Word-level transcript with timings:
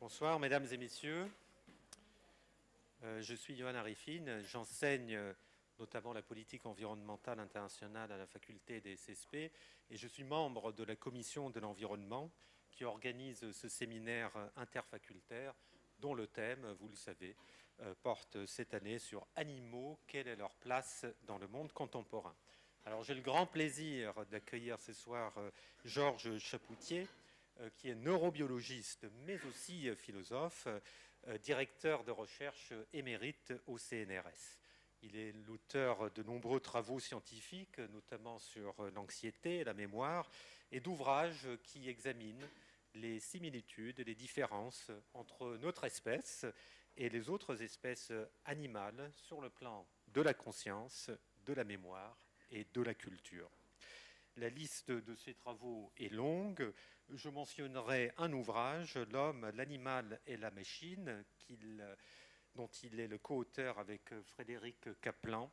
Bonsoir, 0.00 0.38
mesdames 0.38 0.66
et 0.70 0.76
messieurs. 0.76 1.28
Euh, 3.02 3.20
je 3.20 3.34
suis 3.34 3.56
Johan 3.56 3.74
Arifine. 3.74 4.44
J'enseigne 4.44 5.16
euh, 5.16 5.32
notamment 5.80 6.12
la 6.12 6.22
politique 6.22 6.66
environnementale 6.66 7.40
internationale 7.40 8.12
à 8.12 8.16
la 8.16 8.28
faculté 8.28 8.80
des 8.80 8.94
CSP 8.94 9.34
et 9.34 9.50
je 9.96 10.06
suis 10.06 10.22
membre 10.22 10.70
de 10.70 10.84
la 10.84 10.94
commission 10.94 11.50
de 11.50 11.58
l'environnement 11.58 12.30
qui 12.70 12.84
organise 12.84 13.50
ce 13.50 13.68
séminaire 13.68 14.30
interfacultaire 14.54 15.52
dont 15.98 16.14
le 16.14 16.28
thème, 16.28 16.76
vous 16.78 16.88
le 16.88 16.94
savez, 16.94 17.34
euh, 17.80 17.92
porte 18.00 18.46
cette 18.46 18.74
année 18.74 19.00
sur 19.00 19.26
animaux, 19.34 19.98
quelle 20.06 20.28
est 20.28 20.36
leur 20.36 20.54
place 20.54 21.06
dans 21.26 21.38
le 21.38 21.48
monde 21.48 21.72
contemporain. 21.72 22.36
Alors 22.84 23.02
j'ai 23.02 23.14
le 23.14 23.20
grand 23.20 23.46
plaisir 23.46 24.14
d'accueillir 24.26 24.78
ce 24.78 24.92
soir 24.92 25.34
Georges 25.84 26.38
Chapoutier, 26.38 27.08
qui 27.76 27.90
est 27.90 27.94
neurobiologiste, 27.94 29.06
mais 29.26 29.38
aussi 29.48 29.88
euh, 29.88 29.96
philosophe, 29.96 30.68
euh, 31.26 31.38
directeur 31.38 32.04
de 32.04 32.10
recherche 32.10 32.72
émérite 32.92 33.52
au 33.66 33.78
CNRS. 33.78 34.58
Il 35.02 35.16
est 35.16 35.32
l'auteur 35.46 36.10
de 36.10 36.22
nombreux 36.22 36.60
travaux 36.60 36.98
scientifiques, 36.98 37.78
notamment 37.78 38.38
sur 38.38 38.74
l'anxiété 38.94 39.58
et 39.58 39.64
la 39.64 39.74
mémoire, 39.74 40.28
et 40.72 40.80
d'ouvrages 40.80 41.48
qui 41.62 41.88
examinent 41.88 42.48
les 42.94 43.20
similitudes 43.20 44.00
et 44.00 44.04
les 44.04 44.16
différences 44.16 44.90
entre 45.14 45.56
notre 45.58 45.84
espèce 45.84 46.46
et 46.96 47.08
les 47.08 47.30
autres 47.30 47.62
espèces 47.62 48.12
animales 48.44 49.12
sur 49.14 49.40
le 49.40 49.50
plan 49.50 49.86
de 50.08 50.20
la 50.20 50.34
conscience, 50.34 51.10
de 51.46 51.52
la 51.52 51.64
mémoire 51.64 52.18
et 52.50 52.66
de 52.74 52.82
la 52.82 52.94
culture. 52.94 53.50
La 54.38 54.48
liste 54.50 54.92
de 54.92 55.14
ses 55.16 55.34
travaux 55.34 55.90
est 55.96 56.12
longue. 56.12 56.72
Je 57.10 57.28
mentionnerai 57.28 58.12
un 58.18 58.32
ouvrage, 58.32 58.96
L'homme, 59.10 59.50
l'animal 59.54 60.20
et 60.28 60.36
la 60.36 60.52
machine, 60.52 61.24
dont 62.54 62.68
il 62.84 63.00
est 63.00 63.08
le 63.08 63.18
co-auteur 63.18 63.80
avec 63.80 64.14
Frédéric 64.22 65.00
Kaplan. 65.00 65.50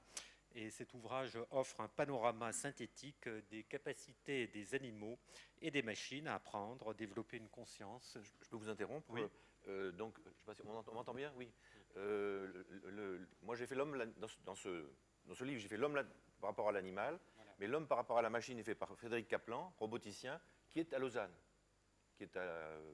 Et 0.53 0.69
cet 0.69 0.93
ouvrage 0.93 1.39
offre 1.49 1.81
un 1.81 1.87
panorama 1.87 2.51
synthétique 2.51 3.27
des 3.49 3.63
capacités 3.63 4.47
des 4.47 4.75
animaux 4.75 5.17
et 5.61 5.71
des 5.71 5.81
machines 5.81 6.27
à 6.27 6.35
apprendre, 6.35 6.93
développer 6.93 7.37
une 7.37 7.49
conscience. 7.49 8.19
Je 8.21 8.49
peux 8.49 8.57
vous 8.57 8.69
interrompre 8.69 9.09
oui. 9.11 9.23
Euh, 9.67 9.91
donc, 9.93 10.15
je 10.23 10.29
sais 10.29 10.45
pas 10.45 10.53
si 10.53 10.61
on 10.61 10.93
m'entend 10.93 11.13
bien? 11.15 11.33
Oui. 11.35 11.51
Euh, 11.97 12.63
moi, 13.41 13.55
j'ai 13.55 13.65
fait 13.65 13.73
l'homme 13.73 13.97
dans, 14.17 14.55
ce, 14.55 14.69
dans 15.25 15.33
ce 15.33 15.43
livre, 15.43 15.59
j'ai 15.59 15.67
fait 15.67 15.77
l'homme 15.77 15.99
par 16.39 16.51
rapport 16.51 16.69
à 16.69 16.71
l'animal. 16.71 17.19
Mais 17.59 17.67
l'homme 17.67 17.87
par 17.87 17.97
rapport 17.97 18.17
à 18.17 18.21
la 18.21 18.29
machine 18.29 18.57
est 18.59 18.63
fait 18.63 18.75
par 18.75 18.95
Frédéric 18.95 19.27
Kaplan, 19.27 19.73
roboticien, 19.79 20.39
qui 20.69 20.79
est 20.79 20.93
à 20.93 20.99
Lausanne, 20.99 21.33
qui 22.17 22.23
est 22.23 22.35
à 22.35 22.41
euh, 22.41 22.93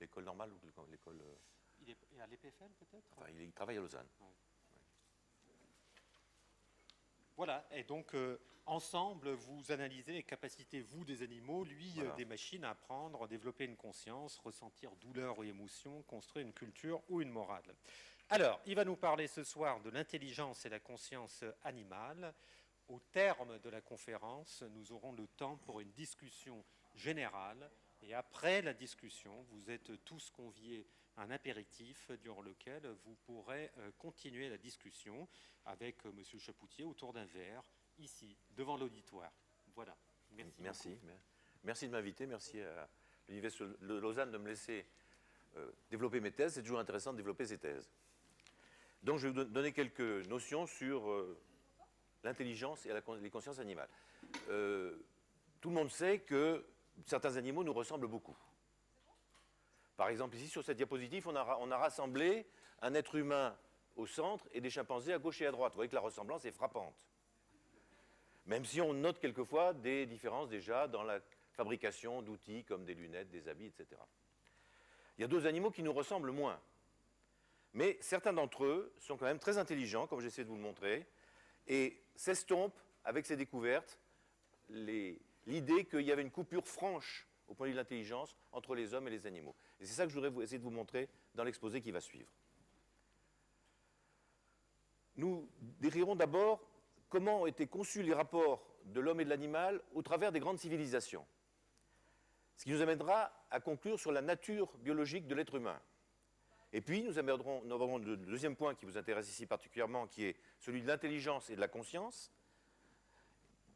l'école 0.00 0.24
normale 0.24 0.52
ou 0.52 0.60
l'école. 0.90 1.20
Euh, 1.20 1.34
il 1.80 1.90
est 1.90 1.96
à 2.20 2.26
l'EPFL 2.26 2.70
peut-être? 2.78 3.10
Enfin, 3.16 3.30
il, 3.30 3.52
travaille 3.52 3.78
à 3.78 3.80
Lausanne. 3.80 4.08
Voilà, 7.36 7.66
et 7.70 7.84
donc 7.84 8.14
euh, 8.14 8.38
ensemble, 8.64 9.30
vous 9.30 9.70
analysez 9.70 10.12
les 10.12 10.22
capacités, 10.22 10.80
vous, 10.80 11.04
des 11.04 11.22
animaux, 11.22 11.64
lui, 11.64 11.94
des 12.16 12.24
machines 12.24 12.64
à 12.64 12.70
apprendre, 12.70 13.28
développer 13.28 13.64
une 13.64 13.76
conscience, 13.76 14.38
ressentir 14.38 14.94
douleur 14.96 15.38
ou 15.38 15.44
émotion, 15.44 16.02
construire 16.02 16.46
une 16.46 16.54
culture 16.54 17.02
ou 17.08 17.20
une 17.20 17.30
morale. 17.30 17.74
Alors, 18.30 18.60
il 18.66 18.74
va 18.74 18.84
nous 18.84 18.96
parler 18.96 19.28
ce 19.28 19.44
soir 19.44 19.80
de 19.80 19.90
l'intelligence 19.90 20.66
et 20.66 20.68
la 20.68 20.80
conscience 20.80 21.44
animale. 21.62 22.34
Au 22.88 23.00
terme 23.10 23.58
de 23.58 23.68
la 23.68 23.80
conférence, 23.80 24.62
nous 24.70 24.92
aurons 24.92 25.12
le 25.12 25.26
temps 25.26 25.56
pour 25.56 25.80
une 25.80 25.90
discussion 25.90 26.64
générale. 26.94 27.68
Et 28.02 28.14
après 28.14 28.62
la 28.62 28.74
discussion, 28.74 29.42
vous 29.50 29.70
êtes 29.70 30.04
tous 30.04 30.30
conviés 30.30 30.86
à 31.16 31.22
un 31.22 31.30
apéritif 31.30 32.12
durant 32.20 32.42
lequel 32.42 32.86
vous 33.04 33.16
pourrez 33.16 33.72
euh, 33.78 33.90
continuer 33.98 34.48
la 34.48 34.58
discussion 34.58 35.28
avec 35.64 36.04
euh, 36.06 36.10
M. 36.10 36.38
Chapoutier 36.38 36.84
autour 36.84 37.12
d'un 37.12 37.24
verre, 37.24 37.64
ici, 37.98 38.36
devant 38.56 38.76
l'auditoire. 38.76 39.32
Voilà. 39.74 39.96
Merci. 40.30 40.60
Merci, 40.60 40.98
merci 41.64 41.86
de 41.86 41.92
m'inviter. 41.92 42.26
Merci 42.26 42.60
à 42.60 42.88
l'Université 43.28 43.64
de 43.64 43.94
Lausanne 43.94 44.30
de 44.30 44.38
me 44.38 44.48
laisser 44.48 44.86
euh, 45.56 45.72
développer 45.90 46.20
mes 46.20 46.30
thèses. 46.30 46.54
C'est 46.54 46.62
toujours 46.62 46.78
intéressant 46.78 47.12
de 47.12 47.16
développer 47.16 47.46
ces 47.46 47.58
thèses. 47.58 47.90
Donc, 49.02 49.18
je 49.18 49.28
vais 49.28 49.44
vous 49.44 49.50
donner 49.50 49.72
quelques 49.72 50.26
notions 50.28 50.66
sur 50.66 51.10
l'intelligence 52.24 52.86
et 52.86 52.92
les 53.20 53.30
consciences 53.30 53.58
animales. 53.58 53.88
Euh, 54.48 54.96
tout 55.60 55.68
le 55.68 55.74
monde 55.74 55.90
sait 55.90 56.20
que 56.20 56.64
certains 57.04 57.36
animaux 57.36 57.64
nous 57.64 57.72
ressemblent 57.72 58.08
beaucoup. 58.08 58.36
Par 59.96 60.08
exemple, 60.08 60.36
ici, 60.36 60.48
sur 60.48 60.62
cette 60.62 60.76
diapositive, 60.76 61.26
on 61.28 61.34
a, 61.36 61.76
rassemblé 61.76 62.46
un 62.82 62.94
être 62.94 63.14
humain 63.14 63.56
au 63.96 64.06
centre 64.06 64.46
et 64.52 64.60
des 64.60 64.68
chimpanzés 64.68 65.14
à 65.14 65.18
gauche 65.18 65.40
et 65.40 65.46
à 65.46 65.50
droite. 65.50 65.72
Vous 65.72 65.76
voyez 65.76 65.88
que 65.88 65.94
la 65.94 66.02
ressemblance 66.02 66.44
est 66.44 66.52
frappante. 66.52 67.06
Même 68.44 68.64
si 68.64 68.80
on 68.80 68.92
note 68.92 69.18
quelquefois 69.18 69.72
des 69.72 70.06
différences 70.06 70.48
déjà 70.48 70.86
dans 70.86 71.02
la 71.02 71.20
fabrication 71.52 72.20
d'outils 72.20 72.64
comme 72.64 72.84
des 72.84 72.94
lunettes, 72.94 73.30
des 73.30 73.48
habits, 73.48 73.66
etc. 73.66 74.00
Il 75.16 75.22
y 75.22 75.24
a 75.24 75.28
deux 75.28 75.46
animaux 75.46 75.70
qui 75.70 75.82
nous 75.82 75.94
ressemblent 75.94 76.30
moins. 76.30 76.60
Mais 77.72 77.96
certains 78.00 78.34
d'entre 78.34 78.64
eux 78.64 78.92
sont 78.98 79.16
quand 79.16 79.24
même 79.24 79.38
très 79.38 79.58
intelligents, 79.58 80.06
comme 80.06 80.20
j'essaie 80.20 80.44
de 80.44 80.48
vous 80.48 80.56
le 80.56 80.62
montrer, 80.62 81.06
et 81.66 82.00
s'estompe 82.14 82.78
avec 83.04 83.26
ces 83.26 83.36
découvertes 83.36 83.98
l'idée 84.68 85.84
qu'il 85.84 86.02
y 86.02 86.12
avait 86.12 86.22
une 86.22 86.30
coupure 86.30 86.66
franche 86.66 87.26
au 87.48 87.54
point 87.54 87.66
de 87.66 87.70
vue 87.70 87.74
de 87.74 87.80
l'intelligence 87.80 88.36
entre 88.52 88.74
les 88.74 88.94
hommes 88.94 89.06
et 89.08 89.10
les 89.10 89.26
animaux. 89.26 89.54
Et 89.80 89.86
c'est 89.86 89.94
ça 89.94 90.04
que 90.04 90.10
je 90.10 90.18
voudrais 90.18 90.42
essayer 90.42 90.58
de 90.58 90.64
vous 90.64 90.70
montrer 90.70 91.08
dans 91.34 91.44
l'exposé 91.44 91.80
qui 91.80 91.90
va 91.90 92.00
suivre. 92.00 92.30
Nous 95.16 95.48
décrirons 95.80 96.16
d'abord 96.16 96.60
comment 97.08 97.42
ont 97.42 97.46
été 97.46 97.66
conçus 97.66 98.02
les 98.02 98.12
rapports 98.12 98.66
de 98.86 99.00
l'homme 99.00 99.20
et 99.20 99.24
de 99.24 99.30
l'animal 99.30 99.80
au 99.94 100.02
travers 100.02 100.32
des 100.32 100.40
grandes 100.40 100.58
civilisations. 100.58 101.26
Ce 102.56 102.64
qui 102.64 102.70
nous 102.70 102.82
amènera 102.82 103.32
à 103.50 103.60
conclure 103.60 103.98
sur 103.98 104.12
la 104.12 104.22
nature 104.22 104.72
biologique 104.78 105.26
de 105.26 105.34
l'être 105.34 105.54
humain. 105.54 105.80
Et 106.72 106.80
puis, 106.80 107.02
nous 107.02 107.18
aborderons, 107.18 107.98
le 107.98 108.16
deuxième 108.16 108.56
point 108.56 108.74
qui 108.74 108.84
vous 108.86 108.98
intéresse 108.98 109.28
ici 109.28 109.46
particulièrement, 109.46 110.06
qui 110.06 110.24
est 110.24 110.36
celui 110.58 110.82
de 110.82 110.86
l'intelligence 110.86 111.48
et 111.50 111.56
de 111.56 111.60
la 111.60 111.68
conscience, 111.68 112.32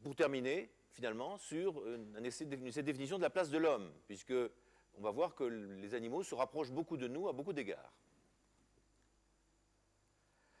pour 0.01 0.15
terminer, 0.15 0.69
finalement, 0.91 1.37
sur 1.37 1.81
essai 2.23 2.45
de, 2.45 2.81
définition 2.81 3.17
de 3.17 3.23
la 3.23 3.29
place 3.29 3.49
de 3.49 3.57
l'homme, 3.57 3.91
puisque 4.07 4.33
on 4.95 5.01
va 5.01 5.11
voir 5.11 5.35
que 5.35 5.43
les 5.43 5.93
animaux 5.93 6.23
se 6.23 6.35
rapprochent 6.35 6.71
beaucoup 6.71 6.97
de 6.97 7.07
nous 7.07 7.27
à 7.27 7.33
beaucoup 7.33 7.53
d'égards. 7.53 7.93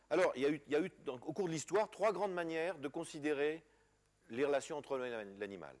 Alors, 0.09 0.33
il 0.35 0.41
y 0.41 0.75
a 0.75 0.81
eu, 0.81 0.91
au 1.07 1.33
cours 1.33 1.47
de 1.47 1.53
l'histoire 1.53 1.89
trois 1.89 2.11
grandes 2.11 2.33
manières 2.33 2.77
de 2.77 2.87
considérer 2.87 3.63
les 4.29 4.45
relations 4.45 4.77
entre 4.77 4.97
l'homme 4.97 5.07
et 5.07 5.39
l'animal. 5.39 5.75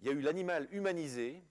Il 0.00 0.06
y 0.06 0.08
a 0.08 0.12
eu 0.12 0.20
l'animal 0.20 0.68
humanisé, 0.72 1.42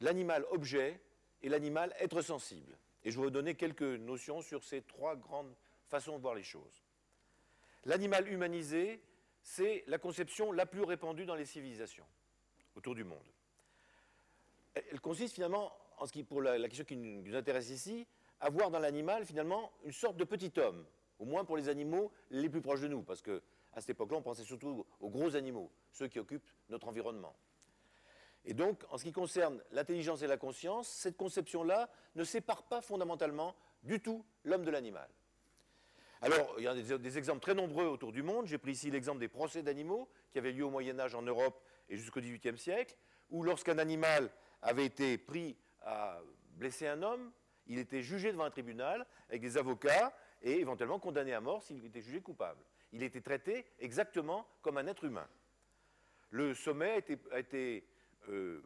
l'animal 0.00 0.46
objet 0.50 1.00
et 1.42 1.48
l'animal 1.48 1.94
être 1.98 2.22
sensible. 2.22 2.78
Et 3.04 3.10
je 3.10 3.18
vais 3.18 3.24
vous 3.24 3.30
donner 3.30 3.54
quelques 3.54 3.82
notions 3.82 4.42
sur 4.42 4.64
ces 4.64 4.82
trois 4.82 5.16
grandes 5.16 5.54
façons 5.86 6.16
de 6.16 6.22
voir 6.22 6.34
les 6.34 6.42
choses. 6.42 6.84
L'animal 7.84 8.28
humanisé, 8.28 9.00
c'est 9.42 9.84
la 9.86 9.98
conception 9.98 10.52
la 10.52 10.66
plus 10.66 10.82
répandue 10.82 11.26
dans 11.26 11.34
les 11.34 11.46
civilisations 11.46 12.06
autour 12.74 12.94
du 12.94 13.04
monde. 13.04 13.18
Elle 14.74 15.00
consiste 15.00 15.34
finalement, 15.34 15.72
en 15.98 16.06
pour 16.24 16.42
la, 16.42 16.68
question 16.68 16.84
qui 16.84 16.96
nous 16.96 17.34
intéresse 17.34 17.70
ici, 17.70 18.06
à 18.40 18.50
voir 18.50 18.70
dans 18.70 18.78
l'animal 18.78 19.24
finalement 19.24 19.72
une 19.84 19.92
sorte 19.92 20.16
de 20.16 20.24
petit 20.24 20.52
homme, 20.58 20.84
au 21.18 21.24
moins 21.24 21.44
pour 21.44 21.56
les 21.56 21.68
animaux 21.68 22.12
les 22.30 22.48
plus 22.48 22.60
proches 22.60 22.80
de 22.80 22.88
nous, 22.88 23.02
parce 23.02 23.22
qu'à 23.22 23.40
cette 23.78 23.90
époque-là, 23.90 24.18
on 24.18 24.22
pensait 24.22 24.44
surtout 24.44 24.86
aux 25.00 25.10
gros 25.10 25.34
animaux, 25.34 25.70
ceux 25.90 26.08
qui 26.08 26.18
occupent 26.18 26.46
notre 26.68 26.88
environnement. 26.88 27.34
Et 28.48 28.54
donc, 28.54 28.82
en 28.88 28.96
ce 28.96 29.04
qui 29.04 29.12
concerne 29.12 29.62
l'intelligence 29.72 30.22
et 30.22 30.26
la 30.26 30.38
conscience, 30.38 30.88
cette 30.88 31.18
conception-là 31.18 31.90
ne 32.14 32.24
sépare 32.24 32.62
pas 32.62 32.80
fondamentalement 32.80 33.54
du 33.82 34.00
tout 34.00 34.24
l'homme 34.42 34.64
de 34.64 34.70
l'animal. 34.70 35.06
Alors, 36.22 36.54
il 36.56 36.64
y 36.64 36.66
a 36.66 36.74
des, 36.74 37.18
exemples 37.18 37.42
très 37.42 37.54
nombreux 37.54 37.84
autour 37.84 38.10
du 38.10 38.22
monde. 38.22 38.46
J'ai 38.46 38.56
pris 38.56 38.72
ici 38.72 38.90
l'exemple 38.90 39.20
des 39.20 39.28
procès 39.28 39.62
d'animaux 39.62 40.08
qui 40.32 40.38
avaient 40.38 40.52
lieu 40.52 40.64
au 40.64 40.70
Moyen 40.70 40.98
Âge 40.98 41.14
en 41.14 41.20
Europe 41.20 41.62
et 41.90 41.98
jusqu'au 41.98 42.20
XVIIIe 42.20 42.56
siècle, 42.56 42.96
où 43.28 43.42
lorsqu'un 43.42 43.76
animal 43.76 44.30
avait 44.62 44.86
été 44.86 45.18
pris 45.18 45.54
à 45.82 46.18
blesser 46.52 46.86
un 46.86 47.02
homme, 47.02 47.30
il 47.66 47.78
était 47.78 48.00
jugé 48.00 48.32
devant 48.32 48.44
un 48.44 48.50
tribunal 48.50 49.06
avec 49.28 49.42
des 49.42 49.58
avocats 49.58 50.16
et 50.40 50.58
éventuellement 50.58 50.98
condamné 50.98 51.34
à 51.34 51.42
mort 51.42 51.62
s'il 51.62 51.84
était 51.84 52.00
jugé 52.00 52.22
coupable. 52.22 52.62
Il 52.92 53.02
était 53.02 53.20
traité 53.20 53.66
exactement 53.78 54.48
comme 54.62 54.78
un 54.78 54.86
être 54.86 55.04
humain. 55.04 55.28
Le 56.30 56.54
sommet 56.54 57.04
a 57.30 57.38
été 57.38 57.84
euh, 58.28 58.62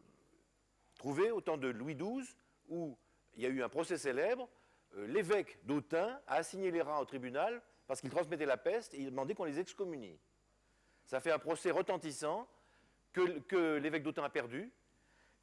trouvé 0.95 1.31
au 1.31 1.41
temps 1.41 1.57
de 1.57 1.67
Louis 1.67 1.95
XII, 1.95 2.35
où 2.69 2.97
il 3.35 3.43
y 3.43 3.45
a 3.45 3.49
eu 3.49 3.63
un 3.63 3.69
procès 3.69 3.97
célèbre. 3.97 4.49
Euh, 4.95 5.07
l'évêque 5.07 5.59
d'Autun 5.65 6.19
a 6.27 6.35
assigné 6.35 6.71
les 6.71 6.81
rats 6.81 7.01
au 7.01 7.05
tribunal 7.05 7.61
parce 7.87 8.01
qu'ils 8.01 8.09
transmettaient 8.09 8.45
la 8.45 8.57
peste 8.57 8.93
et 8.93 8.99
il 8.99 9.05
demandait 9.05 9.33
qu'on 9.33 9.43
les 9.43 9.59
excommunie. 9.59 10.19
Ça 11.05 11.19
fait 11.19 11.31
un 11.31 11.39
procès 11.39 11.71
retentissant 11.71 12.47
que, 13.11 13.77
l'évêque 13.77 14.03
d'Autun 14.03 14.23
a 14.23 14.29
perdu. 14.29 14.71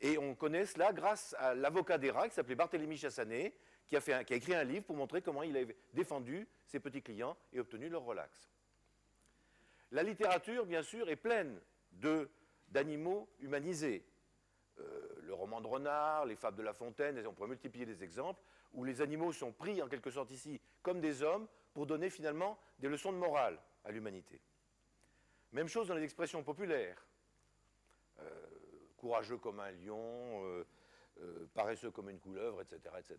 Et 0.00 0.16
on 0.16 0.34
connaît 0.34 0.64
cela 0.64 0.92
grâce 0.92 1.36
à 1.38 1.54
l'avocat 1.54 1.98
d'ERA 1.98 2.28
qui 2.28 2.34
s'appelait 2.34 2.54
Barthélemy 2.54 2.96
Chassanet, 2.96 3.54
qui 3.86 3.96
a, 3.96 4.24
qui 4.24 4.32
a 4.32 4.36
écrit 4.36 4.54
un 4.54 4.64
livre 4.64 4.86
pour 4.86 4.96
montrer 4.96 5.20
comment 5.20 5.42
il 5.42 5.56
avait 5.56 5.76
défendu 5.92 6.48
ses 6.66 6.80
petits 6.80 7.02
clients 7.02 7.36
et 7.52 7.60
obtenu 7.60 7.88
leur 7.88 8.02
relax. 8.02 8.50
La 9.92 10.02
littérature, 10.02 10.64
bien 10.64 10.82
sûr, 10.82 11.08
est 11.10 11.16
pleine 11.16 11.60
d'animaux 12.70 13.28
humanisés. 13.40 14.04
Euh, 14.78 15.08
le 15.22 15.34
roman 15.34 15.60
de 15.60 15.66
Renard, 15.66 16.26
les 16.26 16.36
fables 16.36 16.56
de 16.56 16.62
La 16.62 16.72
Fontaine, 16.72 17.24
on 17.26 17.34
pourrait 17.34 17.48
multiplier 17.48 17.86
des 17.86 18.02
exemples, 18.02 18.42
où 18.72 18.84
les 18.84 19.00
animaux 19.00 19.32
sont 19.32 19.52
pris 19.52 19.82
en 19.82 19.88
quelque 19.88 20.10
sorte 20.10 20.30
ici 20.30 20.60
comme 20.82 21.00
des 21.00 21.22
hommes 21.22 21.46
pour 21.72 21.86
donner 21.86 22.10
finalement 22.10 22.58
des 22.78 22.88
leçons 22.88 23.12
de 23.12 23.18
morale 23.18 23.58
à 23.84 23.90
l'humanité. 23.90 24.40
Même 25.52 25.68
chose 25.68 25.88
dans 25.88 25.94
les 25.94 26.04
expressions 26.04 26.42
populaires. 26.42 27.04
Euh, 28.20 28.24
courageux 28.96 29.38
comme 29.38 29.60
un 29.60 29.70
lion, 29.72 30.44
euh, 30.44 30.64
paresseux 31.54 31.90
comme 31.90 32.10
une 32.10 32.20
couleuvre, 32.20 32.62
etc. 32.62 32.94
etc. 32.98 33.18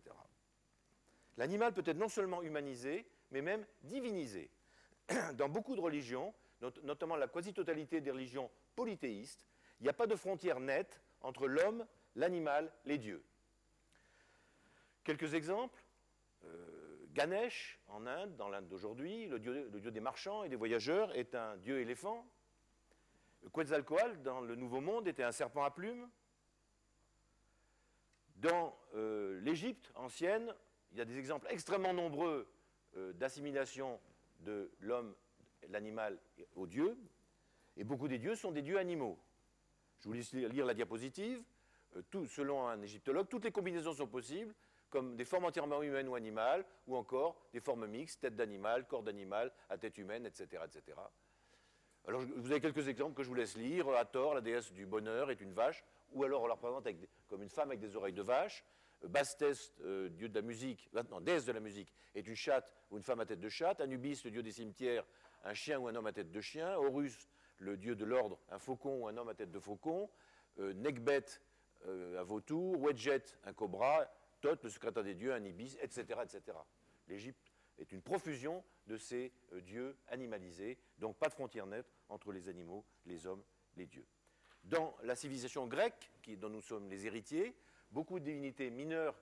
L'animal 1.36 1.72
peut 1.72 1.82
être 1.84 1.96
non 1.96 2.08
seulement 2.08 2.42
humanisé, 2.42 3.06
mais 3.30 3.42
même 3.42 3.66
divinisé. 3.82 4.50
Dans 5.34 5.48
beaucoup 5.48 5.76
de 5.76 5.80
religions, 5.80 6.34
notamment 6.82 7.16
la 7.16 7.28
quasi-totalité 7.28 8.00
des 8.00 8.10
religions 8.10 8.50
polythéistes, 8.74 9.46
il 9.80 9.84
n'y 9.84 9.88
a 9.88 9.94
pas 9.94 10.06
de 10.06 10.16
frontière 10.16 10.60
nette 10.60 11.00
entre 11.20 11.46
l'homme, 11.46 11.86
l'animal, 12.14 12.72
les 12.84 12.98
dieux. 12.98 13.24
Quelques 15.04 15.34
exemples. 15.34 15.82
Euh, 16.44 16.82
Ganesh, 17.12 17.78
en 17.88 18.06
Inde, 18.06 18.36
dans 18.36 18.48
l'Inde 18.48 18.68
d'aujourd'hui, 18.68 19.26
le 19.26 19.38
dieu, 19.38 19.90
des 19.90 20.00
marchands 20.00 20.44
et 20.44 20.48
des 20.48 20.56
voyageurs, 20.56 21.14
est 21.14 21.34
un 21.34 21.56
dieu 21.56 21.80
éléphant. 21.80 22.26
Quetzalcoatl, 23.52 24.22
dans 24.22 24.40
le 24.40 24.54
Nouveau 24.54 24.80
Monde, 24.80 25.06
était 25.08 25.22
un 25.22 25.32
serpent 25.32 25.62
à 25.64 25.70
plumes. 25.70 26.08
Dans 28.36 28.76
euh, 28.94 29.40
l'Égypte 29.40 29.92
ancienne, 29.94 30.54
il 30.92 30.98
y 30.98 31.00
a 31.00 31.04
des 31.04 31.18
exemples 31.18 31.46
extrêmement 31.50 31.92
nombreux 31.92 32.50
euh, 32.96 33.12
d'assimilation 33.12 34.00
de 34.40 34.70
l'homme 34.80 35.14
l'animal 35.68 36.18
aux 36.56 36.66
dieux, 36.66 36.96
et 37.76 37.84
beaucoup 37.84 38.08
des 38.08 38.18
dieux 38.18 38.34
sont 38.34 38.52
des 38.52 38.62
dieux 38.62 38.78
animaux. 38.78 39.18
Je 40.00 40.08
vous 40.08 40.14
laisse 40.14 40.32
lire 40.32 40.66
la 40.66 40.74
diapositive. 40.74 41.42
Euh, 41.96 42.26
selon 42.28 42.66
un 42.66 42.80
égyptologue, 42.82 43.28
toutes 43.28 43.44
les 43.44 43.52
combinaisons 43.52 43.92
sont 43.92 44.06
possibles, 44.06 44.54
comme 44.90 45.16
des 45.16 45.24
formes 45.24 45.44
entièrement 45.44 45.82
humaines 45.82 46.08
ou 46.08 46.14
animales, 46.14 46.64
ou 46.86 46.96
encore 46.96 47.40
des 47.52 47.60
formes 47.60 47.86
mixtes, 47.86 48.20
tête 48.20 48.36
d'animal, 48.36 48.86
corps 48.86 49.02
d'animal, 49.02 49.52
à 49.68 49.78
tête 49.78 49.96
humaine, 49.98 50.26
etc., 50.26 50.62
etc. 50.64 50.98
Alors, 52.06 52.20
vous 52.20 52.50
avez 52.50 52.60
quelques 52.60 52.88
exemples 52.88 53.14
que 53.14 53.22
je 53.22 53.28
vous 53.28 53.34
laisse 53.34 53.56
lire. 53.56 53.88
Hathor, 53.90 54.34
la 54.34 54.40
déesse 54.40 54.72
du 54.72 54.86
bonheur, 54.86 55.30
est 55.30 55.40
une 55.40 55.52
vache, 55.52 55.84
ou 56.10 56.24
alors 56.24 56.42
on 56.42 56.46
la 56.46 56.54
représente 56.54 56.88
comme 57.28 57.42
une 57.42 57.48
femme 57.48 57.68
avec 57.68 57.80
des 57.80 57.94
oreilles 57.94 58.12
de 58.12 58.22
vache. 58.22 58.64
Bastet, 59.04 59.52
euh, 59.84 60.08
dieu 60.10 60.28
de 60.28 60.34
la 60.34 60.42
musique, 60.42 60.88
non, 60.92 61.20
déesse 61.20 61.44
de 61.44 61.52
la 61.52 61.60
musique, 61.60 61.92
est 62.14 62.26
une 62.26 62.36
chatte 62.36 62.70
ou 62.90 62.96
une 62.96 63.02
femme 63.02 63.20
à 63.20 63.26
tête 63.26 63.40
de 63.40 63.48
chatte. 63.48 63.80
Anubis, 63.80 64.22
le 64.24 64.30
dieu 64.30 64.42
des 64.42 64.52
cimetières, 64.52 65.04
un 65.44 65.54
chien 65.54 65.78
ou 65.78 65.88
un 65.88 65.94
homme 65.94 66.06
à 66.06 66.12
tête 66.12 66.30
de 66.30 66.40
chien, 66.40 66.76
Horus, 66.76 67.28
le 67.62 67.76
dieu 67.76 67.94
de 67.94 68.04
l'ordre, 68.04 68.38
un 68.50 68.58
faucon 68.58 69.02
ou 69.02 69.08
un 69.08 69.16
homme 69.16 69.28
à 69.28 69.34
tête 69.34 69.50
de 69.50 69.58
faucon, 69.60 70.10
euh, 70.58 70.72
Nekbet, 70.74 71.24
euh, 71.86 72.20
un 72.20 72.22
vautour, 72.22 72.80
Wedjet, 72.80 73.22
un 73.44 73.52
cobra, 73.52 74.06
Thoth, 74.40 74.64
le 74.64 74.70
secrétaire 74.70 75.04
des 75.04 75.14
dieux, 75.14 75.32
un 75.32 75.44
ibis, 75.44 75.78
etc. 75.80 76.20
etc. 76.22 76.58
L'Égypte 77.08 77.52
est 77.78 77.92
une 77.92 78.02
profusion 78.02 78.64
de 78.86 78.96
ces 78.96 79.32
euh, 79.52 79.60
dieux 79.60 79.96
animalisés, 80.08 80.78
donc 80.98 81.16
pas 81.16 81.28
de 81.28 81.34
frontière 81.34 81.66
nette 81.66 81.86
entre 82.08 82.32
les 82.32 82.48
animaux, 82.48 82.84
les 83.06 83.26
hommes, 83.26 83.42
les 83.76 83.86
dieux. 83.86 84.06
Dans 84.64 84.94
la 85.02 85.14
civilisation 85.14 85.66
grecque, 85.66 86.10
dont 86.38 86.50
nous 86.50 86.60
sommes 86.60 86.88
les 86.88 87.06
héritiers, 87.06 87.56
beaucoup 87.90 88.20
de 88.20 88.24
divinités 88.24 88.70
mineures 88.70 89.20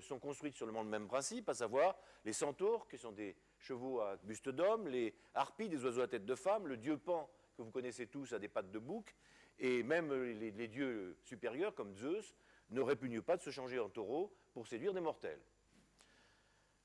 sont 0.00 0.18
construites 0.18 0.54
sur 0.54 0.66
le 0.66 0.72
même 0.84 1.08
principe, 1.08 1.48
à 1.48 1.54
savoir 1.54 1.96
les 2.24 2.32
centaures, 2.32 2.86
qui 2.88 2.98
sont 2.98 3.12
des 3.12 3.36
chevaux 3.58 4.00
à 4.00 4.16
buste 4.16 4.48
d'homme, 4.48 4.88
les 4.88 5.14
harpies, 5.34 5.68
des 5.68 5.82
oiseaux 5.84 6.02
à 6.02 6.08
tête 6.08 6.24
de 6.24 6.34
femme, 6.34 6.66
le 6.66 6.76
dieu 6.76 6.96
Pan, 6.96 7.28
que 7.58 7.62
vous 7.62 7.72
connaissez 7.72 8.06
tous, 8.06 8.32
a 8.32 8.38
des 8.38 8.48
pattes 8.48 8.70
de 8.70 8.78
bouc, 8.78 9.14
et 9.58 9.82
même 9.82 10.12
les, 10.12 10.68
dieux 10.68 11.16
supérieurs, 11.24 11.74
comme 11.74 11.94
Zeus, 11.94 12.34
ne 12.70 12.80
répugnent 12.80 13.20
pas 13.22 13.36
de 13.36 13.42
se 13.42 13.50
changer 13.50 13.78
en 13.80 13.88
taureau 13.88 14.32
pour 14.54 14.66
séduire 14.66 14.94
des 14.94 15.00
mortels. 15.00 15.40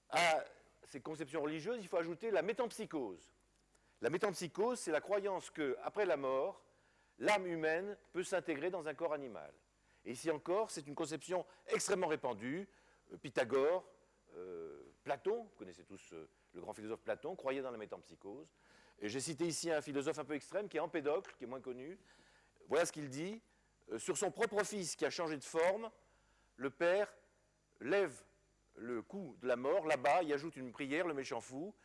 À 0.09 0.43
ces 0.85 0.99
conceptions 0.99 1.41
religieuses, 1.41 1.79
il 1.81 1.87
faut 1.87 1.97
ajouter 1.97 2.31
la 2.31 2.41
métampsychose. 2.41 3.31
La 4.01 4.09
métampsychose, 4.09 4.79
c'est 4.79 4.91
la 4.91 5.01
croyance 5.01 5.49
que, 5.51 5.77
après 5.83 6.05
la 6.05 6.17
mort, 6.17 6.63
l'âme 7.19 7.45
humaine 7.45 7.95
peut 8.11 8.23
s'intégrer 8.23 8.71
dans 8.71 8.87
un 8.87 8.93
corps 8.95 9.13
animal. 9.13 9.53
Et 10.05 10.11
ici 10.11 10.31
encore, 10.31 10.71
c'est 10.71 10.87
une 10.87 10.95
conception 10.95 11.45
extrêmement 11.67 12.07
répandue. 12.07 12.67
Euh, 13.13 13.17
Pythagore, 13.17 13.85
euh, 14.35 14.81
Platon, 15.03 15.43
vous 15.43 15.55
connaissez 15.57 15.83
tous 15.83 16.13
euh, 16.13 16.27
le 16.53 16.61
grand 16.61 16.73
philosophe 16.73 17.01
Platon, 17.01 17.35
croyait 17.35 17.61
dans 17.61 17.71
la 17.71 17.77
métampsychose. 17.77 18.51
Et 18.99 19.09
j'ai 19.09 19.19
cité 19.19 19.45
ici 19.45 19.71
un 19.71 19.81
philosophe 19.81 20.19
un 20.19 20.25
peu 20.25 20.33
extrême 20.33 20.69
qui 20.69 20.77
est 20.77 20.79
Empédocle, 20.79 21.33
qui 21.37 21.43
est 21.43 21.47
moins 21.47 21.61
connu. 21.61 21.99
Voilà 22.67 22.85
ce 22.85 22.91
qu'il 22.91 23.09
dit. 23.09 23.41
Euh, 23.91 23.99
sur 23.99 24.17
son 24.17 24.31
propre 24.31 24.63
fils 24.63 24.95
qui 24.95 25.05
a 25.05 25.09
changé 25.09 25.37
de 25.37 25.43
forme, 25.43 25.89
le 26.55 26.69
père 26.69 27.13
lève 27.81 28.23
le 28.75 29.01
coup 29.01 29.35
de 29.41 29.47
la 29.47 29.55
mort, 29.55 29.85
là-bas, 29.85 30.23
il 30.23 30.33
ajoute 30.33 30.55
une 30.55 30.71
prière, 30.71 31.05
le 31.05 31.13
méchant 31.13 31.41
fou, 31.41 31.75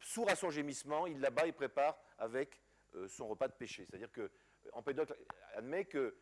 sourd 0.00 0.30
à 0.30 0.36
son 0.36 0.50
gémissement, 0.50 1.06
il 1.06 1.20
là-bas, 1.20 1.46
il 1.46 1.52
prépare 1.52 1.98
avec 2.18 2.60
euh, 2.94 3.08
son 3.08 3.28
repas 3.28 3.48
de 3.48 3.54
péché. 3.54 3.84
C'est-à-dire 3.84 4.12
que 4.12 4.30
Empédocle 4.72 5.16
admet 5.54 5.84
que 5.86 6.16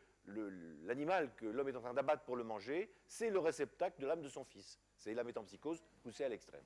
l'animal 0.85 1.35
que 1.35 1.47
l'homme 1.47 1.69
est 1.69 1.77
en 1.77 1.81
train 1.81 1.95
d'abattre 1.95 2.25
pour 2.25 2.37
le 2.37 2.45
manger, 2.45 2.91
c'est 3.07 3.31
le 3.31 3.39
réceptacle 3.39 4.01
de 4.01 4.07
l'âme 4.07 4.21
de 4.21 4.29
son 4.29 4.45
fils. 4.45 4.79
C'est 4.97 5.15
la 5.15 5.25
métampsychose 5.25 5.83
poussée 6.03 6.25
à 6.25 6.29
l'extrême. 6.29 6.65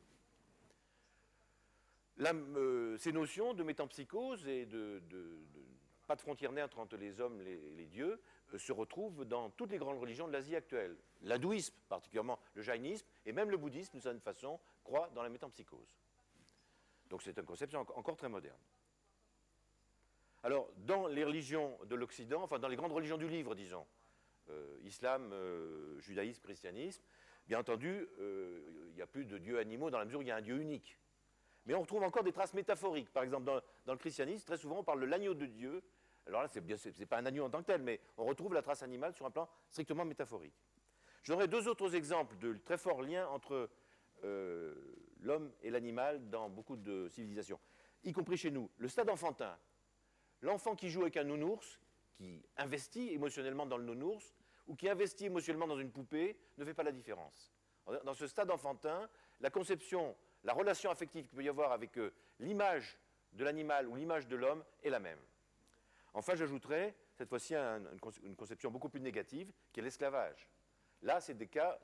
Euh, 2.20 2.96
ces 2.98 3.12
notions 3.12 3.54
de 3.54 3.62
métampsychose 3.62 4.46
et 4.46 4.66
de, 4.66 5.02
pas 6.06 6.16
de 6.16 6.20
frontière 6.20 6.52
nette 6.52 6.76
entre 6.76 6.96
les 6.96 7.20
hommes 7.20 7.40
et 7.40 7.56
les, 7.76 7.86
dieux 7.86 8.20
euh, 8.52 8.58
se 8.58 8.72
retrouvent 8.72 9.24
dans 9.24 9.50
toutes 9.50 9.70
les 9.70 9.78
grandes 9.78 9.98
religions 9.98 10.28
de 10.28 10.32
l'Asie 10.32 10.54
actuelle. 10.54 10.96
L'hindouisme, 11.22 11.74
particulièrement 11.88 12.38
le 12.54 12.62
jainisme, 12.62 13.06
et 13.24 13.32
même 13.32 13.50
le 13.50 13.56
bouddhisme, 13.56 13.92
d'une 13.92 14.02
certaine 14.02 14.20
façon, 14.20 14.60
croient 14.84 15.10
dans 15.14 15.22
la 15.22 15.30
métampsychose. 15.30 15.96
Donc 17.08 17.22
c'est 17.22 17.36
une 17.36 17.44
conception 17.44 17.80
encore 17.80 18.16
très 18.16 18.28
moderne. 18.28 18.60
Alors, 20.44 20.68
dans 20.78 21.06
les 21.06 21.22
religions 21.24 21.78
de 21.86 21.94
l'Occident, 21.94 22.42
enfin 22.42 22.58
dans 22.58 22.68
les 22.68 22.76
grandes 22.76 22.92
religions 22.92 23.16
du 23.16 23.28
livre, 23.28 23.54
disons, 23.54 23.86
euh, 24.50 24.76
islam, 24.82 25.32
judaïsme, 26.00 26.42
christianisme, 26.42 27.02
bien 27.46 27.60
entendu, 27.60 28.08
il 28.18 28.94
n'y 28.94 29.02
a 29.02 29.06
plus 29.06 29.24
de 29.24 29.38
dieux 29.38 29.58
animaux 29.58 29.90
dans 29.90 29.98
la 29.98 30.04
mesure 30.04 30.18
où 30.18 30.22
il 30.22 30.28
y 30.28 30.32
a 30.32 30.36
un 30.36 30.42
dieu 30.42 30.60
unique. 30.60 30.98
Mais 31.66 31.74
on 31.74 31.80
retrouve 31.80 32.02
encore 32.02 32.24
des 32.24 32.32
traces 32.32 32.54
métaphoriques. 32.54 33.12
Par 33.12 33.22
exemple, 33.22 33.44
dans, 33.44 33.92
le 33.92 33.98
christianisme, 33.98 34.44
très 34.44 34.56
souvent, 34.56 34.78
on 34.78 34.84
parle 34.84 35.00
de 35.00 35.06
l'agneau 35.06 35.34
de 35.34 35.46
Dieu. 35.46 35.82
Alors 36.26 36.42
là, 36.42 36.48
ce 36.48 36.58
n'est 36.58 37.06
pas 37.06 37.18
un 37.18 37.26
agneau 37.26 37.44
en 37.44 37.50
tant 37.50 37.60
que 37.60 37.66
tel, 37.66 37.82
mais 37.82 38.00
on 38.16 38.24
retrouve 38.24 38.54
la 38.54 38.62
trace 38.62 38.82
animale 38.82 39.14
sur 39.14 39.26
un 39.26 39.30
plan 39.30 39.48
strictement 39.68 40.04
métaphorique. 40.04 40.54
Donnerai 41.26 41.46
deux 41.46 41.68
autres 41.68 41.94
exemples 41.94 42.36
de 42.38 42.54
très 42.64 42.76
forts 42.76 43.02
liens 43.02 43.28
entre 43.28 43.70
euh, 44.24 44.74
l'homme 45.20 45.52
et 45.62 45.70
l'animal 45.70 46.28
dans 46.30 46.48
beaucoup 46.48 46.76
de 46.76 47.08
civilisations, 47.08 47.60
y 48.02 48.12
compris 48.12 48.36
chez 48.36 48.50
nous. 48.50 48.68
Le 48.78 48.88
stade 48.88 49.08
enfantin. 49.08 49.56
L'enfant 50.40 50.74
qui 50.74 50.90
joue 50.90 51.02
avec 51.02 51.16
un 51.16 51.24
nounours, 51.24 51.80
qui 52.16 52.42
investit 52.56 53.12
émotionnellement 53.12 53.66
dans 53.66 53.76
le 53.76 53.84
nounours, 53.84 54.34
ou 54.66 54.74
qui 54.74 54.88
investit 54.88 55.26
émotionnellement 55.26 55.68
dans 55.68 55.78
une 55.78 55.90
poupée, 55.90 56.36
ne 56.58 56.64
fait 56.64 56.74
pas 56.74 56.82
la 56.82 56.92
différence. 56.92 57.52
Dans 58.04 58.14
ce 58.14 58.26
stade 58.26 58.50
enfantin, 58.50 59.08
la 59.40 59.50
conception 59.50 60.16
la 60.44 60.52
relation 60.52 60.90
affective 60.90 61.26
qu'il 61.26 61.36
peut 61.36 61.44
y 61.44 61.48
avoir 61.48 61.72
avec 61.72 61.96
euh, 61.98 62.12
l'image 62.40 62.98
de 63.32 63.44
l'animal 63.44 63.88
ou 63.88 63.94
l'image 63.94 64.26
de 64.26 64.36
l'homme 64.36 64.64
est 64.82 64.90
la 64.90 64.98
même. 64.98 65.20
Enfin, 66.14 66.34
j'ajouterai 66.34 66.94
cette 67.14 67.28
fois-ci 67.28 67.54
une 67.54 68.36
conception 68.36 68.70
beaucoup 68.70 68.88
plus 68.88 69.00
négative, 69.00 69.52
qui 69.72 69.80
est 69.80 69.82
l'esclavage. 69.82 70.48
Là, 71.02 71.20
c'est 71.20 71.36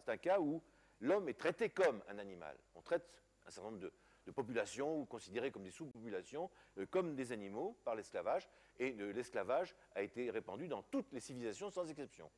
un 0.06 0.16
cas 0.16 0.40
où 0.40 0.62
l'homme 1.00 1.28
est 1.28 1.38
traité 1.38 1.70
comme 1.70 2.02
un 2.08 2.18
animal. 2.18 2.56
On 2.74 2.82
traite 2.82 3.08
un 3.46 3.50
certain 3.50 3.70
nombre 3.70 3.82
de, 3.82 3.92
populations, 4.32 5.00
ou 5.00 5.06
considérées 5.06 5.50
comme 5.50 5.62
des 5.62 5.70
sous-populations, 5.70 6.50
euh, 6.76 6.84
comme 6.84 7.14
des 7.14 7.32
animaux 7.32 7.78
par 7.82 7.94
l'esclavage, 7.94 8.46
et 8.78 8.92
l'esclavage 8.92 9.74
a 9.94 10.02
été 10.02 10.30
répandu 10.30 10.68
dans 10.68 10.82
toutes 10.82 11.10
les 11.12 11.20
civilisations 11.20 11.70
sans 11.70 11.88
exception. 11.88 12.30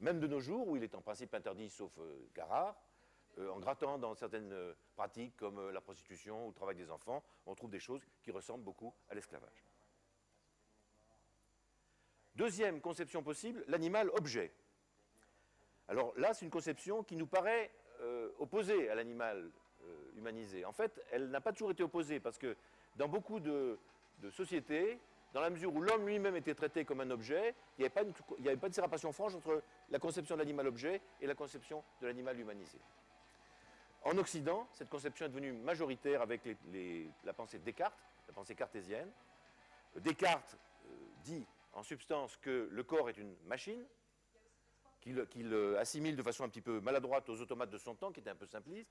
Même 0.00 0.20
de 0.20 0.26
nos 0.26 0.40
jours, 0.40 0.68
où 0.68 0.76
il 0.76 0.82
est 0.82 0.94
en 0.94 1.00
principe 1.00 1.32
interdit 1.32 1.70
sauf 1.70 1.98
cas 2.34 2.46
euh, 2.52 2.72
en 3.48 3.58
grattant 3.58 3.98
dans 3.98 4.14
certaines 4.14 4.52
euh, 4.52 4.74
pratiques 4.96 5.36
comme 5.36 5.58
euh, 5.58 5.72
la 5.72 5.80
prostitution 5.80 6.46
ou 6.46 6.48
le 6.48 6.54
travail 6.54 6.76
des 6.76 6.90
enfants, 6.90 7.22
on 7.46 7.54
trouve 7.54 7.70
des 7.70 7.80
choses 7.80 8.02
qui 8.22 8.30
ressemblent 8.30 8.64
beaucoup 8.64 8.92
à 9.08 9.14
l'esclavage. 9.14 9.64
Deuxième 12.34 12.80
conception 12.80 13.22
possible, 13.22 13.64
l'animal 13.68 14.10
objet. 14.10 14.52
Alors 15.88 16.12
là, 16.16 16.32
c'est 16.32 16.44
une 16.44 16.50
conception 16.50 17.02
qui 17.02 17.16
nous 17.16 17.26
paraît 17.26 17.70
opposée 18.38 18.88
à 18.88 18.94
l'animal 18.94 19.50
humanisé. 20.16 20.64
En 20.64 20.72
fait, 20.72 21.04
elle 21.10 21.28
n'a 21.28 21.40
pas 21.40 21.52
toujours 21.52 21.72
été 21.72 21.82
opposée 21.82 22.20
parce 22.20 22.38
que 22.38 22.56
dans 22.96 23.08
beaucoup 23.08 23.40
de, 23.40 23.78
sociétés, 24.30 24.98
dans 25.34 25.40
la 25.40 25.50
mesure 25.50 25.74
où 25.74 25.82
l'homme 25.82 26.06
lui-même 26.06 26.36
était 26.36 26.54
traité 26.54 26.84
comme 26.84 27.00
un 27.00 27.10
objet, 27.10 27.54
il 27.76 27.82
n'y 27.82 27.86
avait, 27.86 28.12
avait, 28.46 28.56
pas 28.56 28.68
de 28.68 28.74
séparation 28.74 29.12
franche 29.12 29.34
entre 29.34 29.62
la 29.90 29.98
conception 29.98 30.36
de 30.36 30.40
l'animal-objet 30.40 31.02
et 31.20 31.26
la 31.26 31.34
conception 31.34 31.82
de 32.00 32.06
l'animal 32.06 32.38
humanisé. 32.38 32.78
En 34.02 34.16
Occident, 34.16 34.66
cette 34.72 34.88
conception 34.88 35.26
est 35.26 35.28
devenue 35.28 35.52
majoritaire 35.52 36.22
avec 36.22 36.42
la 37.24 37.32
pensée 37.32 37.58
de 37.58 37.64
Descartes, 37.64 37.98
la 38.26 38.32
pensée 38.32 38.54
cartésienne. 38.54 39.10
Descartes 39.96 40.56
euh, 40.86 40.94
dit 41.22 41.46
en 41.72 41.82
substance 41.82 42.36
que 42.36 42.68
le 42.70 42.82
corps 42.82 43.10
est 43.10 43.18
une 43.18 43.34
machine, 43.46 43.84
qu'il 45.00 45.54
assimile 45.78 46.16
de 46.16 46.22
façon 46.22 46.44
un 46.44 46.48
petit 46.48 46.60
peu 46.60 46.80
maladroite 46.80 47.28
aux 47.28 47.40
automates 47.40 47.70
de 47.70 47.78
son 47.78 47.94
temps, 47.94 48.12
qui 48.12 48.20
était 48.20 48.30
un 48.30 48.36
peu 48.36 48.46
simpliste, 48.46 48.90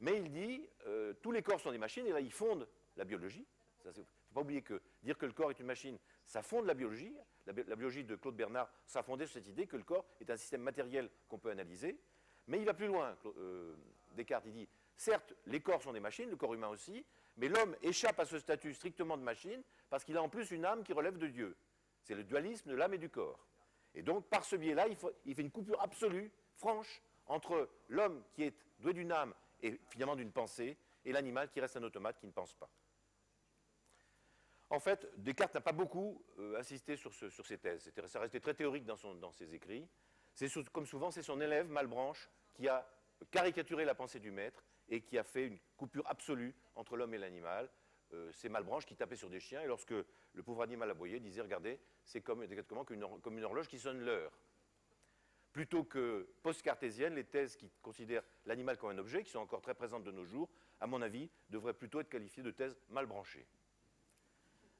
mais 0.00 0.16
il 0.16 0.30
dit 0.30 0.68
euh, 0.86 1.12
tous 1.22 1.32
les 1.32 1.42
corps 1.42 1.60
sont 1.60 1.72
des 1.72 1.78
machines, 1.78 2.06
et 2.06 2.12
là 2.12 2.20
il 2.20 2.32
fonde 2.32 2.68
la 2.96 3.04
biologie. 3.04 3.46
Il 3.84 3.88
ne 3.88 3.92
faut 3.92 4.06
pas 4.34 4.40
oublier 4.40 4.62
que 4.62 4.80
dire 5.02 5.16
que 5.16 5.26
le 5.26 5.32
corps 5.32 5.50
est 5.50 5.58
une 5.58 5.66
machine, 5.66 5.98
ça 6.26 6.42
fonde 6.42 6.66
la 6.66 6.74
biologie. 6.74 7.14
La, 7.46 7.74
biologie 7.74 8.04
de 8.04 8.14
Claude 8.14 8.36
Bernard, 8.36 8.70
ça 8.86 9.02
fondé 9.02 9.26
sur 9.26 9.34
cette 9.34 9.48
idée 9.48 9.66
que 9.66 9.76
le 9.76 9.82
corps 9.82 10.04
est 10.20 10.30
un 10.30 10.36
système 10.36 10.60
matériel 10.60 11.10
qu'on 11.28 11.38
peut 11.38 11.50
analyser. 11.50 11.98
Mais 12.46 12.58
il 12.58 12.64
va 12.64 12.74
plus 12.74 12.86
loin. 12.86 13.16
Euh, 13.38 13.74
Descartes, 14.12 14.44
il 14.46 14.52
dit, 14.52 14.68
certes, 14.96 15.34
les 15.46 15.60
corps 15.60 15.82
sont 15.82 15.92
des 15.92 16.00
machines, 16.00 16.28
le 16.28 16.36
corps 16.36 16.54
humain 16.54 16.68
aussi, 16.68 17.04
mais 17.36 17.48
l'homme 17.48 17.76
échappe 17.82 18.18
à 18.20 18.24
ce 18.24 18.38
statut 18.38 18.74
strictement 18.74 19.16
de 19.16 19.22
machine 19.22 19.62
parce 19.88 20.04
qu'il 20.04 20.16
a 20.16 20.22
en 20.22 20.28
plus 20.28 20.50
une 20.50 20.64
âme 20.64 20.84
qui 20.84 20.92
relève 20.92 21.16
de 21.16 21.26
Dieu. 21.26 21.56
C'est 22.02 22.14
le 22.14 22.24
dualisme 22.24 22.70
de 22.70 22.74
l'âme 22.74 22.94
et 22.94 22.98
du 22.98 23.08
corps. 23.08 23.46
Et 23.94 24.02
donc, 24.02 24.26
par 24.28 24.44
ce 24.44 24.56
biais-là, 24.56 24.86
il, 24.88 25.34
fait 25.34 25.42
une 25.42 25.50
coupure 25.50 25.80
absolue, 25.80 26.30
franche, 26.56 27.02
entre 27.26 27.68
l'homme 27.88 28.22
qui 28.32 28.44
est 28.44 28.54
doué 28.78 28.92
d'une 28.92 29.12
âme 29.12 29.34
et 29.62 29.78
finalement 29.88 30.16
d'une 30.16 30.32
pensée, 30.32 30.76
et 31.04 31.12
l'animal 31.12 31.50
qui 31.50 31.60
reste 31.60 31.76
un 31.76 31.82
automate 31.82 32.18
qui 32.18 32.26
ne 32.26 32.32
pense 32.32 32.54
pas. 32.54 32.70
En 34.68 34.78
fait, 34.78 35.08
Descartes 35.16 35.54
n'a 35.54 35.60
pas 35.60 35.72
beaucoup 35.72 36.22
euh, 36.38 36.58
insisté 36.58 36.96
sur, 36.96 37.12
ces 37.12 37.58
thèses. 37.58 37.90
Ça 38.06 38.20
restait 38.20 38.38
très 38.38 38.54
théorique 38.54 38.84
dans, 38.84 39.32
ses 39.32 39.54
écrits. 39.54 39.88
comme 40.72 40.86
souvent, 40.86 41.10
c'est 41.10 41.22
son 41.22 41.40
élève, 41.40 41.68
Malbranche, 41.68 42.30
qui 42.54 42.68
a 42.68 42.88
caricaturé 43.30 43.84
la 43.84 43.94
pensée 43.94 44.20
du 44.20 44.30
maître 44.30 44.64
et 44.88 45.02
qui 45.02 45.18
a 45.18 45.24
fait 45.24 45.46
une 45.46 45.58
coupure 45.76 46.06
absolue 46.06 46.54
entre 46.74 46.96
l'homme 46.96 47.14
et 47.14 47.18
l'animal. 47.18 47.70
Euh, 48.12 48.30
c'est 48.32 48.48
Malbranche 48.48 48.86
qui 48.86 48.96
tapait 48.96 49.16
sur 49.16 49.30
des 49.30 49.38
chiens, 49.38 49.62
et 49.62 49.66
lorsque 49.66 49.94
le 50.32 50.42
pauvre 50.42 50.62
animal 50.62 50.90
aboyait, 50.90 51.20
disait 51.20 51.42
Regardez, 51.42 51.78
c'est 52.04 52.20
comme, 52.20 52.44
comme 53.22 53.38
une 53.38 53.44
horloge 53.44 53.68
qui 53.68 53.78
sonne 53.78 54.00
l'heure 54.00 54.32
plutôt 55.52 55.84
que 55.84 56.28
post-cartésienne, 56.42 57.14
les 57.14 57.24
thèses 57.24 57.56
qui 57.56 57.70
considèrent 57.82 58.22
l'animal 58.46 58.78
comme 58.78 58.90
un 58.90 58.98
objet, 58.98 59.22
qui 59.22 59.30
sont 59.30 59.40
encore 59.40 59.60
très 59.60 59.74
présentes 59.74 60.04
de 60.04 60.12
nos 60.12 60.24
jours, 60.24 60.48
à 60.80 60.86
mon 60.86 61.02
avis, 61.02 61.28
devraient 61.48 61.74
plutôt 61.74 62.00
être 62.00 62.08
qualifiées 62.08 62.42
de 62.42 62.50
thèses 62.50 62.76
mal 62.88 63.06
branchées. 63.06 63.46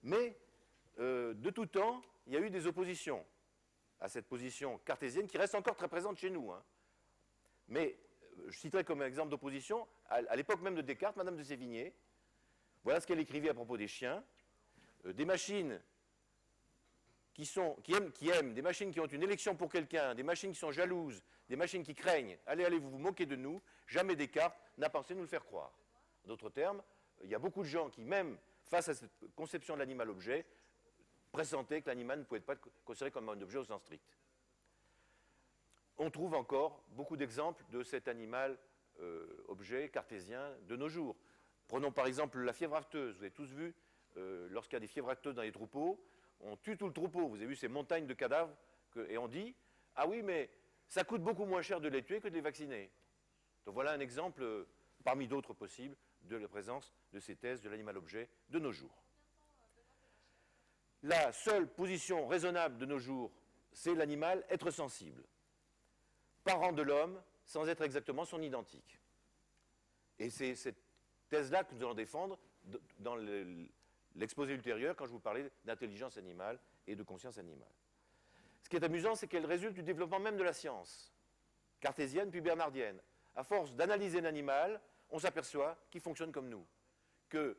Mais, 0.03 0.39
euh, 0.99 1.35
de 1.35 1.51
tout 1.51 1.67
temps, 1.67 2.03
il 2.27 2.33
y 2.33 2.37
a 2.37 2.41
eu 2.41 2.51
des 2.51 2.67
oppositions 2.67 3.25
à 4.01 4.09
cette 4.09 4.27
position 4.27 4.79
cartésienne 4.79 5.27
qui 5.27 5.39
reste 5.39 5.55
encore 5.55 5.77
très 5.77 5.89
présente 5.89 6.19
chez 6.19 6.31
nous. 6.31 6.51
Hein. 6.53 6.63
Mais, 7.69 7.99
je 8.49 8.59
citerai 8.59 8.85
comme 8.85 9.03
exemple 9.03 9.31
d'opposition, 9.31 9.87
à, 10.09 10.37
l'époque 10.37 10.61
même 10.63 10.75
de 10.75 10.83
Descartes, 10.83 11.17
Madame 11.17 11.37
de 11.37 11.43
Sévigné, 11.43 11.95
voilà 12.85 13.01
ce 13.01 13.07
qu'elle 13.07 13.21
écrivait 13.21 13.51
à 13.51 13.55
propos 13.55 13.77
des 13.77 13.89
chiens. 13.89 14.25
Euh, 15.07 15.13
des 15.13 15.25
machines 15.25 15.81
qui, 17.35 17.51
aiment, 18.33 18.53
des 18.53 18.63
machines 18.63 18.91
qui 18.91 19.01
ont 19.01 19.07
une 19.07 19.23
élection 19.23 19.57
pour 19.57 19.71
quelqu'un, 19.71 20.15
des 20.15 20.23
machines 20.23 20.53
qui 20.53 20.59
sont 20.59 20.73
jalouses, 20.73 21.23
des 21.49 21.57
machines 21.57 21.83
qui 21.83 21.95
craignent, 21.95 22.37
allez, 22.47 22.65
allez, 22.65 22.79
vous 22.79 22.91
vous 22.91 22.99
moquez 22.99 23.25
de 23.25 23.37
nous, 23.37 23.63
jamais 23.87 24.15
Descartes 24.15 24.59
n'a 24.77 24.91
pensé 24.91 25.15
nous 25.15 25.23
le 25.23 25.27
faire 25.27 25.45
croire. 25.45 25.73
En 26.25 26.29
d'autres 26.29 26.51
termes, 26.51 26.83
il 27.23 27.31
y 27.31 27.35
a 27.35 27.39
beaucoup 27.39 27.63
de 27.63 27.69
gens 27.69 27.89
qui, 27.89 28.05
même 28.05 28.37
face 28.65 28.89
à 28.89 28.95
cette 28.95 29.11
conception 29.35 29.75
de 29.75 29.79
l'animal-objet, 29.81 30.45
pressentaient 31.33 31.81
que 31.81 31.89
l'animal 31.89 32.21
ne 32.21 32.25
pouvait 32.25 32.41
pas 32.41 32.55
être 32.55 32.69
considéré 32.85 33.11
comme 33.11 33.29
un 33.29 33.41
objet 33.41 33.59
au 33.59 33.65
sens 33.65 33.81
strict. 33.83 34.05
On 36.03 36.11
trouve 36.11 36.33
encore 36.33 36.83
beaucoup 36.93 37.19
d'exemples 37.19 37.63
de 37.71 37.83
cet 37.83 38.09
animal-objet 38.09 39.85
euh, 39.85 39.89
cartésien 39.89 40.51
de 40.67 40.75
nos 40.75 40.89
jours. 40.89 41.15
Prenons 41.69 41.93
par 41.93 42.07
exemple 42.07 42.39
la 42.39 42.55
fièvre 42.55 42.77
afteuse. 42.77 43.19
Vous 43.19 43.23
avez 43.25 43.31
tous 43.31 43.53
vu, 43.53 43.75
euh, 44.17 44.49
lorsqu'il 44.51 44.77
y 44.77 44.79
a 44.79 44.81
des 44.81 44.87
fièvres 44.87 45.11
afteuses 45.11 45.35
dans 45.35 45.43
les 45.43 45.53
troupeaux, 45.53 46.03
on 46.41 46.57
tue 46.57 46.79
tout 46.79 46.87
le 46.87 46.95
troupeau. 46.95 47.29
Vous 47.29 47.37
avez 47.37 47.45
vu 47.45 47.55
ces 47.55 47.69
montagnes 47.69 48.07
de 48.07 48.15
cadavres 48.15 48.57
et 49.11 49.19
on 49.19 49.29
dit 49.29 49.55
Ah 49.95 50.09
oui, 50.09 50.23
mais 50.23 50.49
ça 50.89 51.05
coûte 51.05 51.23
beaucoup 51.23 51.45
moins 51.45 51.61
cher 51.61 51.83
de 51.83 51.89
les 51.89 52.03
tuer 52.03 52.19
que 52.19 52.29
de 52.29 52.35
les 52.35 52.41
vacciner. 52.41 52.91
Donc 53.67 53.75
voilà 53.75 53.93
un 53.93 54.01
exemple, 54.01 54.43
euh, 54.43 54.65
parmi 55.05 55.29
d'autres 55.29 55.53
possibles, 55.53 55.97
de 56.23 56.37
la 56.37 56.49
présence 56.49 56.95
de 57.13 57.21
ces 57.21 57.37
thèses 57.37 57.61
de 57.61 57.69
l'animal-objet 57.69 58.31
de 58.49 58.59
nos 58.59 58.73
jours. 58.73 59.05
La 61.03 61.31
seule 61.33 61.67
position 61.67 62.27
raisonnable 62.27 62.79
de 62.79 62.87
nos 62.87 62.99
jours, 62.99 63.31
c'est 63.71 63.95
l'animal 63.95 64.47
être 64.49 64.71
sensible, 64.71 65.23
parent 66.53 66.73
de 66.73 66.83
l'homme, 66.83 67.21
sans 67.45 67.69
être 67.69 67.83
exactement 67.83 68.25
son 68.25 68.43
identique. 68.43 69.01
Et 70.19 70.31
c'est 70.31 70.55
cette 70.55 70.83
thèse-là 71.29 71.65
que 71.65 71.75
nous 71.75 71.83
allons 71.83 71.95
défendre 71.95 72.39
dans 72.99 73.17
le, 73.17 73.67
l'exposé 74.17 74.53
ultérieur 74.53 74.97
quand 74.97 75.07
je 75.07 75.13
vous 75.13 75.21
parlais 75.21 75.51
d'intelligence 75.65 76.17
animale 76.17 76.59
et 76.87 76.95
de 76.95 77.03
conscience 77.03 77.39
animale. 77.39 77.69
Ce 78.63 78.69
qui 78.69 78.77
est 78.77 78.85
amusant, 78.85 79.15
c'est 79.15 79.27
qu'elle 79.27 79.47
résulte 79.47 79.75
du 79.75 79.83
développement 79.83 80.21
même 80.21 80.37
de 80.37 80.43
la 80.43 80.53
science, 80.53 81.13
cartésienne 81.81 82.31
puis 82.31 82.41
bernardienne. 82.41 83.01
À 83.35 83.45
force 83.45 83.73
d'analyser 83.75 84.21
l'animal, 84.21 84.81
on 85.11 85.19
s'aperçoit 85.19 85.77
qu'il 85.91 86.01
fonctionne 86.01 86.33
comme 86.33 86.49
nous, 86.49 86.67
que 87.29 87.57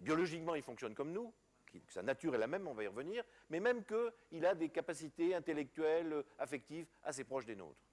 biologiquement 0.00 0.54
il 0.54 0.62
fonctionne 0.62 0.94
comme 0.94 1.12
nous, 1.12 1.32
que 1.66 1.78
sa 1.88 2.02
nature 2.02 2.34
est 2.34 2.38
la 2.38 2.48
même, 2.48 2.66
on 2.66 2.74
va 2.74 2.82
y 2.82 2.86
revenir, 2.88 3.22
mais 3.48 3.60
même 3.60 3.84
qu'il 3.84 4.44
a 4.44 4.54
des 4.54 4.70
capacités 4.70 5.34
intellectuelles, 5.34 6.24
affectives 6.38 6.86
assez 7.04 7.22
proches 7.22 7.46
des 7.46 7.54
nôtres. 7.54 7.89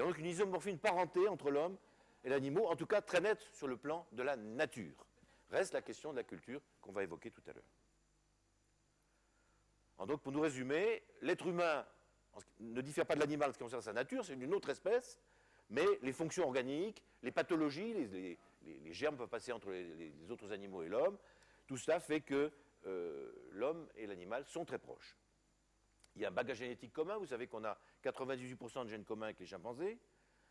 Il 0.00 0.06
donc 0.06 0.16
une 0.16 0.26
isomorphie, 0.26 0.70
une 0.70 0.78
parenté 0.78 1.28
entre 1.28 1.50
l'homme 1.50 1.76
et 2.24 2.30
l'animal, 2.30 2.64
en 2.64 2.76
tout 2.76 2.86
cas 2.86 3.02
très 3.02 3.20
nette 3.20 3.42
sur 3.52 3.68
le 3.68 3.76
plan 3.76 4.06
de 4.12 4.22
la 4.22 4.34
nature. 4.34 5.06
Reste 5.50 5.74
la 5.74 5.82
question 5.82 6.12
de 6.12 6.16
la 6.16 6.22
culture 6.24 6.62
qu'on 6.80 6.92
va 6.92 7.02
évoquer 7.02 7.30
tout 7.30 7.42
à 7.46 7.52
l'heure. 7.52 7.62
Donc, 10.06 10.22
pour 10.22 10.32
nous 10.32 10.40
résumer, 10.40 11.02
l'être 11.20 11.46
humain 11.46 11.84
ne 12.60 12.80
diffère 12.80 13.04
pas 13.04 13.14
de 13.14 13.20
l'animal 13.20 13.50
en 13.50 13.52
ce 13.52 13.58
qui 13.58 13.64
concerne 13.64 13.82
sa 13.82 13.92
nature, 13.92 14.24
c'est 14.24 14.32
une 14.32 14.54
autre 14.54 14.70
espèce, 14.70 15.20
mais 15.68 15.84
les 16.00 16.14
fonctions 16.14 16.44
organiques, 16.44 17.02
les 17.22 17.30
pathologies, 17.30 17.92
les, 17.92 18.38
germes 18.94 19.18
peuvent 19.18 19.28
passer 19.28 19.52
entre 19.52 19.70
les, 19.70 20.30
autres 20.30 20.50
animaux 20.50 20.82
et 20.82 20.88
l'homme, 20.88 21.18
tout 21.66 21.76
cela 21.76 22.00
fait 22.00 22.22
que 22.22 22.50
euh, 22.86 23.32
l'homme 23.50 23.86
et 23.96 24.06
l'animal 24.06 24.46
sont 24.46 24.64
très 24.64 24.78
proches. 24.78 25.14
Il 26.16 26.22
y 26.22 26.24
a 26.24 26.28
un 26.28 26.32
bagage 26.32 26.58
génétique 26.58 26.92
commun, 26.92 27.16
vous 27.16 27.26
savez 27.26 27.46
qu'on 27.46 27.64
a 27.64 27.78
98% 28.04 28.84
de 28.84 28.88
gènes 28.88 29.04
communs 29.04 29.26
avec 29.26 29.40
les 29.40 29.46
chimpanzés, 29.46 29.98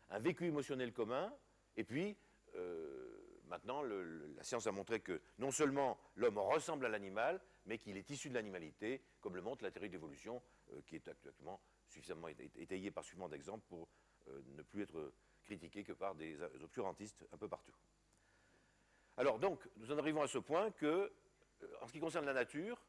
un 0.08 0.18
vécu 0.18 0.46
émotionnel 0.46 0.92
commun, 0.92 1.32
et 1.76 1.84
puis 1.84 2.16
euh, 2.54 3.20
Maintenant, 3.50 3.82
la 3.82 4.44
science 4.44 4.68
a 4.68 4.72
montré 4.72 5.00
que 5.00 5.20
non 5.38 5.50
seulement 5.50 5.98
l'homme 6.14 6.38
ressemble 6.38 6.86
à 6.86 6.88
l'animal, 6.88 7.40
mais 7.66 7.78
qu'il 7.78 7.96
est 7.96 8.08
issu 8.08 8.28
de 8.28 8.34
l'animalité, 8.34 9.02
comme 9.20 9.34
le 9.34 9.42
montre 9.42 9.64
la 9.64 9.72
théorie 9.72 9.90
d'évolution, 9.90 10.40
euh, 10.72 10.80
qui 10.86 10.94
est 10.94 11.08
actuellement 11.08 11.60
suffisamment 11.88 12.28
étayée 12.28 12.92
par 12.92 13.02
suffisamment 13.02 13.28
d'exemples 13.28 13.64
pour 13.68 13.88
euh, 14.28 14.40
ne 14.54 14.62
plus 14.62 14.84
être 14.84 15.12
critiquée 15.42 15.82
que 15.82 15.92
par 15.92 16.14
des 16.14 16.40
obscurantistes 16.62 17.26
un 17.32 17.36
peu 17.36 17.48
partout. 17.48 17.74
Alors 19.16 19.40
donc, 19.40 19.68
nous 19.78 19.90
en 19.90 19.98
arrivons 19.98 20.22
à 20.22 20.28
ce 20.28 20.38
point 20.38 20.70
que, 20.70 21.12
euh, 21.62 21.66
en 21.80 21.88
ce 21.88 21.92
qui 21.92 21.98
concerne 21.98 22.26
la 22.26 22.32
nature, 22.34 22.80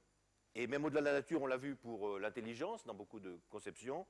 et 0.56 0.68
même 0.68 0.84
au-delà 0.86 1.02
de 1.02 1.06
la 1.06 1.14
nature, 1.14 1.42
on 1.42 1.48
l'a 1.48 1.58
vu 1.58 1.76
pour 1.76 2.20
l'intelligence, 2.20 2.86
dans 2.86 2.94
beaucoup 2.94 3.20
de 3.20 3.40
conceptions, 3.50 4.06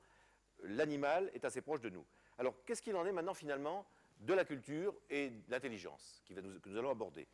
l'animal 0.62 1.30
est 1.34 1.44
assez 1.44 1.60
proche 1.60 1.80
de 1.80 1.90
nous. 1.90 2.04
Alors, 2.38 2.54
qu'est-ce 2.64 2.82
qu'il 2.82 2.96
en 2.96 3.06
est 3.06 3.12
maintenant 3.12 3.34
finalement 3.34 3.86
de 4.20 4.34
la 4.34 4.44
culture 4.44 4.94
et 5.10 5.30
de 5.30 5.50
l'intelligence 5.50 6.22
que 6.26 6.68
nous 6.68 6.76
allons 6.76 6.90
aborder? 6.90 7.28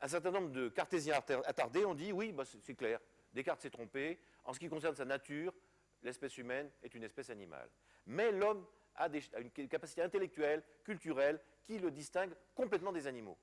Un 0.00 0.08
certain 0.08 0.30
nombre 0.30 0.50
de 0.50 0.68
cartésiens 0.68 1.14
attardés 1.44 1.84
ont 1.84 1.94
dit 1.94 2.12
oui, 2.12 2.32
bah, 2.32 2.44
c'est 2.44 2.74
clair, 2.74 3.00
Descartes 3.32 3.60
s'est 3.60 3.70
trompé. 3.70 4.18
En 4.44 4.52
ce 4.52 4.58
qui 4.58 4.68
concerne 4.68 4.94
sa 4.94 5.04
nature, 5.04 5.54
l'espèce 6.02 6.36
humaine 6.38 6.70
est 6.82 6.94
une 6.94 7.04
espèce 7.04 7.30
animale. 7.30 7.68
Mais 8.06 8.32
l'homme 8.32 8.66
a, 8.96 9.08
une 9.56 9.68
capacité 9.68 10.02
intellectuelle, 10.02 10.62
culturelle, 10.84 11.40
qui 11.62 11.78
le 11.78 11.90
distingue 11.90 12.34
complètement 12.54 12.92
des 12.92 13.06
animaux. 13.06 13.38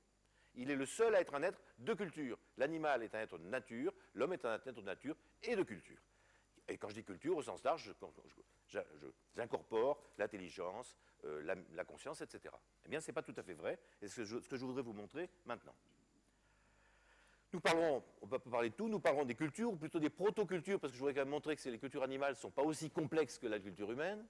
Il 0.56 0.70
est 0.70 0.76
le 0.76 0.86
seul 0.86 1.16
à 1.16 1.22
être 1.22 1.36
un 1.36 1.44
être 1.44 1.62
de 1.78 1.94
culture. 1.94 2.38
L'animal 2.58 3.04
est 3.04 3.16
un 3.16 3.22
être 3.22 3.38
de 3.38 3.48
nature, 3.48 3.94
l'homme 4.14 4.34
est 4.34 4.46
un 4.46 4.56
être 4.56 4.72
de 4.72 4.82
nature 4.82 5.16
et 5.44 5.56
de 5.56 5.64
culture. 5.64 6.00
Et 6.68 6.78
quand 6.78 6.90
je 6.90 6.94
dis 6.94 7.04
culture, 7.04 7.36
au 7.36 7.42
sens 7.42 7.64
large, 7.64 7.92
j'incorpore 9.36 10.04
l'intelligence, 10.18 10.96
euh, 11.26 11.56
la, 11.72 11.84
conscience, 11.84 12.22
etc. 12.22 12.54
Eh 12.86 12.90
bien, 12.90 13.02
ce 13.02 13.08
n'est 13.08 13.14
pas 13.14 13.24
tout 13.24 13.34
à 13.36 13.44
fait 13.44 13.56
vrai, 13.56 13.80
et 14.02 14.08
c'est 14.08 14.24
ce, 14.24 14.36
que 14.36 14.56
je 14.56 14.66
voudrais 14.66 14.84
vous 14.84 14.94
montrer 14.94 15.30
maintenant. 15.46 15.76
Nous 17.52 17.60
parlerons, 17.60 18.04
on 18.22 18.28
peut 18.28 18.38
parler 18.38 18.70
de 18.70 18.76
tout, 18.76 18.88
nous 18.88 19.00
parlerons 19.00 19.26
des 19.26 19.34
cultures, 19.34 19.72
ou 19.72 19.76
plutôt 19.76 20.00
des 20.00 20.12
proto-cultures, 20.12 20.80
parce 20.80 20.92
que 20.92 20.96
je 20.96 21.00
voudrais 21.00 21.16
quand 21.16 21.22
même 21.22 21.30
montrer 21.30 21.56
que 21.56 21.70
les 21.70 21.80
cultures 21.80 22.04
animales 22.04 22.34
ne 22.34 22.38
sont 22.38 22.52
pas 22.52 22.62
aussi 22.62 22.92
complexes 22.92 23.40
que 23.40 23.48
la 23.48 23.60
culture 23.60 23.92
humaine. 23.92 24.24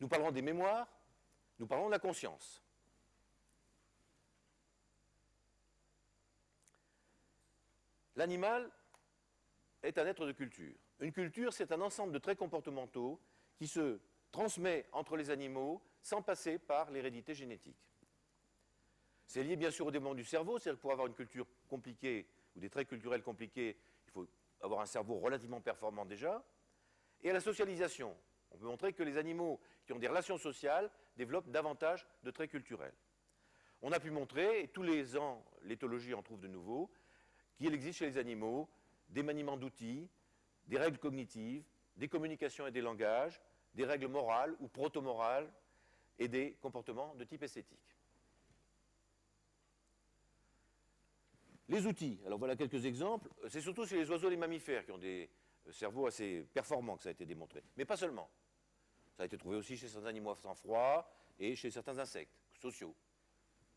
Nous 0.00 0.08
parlerons 0.08 0.30
des 0.30 0.42
mémoires, 0.42 0.86
nous 1.58 1.66
parlerons 1.66 1.86
de 1.86 1.92
la 1.92 1.98
conscience. 1.98 2.62
L'animal 8.14 8.70
est 9.82 9.98
un 9.98 10.06
être 10.06 10.26
de 10.26 10.32
culture. 10.32 10.74
Une 11.00 11.12
culture, 11.12 11.52
c'est 11.52 11.72
un 11.72 11.80
ensemble 11.80 12.12
de 12.12 12.18
traits 12.18 12.38
comportementaux 12.38 13.20
qui 13.56 13.66
se 13.66 14.00
transmet 14.30 14.86
entre 14.92 15.16
les 15.16 15.30
animaux 15.30 15.82
sans 16.02 16.22
passer 16.22 16.58
par 16.58 16.90
l'hérédité 16.90 17.34
génétique. 17.34 17.76
C'est 19.26 19.42
lié 19.42 19.56
bien 19.56 19.70
sûr 19.70 19.86
au 19.86 19.90
développement 19.90 20.14
du 20.14 20.24
cerveau, 20.24 20.58
c'est-à-dire 20.58 20.78
que 20.78 20.82
pour 20.82 20.92
avoir 20.92 21.06
une 21.06 21.14
culture 21.14 21.46
compliquée 21.68 22.26
ou 22.56 22.60
des 22.60 22.70
traits 22.70 22.88
culturels 22.88 23.22
compliqués, 23.22 23.76
il 24.06 24.10
faut 24.10 24.26
avoir 24.62 24.80
un 24.80 24.86
cerveau 24.86 25.18
relativement 25.18 25.60
performant 25.60 26.06
déjà, 26.06 26.44
et 27.22 27.30
à 27.30 27.32
la 27.32 27.40
socialisation. 27.40 28.16
On 28.50 28.58
peut 28.58 28.66
montrer 28.66 28.92
que 28.94 29.02
les 29.02 29.18
animaux 29.18 29.60
qui 29.84 29.92
ont 29.92 29.98
des 29.98 30.08
relations 30.08 30.38
sociales 30.38 30.90
développent 31.16 31.50
davantage 31.50 32.06
de 32.22 32.30
traits 32.30 32.50
culturels. 32.50 32.94
On 33.82 33.92
a 33.92 34.00
pu 34.00 34.10
montrer, 34.10 34.62
et 34.62 34.68
tous 34.68 34.82
les 34.82 35.16
ans 35.16 35.44
l'éthologie 35.62 36.14
en 36.14 36.22
trouve 36.22 36.40
de 36.40 36.48
nouveau, 36.48 36.90
qu'il 37.56 37.74
existe 37.74 37.98
chez 37.98 38.06
les 38.06 38.18
animaux 38.18 38.68
des 39.08 39.22
maniements 39.22 39.56
d'outils, 39.56 40.08
des 40.66 40.78
règles 40.78 40.98
cognitives, 40.98 41.64
des 41.96 42.08
communications 42.08 42.66
et 42.66 42.70
des 42.70 42.80
langages, 42.80 43.40
des 43.74 43.84
règles 43.84 44.08
morales 44.08 44.54
ou 44.60 44.68
proto-morales 44.68 45.50
et 46.18 46.28
des 46.28 46.52
comportements 46.60 47.14
de 47.14 47.24
type 47.24 47.42
esthétique. 47.42 47.96
Les 51.68 51.84
outils, 51.86 52.18
alors 52.24 52.38
voilà 52.38 52.56
quelques 52.56 52.84
exemples. 52.86 53.28
C'est 53.48 53.60
surtout 53.60 53.86
chez 53.86 53.96
les 53.96 54.10
oiseaux 54.10 54.28
et 54.28 54.30
les 54.30 54.36
mammifères 54.36 54.84
qui 54.84 54.92
ont 54.92 54.98
des 54.98 55.28
cerveaux 55.70 56.06
assez 56.06 56.46
performants 56.54 56.96
que 56.96 57.02
ça 57.02 57.10
a 57.10 57.12
été 57.12 57.26
démontré. 57.26 57.62
Mais 57.76 57.84
pas 57.84 57.96
seulement. 57.96 58.30
Ça 59.16 59.24
a 59.24 59.26
été 59.26 59.36
trouvé 59.36 59.56
aussi 59.56 59.76
chez 59.76 59.88
certains 59.88 60.08
animaux 60.08 60.34
sans 60.34 60.54
froid 60.54 61.12
et 61.38 61.54
chez 61.54 61.70
certains 61.70 61.98
insectes 61.98 62.32
sociaux, 62.54 62.94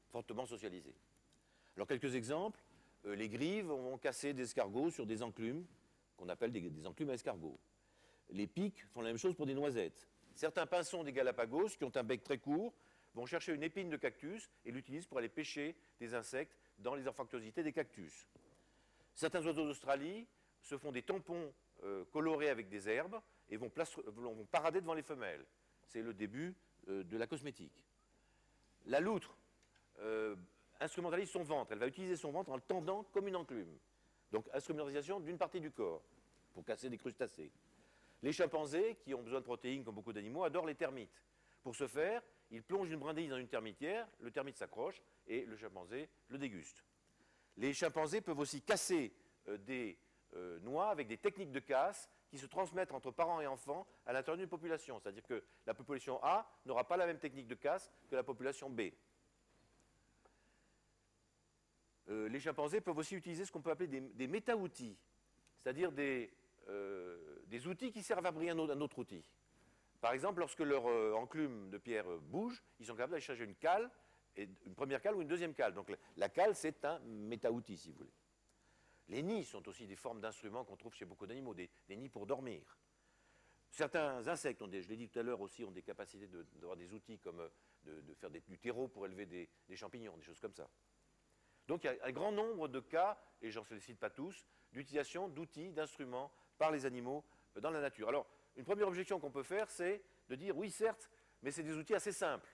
fortement 0.10 0.46
socialisés. 0.46 0.96
Alors 1.76 1.88
quelques 1.88 2.16
exemples. 2.16 2.62
Euh, 3.06 3.16
les 3.16 3.30
grives 3.30 3.68
vont 3.68 3.98
casser 3.98 4.34
des 4.34 4.44
escargots 4.44 4.92
sur 4.92 5.06
des 5.06 5.24
enclumes, 5.24 5.66
qu'on 6.18 6.30
appelle 6.30 6.52
des, 6.52 6.86
enclumes 6.86 7.10
à 7.10 7.14
escargots. 7.14 7.60
Les 8.30 8.48
pics 8.48 8.86
font 8.94 9.02
la 9.02 9.10
même 9.10 9.18
chose 9.18 9.36
pour 9.36 9.46
des 9.46 9.54
noisettes. 9.54 10.08
Certains 10.36 10.66
pinsons 10.66 11.04
des 11.04 11.12
Galapagos, 11.12 11.70
qui 11.70 11.84
ont 11.84 11.92
un 11.96 12.04
bec 12.04 12.24
très 12.24 12.38
court, 12.38 12.74
vont 13.14 13.26
chercher 13.26 13.54
une 13.54 13.64
épine 13.64 13.90
de 13.90 13.98
cactus 13.98 14.50
et 14.66 14.72
l'utilisent 14.72 15.06
pour 15.06 15.18
aller 15.18 15.30
pêcher 15.30 15.76
des 16.00 16.14
insectes 16.14 16.56
dans 16.78 16.96
les 16.96 17.08
anfractuosités 17.08 17.64
des 17.64 17.74
cactus. 17.74 18.28
Certains 19.14 19.46
oiseaux 19.46 19.66
d'Australie 19.66 20.28
se 20.62 20.78
font 20.78 20.92
des 20.92 21.02
tampons 21.02 21.54
euh, 21.84 22.06
colorés 22.12 22.50
avec 22.50 22.70
des 22.70 22.88
herbes 22.88 23.20
et 23.50 23.58
vont, 23.58 23.70
parader 24.50 24.80
devant 24.80 24.94
les 24.94 25.02
femelles. 25.02 25.46
C'est 25.88 26.02
le 26.02 26.14
début 26.14 26.56
euh, 26.88 27.04
de 27.04 27.18
la 27.18 27.28
cosmétique. 27.28 27.84
La 28.86 29.00
loutre 29.00 29.38
instrumentalise 30.82 31.30
son 31.30 31.44
ventre. 31.44 31.72
Elle 31.72 31.80
va 31.80 31.88
utiliser 31.88 32.18
son 32.18 32.32
ventre 32.32 32.52
en 32.52 32.56
le 32.56 32.62
tendant 32.62 33.04
comme 33.14 33.28
une 33.28 33.36
enclume. 33.36 33.78
Donc 34.32 34.46
instrumentalisation 34.54 35.20
d'une 35.20 35.38
partie 35.38 35.62
du 35.62 35.72
corps 35.72 36.02
pour 36.54 36.66
casser 36.66 36.90
des 36.90 36.98
crustacés. 36.98 37.52
Les 38.24 38.34
chimpanzés, 38.34 38.98
qui 39.04 39.14
ont 39.14 39.22
besoin 39.22 39.40
de 39.40 39.46
protéines 39.46 39.84
comme 39.84 39.96
beaucoup 39.96 40.14
d'animaux, 40.14 40.44
adorent 40.44 40.68
les 40.68 40.76
termites. 40.76 41.22
Pour 41.64 41.76
ce 41.76 41.88
faire, 41.88 42.22
ils 42.50 42.64
plongent 42.64 42.92
une 42.92 43.00
brindille 43.00 43.30
dans 43.30 43.38
une 43.38 43.48
termitière, 43.48 44.08
le 44.20 44.32
termite 44.32 44.58
s'accroche 44.58 45.02
et 45.28 45.46
le 45.46 45.56
chimpanzé 45.56 46.10
le 46.30 46.38
déguste. 46.38 46.84
Les 47.58 47.74
chimpanzés 47.74 48.22
peuvent 48.22 48.40
aussi 48.40 48.62
casser 48.62 49.14
euh, 49.48 49.58
des 49.58 49.98
euh, 50.36 50.60
noix 50.60 50.90
avec 50.90 51.08
des 51.08 51.18
techniques 51.18 51.52
de 51.52 51.60
casse 51.60 52.10
qui 52.30 52.38
se 52.38 52.46
transmettent 52.46 52.94
entre 52.94 53.12
parents 53.12 53.42
et 53.42 53.48
enfants 53.48 53.86
à 54.06 54.14
l'intérieur 54.14 54.38
d'une 54.38 54.48
population. 54.48 55.00
C'est-à-dire 55.00 55.24
que 55.24 55.44
la 55.66 55.74
population 55.74 56.20
A 56.24 56.50
n'aura 56.66 56.88
pas 56.88 56.96
la 56.96 57.06
même 57.06 57.20
technique 57.20 57.48
de 57.48 57.56
casse 57.56 57.92
que 58.10 58.16
la 58.16 58.24
population 58.24 58.70
B. 58.70 58.92
Euh, 62.10 62.28
les 62.30 62.40
chimpanzés 62.40 62.82
peuvent 62.82 62.98
aussi 62.98 63.16
utiliser 63.16 63.46
ce 63.46 63.52
qu'on 63.52 63.62
peut 63.62 63.72
appeler 63.72 63.88
des, 63.88 64.28
méta-outils, 64.28 64.98
c'est-à-dire 65.58 65.92
euh, 65.98 67.18
des, 67.46 67.68
outils 67.68 67.92
qui 67.92 68.02
servent 68.02 68.26
à 68.26 68.32
briller 68.32 68.52
un 68.52 68.58
autre, 68.58 69.00
outil. 69.00 69.24
Par 70.00 70.14
exemple, 70.14 70.40
lorsque 70.40 70.60
leur 70.60 70.88
euh, 70.88 71.14
enclume 71.14 71.70
de 71.70 71.78
pierre 71.78 72.06
bouge, 72.22 72.64
ils 72.80 72.88
sont 72.88 72.94
capables 72.94 73.12
d'aller 73.12 73.22
chercher 73.22 73.44
une 73.44 73.56
cale, 73.56 73.90
une 74.38 74.76
première 74.76 75.02
cale 75.02 75.16
ou 75.16 75.22
une 75.22 75.28
deuxième 75.28 75.54
cale. 75.54 75.74
Donc 75.74 75.92
la, 76.18 76.30
cale, 76.30 76.56
c'est 76.56 76.84
un 76.86 77.00
méta-outil, 77.00 77.78
si 77.78 77.92
vous 77.92 77.98
voulez. 77.98 78.14
Les 79.10 79.22
nids 79.22 79.44
sont 79.44 79.68
aussi 79.68 79.86
des 79.86 79.98
formes 79.98 80.22
d'instruments 80.22 80.64
qu'on 80.64 80.78
trouve 80.78 80.96
chez 80.96 81.06
beaucoup 81.06 81.28
d'animaux, 81.28 81.54
des, 81.54 81.70
nids 81.90 82.10
pour 82.10 82.26
dormir. 82.26 82.62
Certains 83.70 84.26
insectes, 84.28 84.62
je 84.62 84.88
l'ai 84.88 84.98
dit 84.98 85.08
tout 85.08 85.20
à 85.20 85.24
l'heure 85.24 85.42
aussi, 85.42 85.64
ont 85.64 85.72
des 85.72 85.82
capacités 85.82 86.28
d'avoir 86.56 86.78
des 86.78 86.94
outils 86.94 87.20
comme 87.20 87.48
de, 87.84 88.14
faire 88.16 88.30
du 88.30 88.58
terreau 88.58 88.88
pour 88.88 89.06
élever 89.06 89.26
des 89.26 89.76
champignons, 89.76 90.18
des 90.18 90.24
choses 90.24 90.40
comme 90.40 90.54
ça. 90.54 90.68
Donc 91.68 91.84
il 91.84 91.88
y 91.88 91.90
a 91.90 92.06
un 92.06 92.12
grand 92.12 92.32
nombre 92.32 92.68
de 92.68 92.80
cas, 92.80 93.18
et 93.42 93.52
j'en 93.52 93.64
félicite 93.64 94.00
pas 94.00 94.10
tous, 94.10 94.46
d'utilisation 94.72 95.28
d'outils, 95.28 95.72
d'instruments 95.72 96.32
par 96.58 96.72
les 96.72 96.86
animaux 96.86 97.24
dans 97.60 97.72
la 97.72 97.82
nature. 97.82 98.10
Alors, 98.10 98.28
une 98.56 98.66
première 98.66 98.88
objection 98.88 99.20
qu'on 99.20 99.32
peut 99.32 99.44
faire, 99.44 99.70
c'est 99.70 100.04
de 100.30 100.36
dire 100.36 100.58
oui, 100.58 100.72
certes, 100.72 101.10
mais 101.42 101.52
c'est 101.52 101.64
des 101.64 101.76
outils 101.76 101.96
assez 101.96 102.12
simples. 102.12 102.50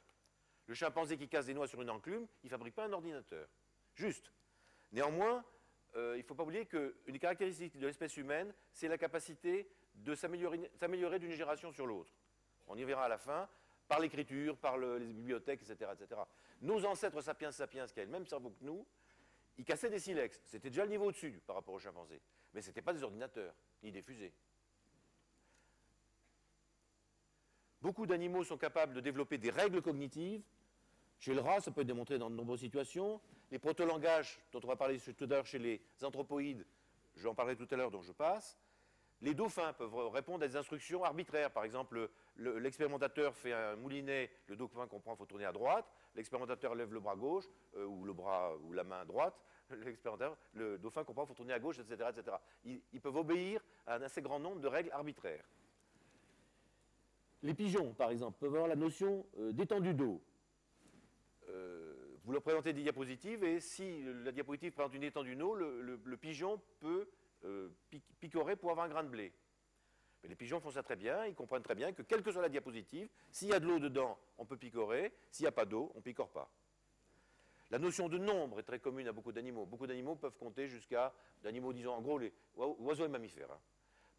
Le 0.68 0.74
chimpanzé 0.74 1.18
qui 1.18 1.28
casse 1.28 1.46
des 1.46 1.54
noix 1.54 1.68
sur 1.68 1.82
une 1.82 1.90
enclume, 1.90 2.28
il 2.44 2.48
ne 2.48 2.50
fabrique 2.50 2.76
pas 2.76 2.86
un 2.86 2.94
ordinateur. 2.94 3.48
Juste. 3.96 4.32
Néanmoins, 4.92 5.44
euh, 5.96 6.14
il 6.16 6.22
ne 6.22 6.24
faut 6.24 6.36
pas 6.36 6.44
oublier 6.44 6.66
qu'une 6.66 7.20
caractéristique 7.20 7.78
de 7.78 7.88
l'espèce 7.88 8.18
humaine, 8.18 8.54
c'est 8.72 8.88
la 8.88 8.98
capacité 8.98 9.70
de 9.96 10.14
s'améliorer 10.16 11.20
d'une 11.20 11.32
génération 11.32 11.72
sur 11.72 11.88
l'autre. 11.88 12.14
On 12.68 12.78
y 12.78 12.84
verra 12.84 13.06
à 13.06 13.10
la 13.10 13.18
fin, 13.18 13.50
par 13.88 14.00
l'écriture, 14.00 14.58
par 14.58 14.78
les 14.78 15.14
bibliothèques, 15.14 15.62
etc., 15.64 15.92
etc. 15.94 16.22
Nos 16.62 16.86
ancêtres 16.86 17.22
sapiens 17.22 17.52
sapiens, 17.52 17.86
qui 17.88 18.00
avaient 18.00 18.06
le 18.06 18.12
même 18.12 18.26
cerveau 18.26 18.50
que 18.50 18.64
nous, 18.64 18.86
ils 19.58 19.66
cassaient 19.66 19.90
des 19.90 20.00
silex. 20.00 20.42
C'était 20.46 20.70
déjà 20.70 20.84
le 20.84 20.92
niveau 20.92 21.06
au-dessus 21.06 21.42
par 21.46 21.56
rapport 21.56 21.74
aux 21.74 21.80
chimpanzés. 21.80 22.22
Mais 22.54 22.62
ce 22.62 22.68
n'étaient 22.68 22.82
pas 22.82 22.94
des 22.94 23.04
ordinateurs, 23.04 23.54
ni 23.84 23.92
des 23.92 24.02
fusées. 24.02 24.34
Beaucoup 27.82 28.06
d'animaux 28.06 28.44
sont 28.44 28.58
capables 28.58 28.94
de 28.94 29.02
développer 29.02 29.38
des 29.38 29.50
règles 29.50 29.82
cognitives. 29.82 30.44
Chez 31.20 31.34
le 31.34 31.42
rat, 31.42 31.62
ça 31.62 31.72
peut 31.72 31.82
être 31.82 31.88
démontré 31.88 32.18
dans 32.18 32.30
de 32.30 32.36
nombreuses 32.36 32.60
situations. 32.60 33.22
Les 33.52 33.60
proto-langages, 33.60 34.40
dont 34.52 34.60
on 34.64 34.68
va 34.68 34.76
parler 34.76 35.00
tout 35.00 35.24
à 35.24 35.28
l'heure 35.28 35.46
chez 35.46 35.60
les 35.60 35.82
anthropoïdes, 36.04 36.66
j'en 37.16 37.34
parlerai 37.34 37.56
tout 37.56 37.68
à 37.72 37.76
l'heure, 37.76 37.92
donc 37.92 38.04
je 38.04 38.12
passe. 38.12 38.58
Les 39.22 39.34
dauphins 39.34 39.74
peuvent 39.74 40.10
répondre 40.10 40.44
à 40.44 40.48
des 40.48 40.56
instructions 40.56 41.04
arbitraires. 41.04 41.52
Par 41.52 41.64
exemple, 41.64 42.10
l'expérimentateur 42.38 43.36
fait 43.36 43.54
un 43.54 43.76
moulinet, 43.76 44.30
le 44.48 44.56
dauphin 44.56 44.88
comprend 44.88 45.12
qu'il 45.12 45.20
faut 45.20 45.26
tourner 45.26 45.46
à 45.46 45.52
droite, 45.52 45.86
l'expérimentateur 46.16 46.76
lève 46.76 46.94
le 46.94 47.00
bras 47.00 47.16
gauche, 47.16 47.46
euh, 47.76 47.86
ou 47.86 48.06
le 48.06 48.14
bras 48.14 48.56
ou 48.64 48.74
la 48.74 48.84
main 48.84 49.06
droite, 49.06 49.36
l'expérimentateur, 49.84 50.38
le 50.54 50.78
dauphin 50.78 51.04
comprend 51.04 51.24
qu'il 51.24 51.30
faut 51.30 51.38
tourner 51.38 51.54
à 51.54 51.60
gauche, 51.60 51.80
etc. 51.80 52.10
etc. 52.16 52.38
Ils, 52.66 53.02
peuvent 53.02 53.16
obéir 53.16 53.62
à 53.86 53.96
un 53.96 54.02
assez 54.02 54.22
grand 54.22 54.40
nombre 54.40 54.60
de 54.60 54.68
règles 54.68 54.92
arbitraires. 54.92 55.46
Les 57.44 57.54
pigeons, 57.54 57.94
par 57.94 58.10
exemple, 58.10 58.38
peuvent 58.40 58.54
avoir 58.56 58.68
la 58.68 58.76
notion 58.76 59.26
euh, 59.40 59.52
d'étendue 59.52 59.94
d'eau. 59.94 60.22
Euh, 61.50 61.94
vous 62.24 62.34
leur 62.34 62.42
présentez 62.42 62.74
des 62.74 62.84
diapositives, 62.84 63.44
et 63.44 63.60
si 63.60 64.04
la 64.24 64.32
diapositive 64.32 64.74
présente 64.74 64.94
une 64.94 65.04
étendue 65.04 65.36
d'eau, 65.36 65.56
le 65.56 66.18
pigeon 66.18 66.60
peut 66.82 67.08
picorer 68.20 68.58
pour 68.58 68.72
avoir 68.72 68.86
un 68.86 68.90
grain 68.90 69.04
de 69.04 69.10
blé. 69.10 69.32
Les 70.24 70.36
pigeons 70.36 70.60
font 70.60 70.72
ça 70.72 70.84
très 70.84 70.96
bien, 70.96 71.26
ils 71.26 71.36
comprennent 71.36 71.64
très 71.64 71.76
bien 71.76 71.94
que 71.94 72.02
quelle 72.02 72.22
que 72.22 72.32
soit 72.32 72.42
la 72.42 72.50
diapositive, 72.50 73.10
s'il 73.32 73.50
y 73.50 73.54
a 73.54 73.60
de 73.60 73.66
l'eau 73.66 73.80
dedans, 73.80 74.18
on 74.38 74.46
peut 74.46 74.58
picorer, 74.58 75.14
s'il 75.32 75.44
n'y 75.44 75.48
a 75.48 75.52
pas 75.52 75.66
d'eau, 75.66 75.92
on 75.94 76.00
ne 76.00 76.04
picore 76.04 76.30
pas. 76.30 76.50
La 77.70 77.80
notion 77.80 78.08
de 78.08 78.18
nombre 78.18 78.60
est 78.60 78.64
très 78.64 78.80
commune 78.80 79.08
à 79.08 79.12
beaucoup 79.12 79.32
d'animaux. 79.32 79.66
Beaucoup 79.66 79.88
d'animaux 79.88 80.16
peuvent 80.16 80.38
compter 80.38 80.68
jusqu'à, 80.68 81.14
d'animaux 81.44 81.74
disons 81.74 81.94
en 81.94 82.02
gros, 82.02 82.18
les 82.18 82.34
oiseaux 82.56 83.06
et 83.06 83.10
mammifères, 83.10 83.52
hein, 83.52 83.60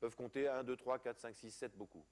peuvent 0.00 0.14
compter 0.14 0.48
1, 0.48 0.64
2, 0.64 0.76
3, 0.76 0.98
4, 0.98 1.18
5, 1.18 1.34
6, 1.34 1.50
7, 1.50 1.76
beaucoup. 1.76 2.04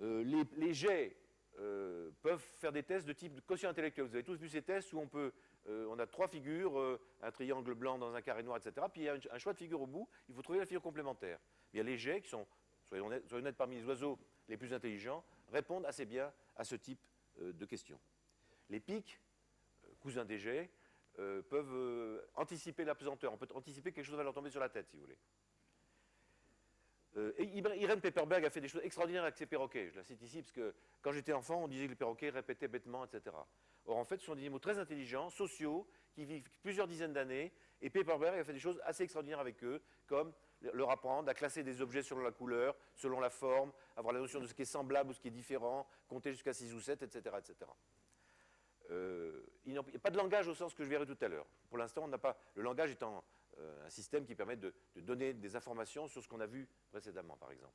Euh, 0.00 0.24
les, 0.56 0.72
jets 0.72 1.14
euh, 1.58 2.10
peuvent 2.22 2.42
faire 2.58 2.72
des 2.72 2.82
tests 2.82 3.06
de 3.06 3.12
type 3.12 3.44
quotient 3.46 3.70
intellectuel. 3.70 4.06
Vous 4.06 4.14
avez 4.14 4.24
tous 4.24 4.38
vu 4.38 4.48
ces 4.48 4.62
tests 4.62 4.92
où 4.92 4.98
on 4.98 5.06
peut 5.06 5.32
euh, 5.68 5.86
on 5.90 5.98
a 5.98 6.06
trois 6.06 6.28
figures, 6.28 6.78
euh, 6.78 7.00
un 7.22 7.30
triangle 7.30 7.74
blanc 7.74 7.98
dans 7.98 8.14
un 8.14 8.22
carré 8.22 8.42
noir, 8.42 8.56
etc. 8.56 8.86
Puis 8.92 9.02
il 9.02 9.04
y 9.04 9.08
a 9.08 9.16
un, 9.30 9.38
choix 9.38 9.52
de 9.52 9.58
figure 9.58 9.80
au 9.82 9.86
bout, 9.86 10.08
il 10.28 10.34
faut 10.34 10.42
trouver 10.42 10.58
la 10.58 10.66
figure 10.66 10.82
complémentaire. 10.82 11.38
Il 11.72 11.76
y 11.76 11.80
a 11.80 11.82
les 11.82 11.98
jets 11.98 12.22
qui 12.22 12.28
sont, 12.28 12.46
soyons 12.84 13.06
honnêtes, 13.06 13.56
parmi 13.56 13.76
les 13.76 13.84
oiseaux 13.84 14.18
les 14.48 14.56
plus 14.56 14.72
intelligents, 14.72 15.24
répondent 15.52 15.86
assez 15.86 16.06
bien 16.06 16.32
à 16.56 16.64
ce 16.64 16.76
type 16.76 17.00
euh, 17.40 17.52
de 17.52 17.64
questions. 17.66 18.00
Les 18.68 18.80
pics, 18.80 19.20
cousins 20.00 20.24
des 20.24 20.38
jets, 20.38 20.70
peuvent 21.50 22.24
anticiper 22.34 22.84
la 22.84 22.94
pesanteur. 22.94 23.32
On 23.32 23.36
peut 23.36 23.48
anticiper 23.54 23.90
que 23.90 23.96
quelque 23.96 24.06
chose 24.06 24.16
va 24.16 24.22
leur 24.22 24.32
tomber 24.32 24.48
sur 24.48 24.60
la 24.60 24.70
tête, 24.70 24.88
si 24.88 24.96
vous 24.96 25.02
voulez. 25.02 25.18
Irène 27.76 28.00
Pepperberg 28.00 28.44
a 28.44 28.48
fait 28.48 28.60
des 28.60 28.68
choses 28.68 28.80
extraordinaires 28.84 29.24
avec 29.24 29.36
ses 29.36 29.44
perroquets. 29.44 29.90
Je 29.90 29.96
la 29.96 30.04
cite 30.04 30.22
ici 30.22 30.40
parce 30.40 30.52
que 30.52 30.72
quand 31.02 31.12
j'étais 31.12 31.32
enfant, 31.32 31.64
on 31.64 31.68
disait 31.68 31.86
que 31.86 31.90
les 31.90 31.96
perroquets 31.96 32.30
répétaient 32.30 32.68
bêtement, 32.68 33.04
etc. 33.04 33.36
Or, 33.90 33.98
en 33.98 34.04
fait, 34.04 34.18
ce 34.18 34.26
sont 34.26 34.34
des 34.34 34.42
animaux 34.42 34.58
très 34.58 34.78
intelligents, 34.78 35.30
sociaux, 35.30 35.86
qui 36.12 36.24
vivent 36.24 36.48
plusieurs 36.62 36.86
dizaines 36.86 37.12
d'années. 37.12 37.52
Et 37.80 37.90
Pepperberg 37.90 38.38
a 38.38 38.44
fait 38.44 38.52
des 38.52 38.58
choses 38.58 38.80
assez 38.84 39.04
extraordinaires 39.04 39.40
avec 39.40 39.62
eux, 39.64 39.82
comme 40.06 40.32
leur 40.60 40.90
apprendre 40.90 41.28
à 41.28 41.34
classer 41.34 41.62
des 41.62 41.80
objets 41.80 42.02
selon 42.02 42.20
la 42.20 42.32
couleur, 42.32 42.76
selon 42.94 43.20
la 43.20 43.30
forme, 43.30 43.72
avoir 43.96 44.12
la 44.12 44.20
notion 44.20 44.40
de 44.40 44.46
ce 44.46 44.54
qui 44.54 44.62
est 44.62 44.66
semblable 44.66 45.10
ou 45.10 45.12
ce 45.14 45.20
qui 45.20 45.28
est 45.28 45.32
différent, 45.32 45.86
compter 46.08 46.32
jusqu'à 46.32 46.52
6 46.52 46.74
ou 46.74 46.80
7, 46.80 47.02
etc. 47.02 47.36
etc. 47.38 47.70
Il 49.66 49.72
n'y 49.72 49.78
a 49.78 49.82
pas 49.82 50.10
de 50.10 50.16
langage 50.16 50.48
au 50.48 50.54
sens 50.54 50.74
que 50.74 50.82
je 50.82 50.88
verrai 50.88 51.06
tout 51.06 51.18
à 51.20 51.28
l'heure. 51.28 51.46
Pour 51.68 51.78
l'instant, 51.78 52.02
on 52.04 52.08
n'a 52.08 52.18
pas. 52.18 52.36
Le 52.54 52.62
langage 52.62 52.90
étant 52.90 53.24
euh, 53.58 53.86
un 53.86 53.90
système 53.90 54.24
qui 54.24 54.34
permet 54.34 54.56
de, 54.56 54.74
donner 54.96 55.32
des 55.32 55.56
informations 55.56 56.08
sur 56.08 56.22
ce 56.22 56.28
qu'on 56.28 56.40
a 56.40 56.46
vu 56.46 56.68
précédemment, 56.90 57.36
par 57.36 57.52
exemple. 57.52 57.74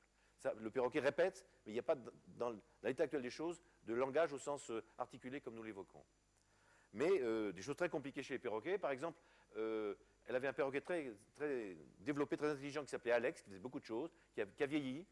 Le 0.58 0.70
perroquet 0.70 1.00
répète, 1.00 1.46
mais 1.66 1.72
il 1.72 1.74
n'y 1.74 1.80
a 1.80 1.84
pas, 1.84 1.96
dans, 2.38 2.56
l'état 2.84 3.04
actuel 3.04 3.22
des 3.22 3.30
choses, 3.30 3.62
de 3.84 3.94
langage 3.94 4.34
au 4.34 4.38
sens 4.38 4.70
euh, 4.70 4.84
articulé 4.98 5.42
comme 5.42 5.56
nous 5.56 5.64
l'évoquons. 5.64 6.04
Mais 6.94 7.10
des 7.52 7.62
choses 7.62 7.76
très 7.76 7.90
compliquées 7.90 8.24
chez 8.24 8.36
les 8.36 8.40
perroquets, 8.40 8.78
par 8.78 8.90
exemple, 8.92 9.20
elle 9.58 10.36
avait 10.36 10.48
un 10.48 10.54
perroquet 10.54 10.80
très, 10.80 11.12
très 11.36 11.76
développé, 12.00 12.38
très 12.38 12.50
intelligent, 12.50 12.84
qui 12.84 12.90
s'appelait 12.90 13.12
Alex, 13.12 13.42
qui 13.42 13.50
faisait 13.50 13.60
beaucoup 13.60 13.82
de 13.82 13.86
choses, 13.86 14.16
qui 14.34 14.42
qui 14.56 14.64
a 14.64 14.66
vieilli, 14.66 15.06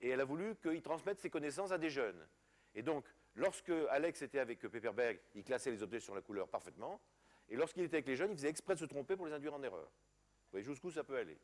et 0.00 0.08
elle 0.08 0.20
a 0.20 0.24
voulu 0.24 0.56
qu'il 0.56 0.80
transmette 0.82 1.20
ses 1.20 1.28
connaissances 1.28 1.72
à 1.72 1.78
des 1.78 1.90
jeunes. 1.90 2.26
Et 2.74 2.82
donc, 2.82 3.04
lorsque 3.34 3.72
Alex 3.90 4.22
était 4.22 4.38
avec 4.38 4.60
Pepperberg, 4.60 5.20
il 5.34 5.44
classait 5.44 5.70
les 5.70 5.82
objets 5.82 6.00
sur 6.00 6.14
la 6.14 6.22
couleur 6.22 6.48
parfaitement. 6.48 7.00
Et 7.48 7.56
lorsqu'il 7.56 7.82
était 7.82 7.96
avec 7.96 8.06
les 8.06 8.16
jeunes, 8.16 8.30
il 8.30 8.36
faisait 8.36 8.48
exprès 8.48 8.74
de 8.74 8.80
se 8.80 8.84
tromper 8.84 9.16
pour 9.16 9.26
les 9.26 9.32
induire 9.32 9.54
en 9.54 9.62
erreur. 9.62 9.84
Vous 9.86 10.52
voyez 10.52 10.64
jusqu'où 10.64 10.90
ça 10.90 11.04
peut 11.04 11.16
aller. 11.16 11.38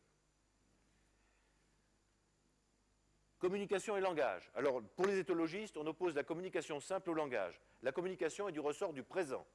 Communication 3.38 3.96
et 3.98 4.00
langage. 4.00 4.50
Alors, 4.54 4.82
pour 4.96 5.06
les 5.06 5.18
éthologistes, 5.18 5.76
on 5.76 5.86
oppose 5.86 6.14
la 6.14 6.24
communication 6.24 6.80
simple 6.80 7.10
au 7.10 7.14
langage. 7.14 7.60
La 7.82 7.92
communication 7.92 8.48
est 8.48 8.52
du 8.52 8.60
ressort 8.60 8.94
du 8.94 9.02
présent. 9.02 9.46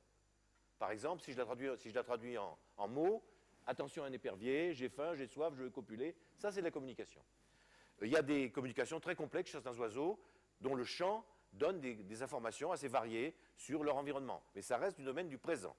Par 0.78 0.92
exemple, 0.92 1.24
si 1.24 1.32
je 1.32 1.38
la 1.38 1.46
traduis, 1.46 1.70
je 1.84 1.94
la 1.94 2.04
traduis 2.04 2.38
en, 2.38 2.88
mots, 2.88 3.24
attention 3.66 4.04
à 4.04 4.08
un 4.08 4.12
épervier, 4.12 4.74
j'ai 4.74 4.90
faim, 4.90 5.16
j'ai 5.16 5.28
soif, 5.28 5.54
je 5.56 5.64
veux 5.64 5.70
copuler, 5.70 6.16
ça 6.38 6.52
c'est 6.52 6.62
de 6.62 6.66
la 6.66 6.72
communication. 6.72 7.22
Il 8.02 8.10
y 8.10 8.16
a 8.16 8.22
des 8.22 8.52
communications 8.52 9.00
très 9.00 9.16
complexes 9.16 9.52
chez 9.52 9.62
certains 9.62 9.78
oiseaux, 9.80 10.20
dont 10.60 10.76
le 10.76 10.84
chant 10.84 11.26
donne 11.54 11.80
des, 11.80 12.24
informations 12.24 12.72
assez 12.72 12.88
variées 12.88 13.36
sur 13.58 13.84
leur 13.84 13.98
environnement. 13.98 14.44
Mais 14.56 14.62
ça 14.62 14.78
reste 14.78 14.98
du 14.98 15.04
domaine 15.04 15.28
du 15.28 15.38
présent. 15.38 15.76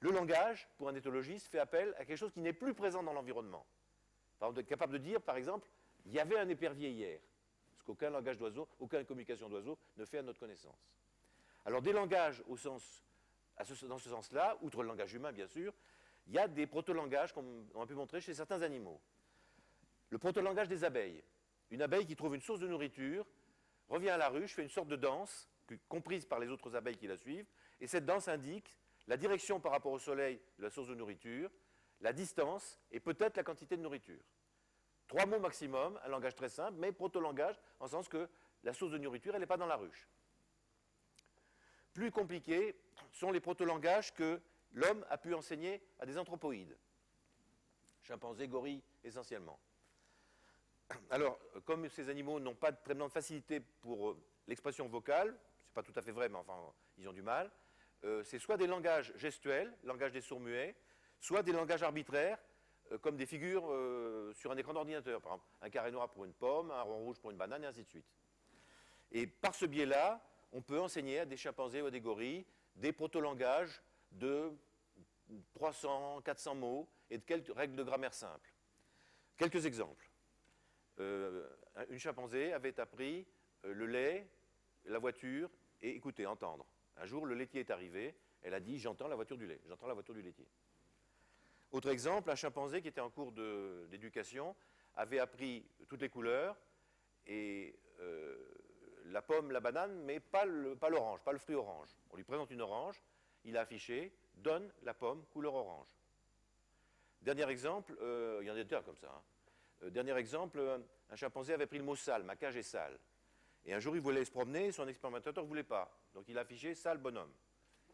Le 0.00 0.10
langage, 0.10 0.68
pour 0.78 0.88
un 0.88 0.94
éthologiste, 0.94 1.48
fait 1.48 1.58
appel 1.58 1.94
à 1.98 2.04
quelque 2.04 2.18
chose 2.18 2.32
qui 2.32 2.40
n'est 2.40 2.52
plus 2.52 2.74
présent 2.74 3.02
dans 3.02 3.12
l'environnement. 3.12 3.64
Par 4.38 4.48
exemple, 4.48 4.60
être 4.60 4.68
capable 4.68 4.94
de 4.94 4.98
dire, 4.98 5.20
par 5.20 5.36
exemple, 5.36 5.68
il 6.06 6.12
y 6.12 6.20
avait 6.20 6.38
un 6.38 6.48
épervier 6.48 6.90
hier. 6.90 7.20
Ce 7.76 7.84
qu'aucun 7.84 8.10
langage 8.10 8.38
d'oiseau, 8.38 8.68
aucune 8.78 9.04
communication 9.04 9.48
d'oiseau 9.48 9.78
ne 9.96 10.04
fait 10.04 10.18
à 10.18 10.22
notre 10.22 10.40
connaissance. 10.40 10.92
Alors, 11.64 11.82
des 11.82 11.92
langages 11.92 12.42
au 12.48 12.56
sens, 12.56 13.04
dans 13.82 13.98
ce 13.98 14.08
sens-là, 14.08 14.56
outre 14.62 14.82
le 14.82 14.88
langage 14.88 15.14
humain, 15.14 15.32
bien 15.32 15.46
sûr, 15.46 15.72
il 16.26 16.34
y 16.34 16.38
a 16.38 16.48
des 16.48 16.66
proto-langages 16.66 17.32
qu'on 17.32 17.66
a 17.80 17.86
pu 17.86 17.94
montrer 17.94 18.20
chez 18.20 18.34
certains 18.34 18.62
animaux. 18.62 19.00
Le 20.10 20.18
proto-langage 20.18 20.68
des 20.68 20.84
abeilles. 20.84 21.22
Une 21.70 21.82
abeille 21.82 22.06
qui 22.06 22.16
trouve 22.16 22.34
une 22.34 22.40
source 22.40 22.60
de 22.60 22.68
nourriture 22.68 23.26
revient 23.88 24.10
à 24.10 24.16
la 24.16 24.28
ruche, 24.28 24.54
fait 24.54 24.62
une 24.62 24.68
sorte 24.68 24.88
de 24.88 24.96
danse, 24.96 25.48
comprise 25.88 26.26
par 26.26 26.38
les 26.38 26.48
autres 26.48 26.76
abeilles 26.76 26.96
qui 26.96 27.06
la 27.06 27.16
suivent, 27.16 27.46
et 27.80 27.86
cette 27.86 28.04
danse 28.04 28.28
indique 28.28 28.76
la 29.06 29.16
direction 29.16 29.58
par 29.58 29.72
rapport 29.72 29.92
au 29.92 29.98
soleil 29.98 30.40
de 30.58 30.62
la 30.62 30.70
source 30.70 30.88
de 30.88 30.94
nourriture, 30.94 31.50
la 32.00 32.12
distance 32.12 32.78
et 32.90 33.00
peut-être 33.00 33.36
la 33.36 33.42
quantité 33.42 33.76
de 33.76 33.82
nourriture. 33.82 34.22
Trois 35.12 35.26
mots 35.26 35.40
maximum, 35.40 36.00
un 36.02 36.08
langage 36.08 36.34
très 36.34 36.48
simple, 36.48 36.78
mais 36.78 36.90
proto-langage, 36.90 37.60
en 37.80 37.86
sens 37.86 38.08
que 38.08 38.26
la 38.64 38.72
source 38.72 38.92
de 38.92 38.96
nourriture, 38.96 39.34
elle 39.34 39.42
n'est 39.42 39.46
pas 39.46 39.58
dans 39.58 39.66
la 39.66 39.76
ruche. 39.76 40.08
Plus 41.92 42.10
compliqués 42.10 42.74
sont 43.10 43.30
les 43.30 43.40
proto-langages 43.40 44.14
que 44.14 44.40
l'homme 44.72 45.04
a 45.10 45.18
pu 45.18 45.34
enseigner 45.34 45.82
à 45.98 46.06
des 46.06 46.16
anthropoïdes, 46.16 46.78
chimpanzés, 48.00 48.48
gorilles 48.48 48.82
essentiellement. 49.04 49.60
Alors, 51.10 51.38
comme 51.66 51.90
ces 51.90 52.08
animaux 52.08 52.40
n'ont 52.40 52.54
pas 52.54 52.72
de 52.72 52.78
très 52.82 52.94
grande 52.94 53.12
facilité 53.12 53.60
pour 53.60 54.12
euh, 54.12 54.22
l'expression 54.48 54.88
vocale, 54.88 55.38
c'est 55.66 55.74
pas 55.74 55.82
tout 55.82 55.92
à 55.94 56.00
fait 56.00 56.12
vrai, 56.12 56.30
mais 56.30 56.38
enfin, 56.38 56.56
ils 56.96 57.06
ont 57.06 57.12
du 57.12 57.20
mal, 57.20 57.50
euh, 58.04 58.22
c'est 58.24 58.38
soit 58.38 58.56
des 58.56 58.66
langages 58.66 59.12
gestuels, 59.16 59.76
langage 59.84 60.12
des 60.12 60.22
sourds-muets, 60.22 60.74
soit 61.20 61.42
des 61.42 61.52
langages 61.52 61.82
arbitraires, 61.82 62.38
comme 63.00 63.16
des 63.16 63.26
figures 63.26 63.64
sur 64.34 64.52
un 64.52 64.56
écran 64.56 64.72
d'ordinateur, 64.72 65.20
par 65.20 65.32
exemple, 65.32 65.50
un 65.62 65.70
carré 65.70 65.90
noir 65.90 66.10
pour 66.10 66.24
une 66.24 66.32
pomme, 66.32 66.70
un 66.70 66.82
rond 66.82 66.98
rouge 66.98 67.18
pour 67.18 67.30
une 67.30 67.36
banane, 67.36 67.64
et 67.64 67.66
ainsi 67.66 67.82
de 67.82 67.88
suite. 67.88 68.06
Et 69.12 69.26
par 69.26 69.54
ce 69.54 69.66
biais-là, 69.66 70.22
on 70.52 70.60
peut 70.60 70.80
enseigner 70.80 71.20
à 71.20 71.24
des 71.24 71.36
chimpanzés 71.36 71.82
ou 71.82 71.86
à 71.86 71.90
des 71.90 72.00
gorilles 72.00 72.44
des 72.76 72.92
proto-langages 72.92 73.82
de 74.12 74.50
300, 75.54 76.22
400 76.22 76.54
mots 76.54 76.88
et 77.10 77.18
de 77.18 77.24
quelques 77.24 77.54
règles 77.54 77.76
de 77.76 77.82
grammaire 77.82 78.14
simples. 78.14 78.50
Quelques 79.36 79.66
exemples. 79.66 80.10
Euh, 81.00 81.48
une 81.88 81.98
chimpanzé 81.98 82.52
avait 82.52 82.78
appris 82.78 83.26
euh, 83.64 83.72
le 83.72 83.86
lait, 83.86 84.28
la 84.84 84.98
voiture 84.98 85.50
et 85.80 85.90
écouter, 85.90 86.26
entendre. 86.26 86.66
Un 86.96 87.06
jour, 87.06 87.24
le 87.24 87.34
laitier 87.34 87.60
est 87.60 87.70
arrivé, 87.70 88.14
elle 88.42 88.54
a 88.54 88.60
dit 88.60 88.78
J'entends 88.78 89.08
la 89.08 89.16
voiture 89.16 89.38
du 89.38 89.46
lait, 89.46 89.60
j'entends 89.66 89.86
la 89.86 89.94
voiture 89.94 90.14
du 90.14 90.22
laitier. 90.22 90.46
Autre 91.72 91.90
exemple, 91.90 92.30
un 92.30 92.34
chimpanzé 92.34 92.82
qui 92.82 92.88
était 92.88 93.00
en 93.00 93.10
cours 93.10 93.32
d'éducation 93.32 94.54
avait 94.94 95.18
appris 95.18 95.64
toutes 95.88 96.02
les 96.02 96.08
couleurs 96.08 96.56
et 97.26 97.74
euh, 98.00 98.36
la 99.06 99.22
pomme, 99.22 99.50
la 99.50 99.60
banane, 99.60 100.02
mais 100.04 100.20
pas 100.20 100.44
l'orange, 100.44 101.20
pas, 101.20 101.32
le 101.32 101.38
fruit 101.38 101.54
orange. 101.54 101.88
On 102.10 102.16
lui 102.16 102.24
présente 102.24 102.50
une 102.50 102.60
orange, 102.60 103.02
il 103.44 103.56
a 103.56 103.62
affiché 103.62 104.12
Donne 104.34 104.72
la 104.82 104.94
pomme 104.94 105.24
couleur 105.26 105.54
orange. 105.54 105.88
Dernier 107.20 107.48
exemple, 107.50 107.94
il 108.40 108.46
y 108.46 108.50
en 108.50 108.56
a 108.56 108.64
deux 108.64 108.80
comme 108.80 108.96
ça. 108.96 109.08
Hein. 109.14 109.22
Euh, 109.84 109.90
dernier 109.90 110.16
exemple, 110.16 110.58
euh, 110.58 110.78
un 111.10 111.16
chimpanzé 111.16 111.52
avait 111.52 111.66
pris 111.66 111.78
le 111.78 111.84
mot 111.84 111.96
sale, 111.96 112.22
ma 112.22 112.36
cage 112.36 112.56
est 112.56 112.62
sale. 112.62 112.98
Et 113.64 113.72
un 113.72 113.80
jour, 113.80 113.94
il 113.94 114.02
voulait 114.02 114.24
se 114.24 114.30
promener, 114.30 114.72
son 114.72 114.88
expérimentateur 114.88 115.44
ne 115.44 115.48
voulait 115.48 115.62
pas. 115.62 115.90
Donc 116.14 116.28
il 116.28 116.38
a 116.38 116.42
affiché 116.42 116.74
sale 116.74 116.98
bonhomme. 116.98 117.32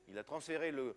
Il 0.08 0.16
a 0.16 0.24
transféré 0.24 0.70
le, 0.70 0.96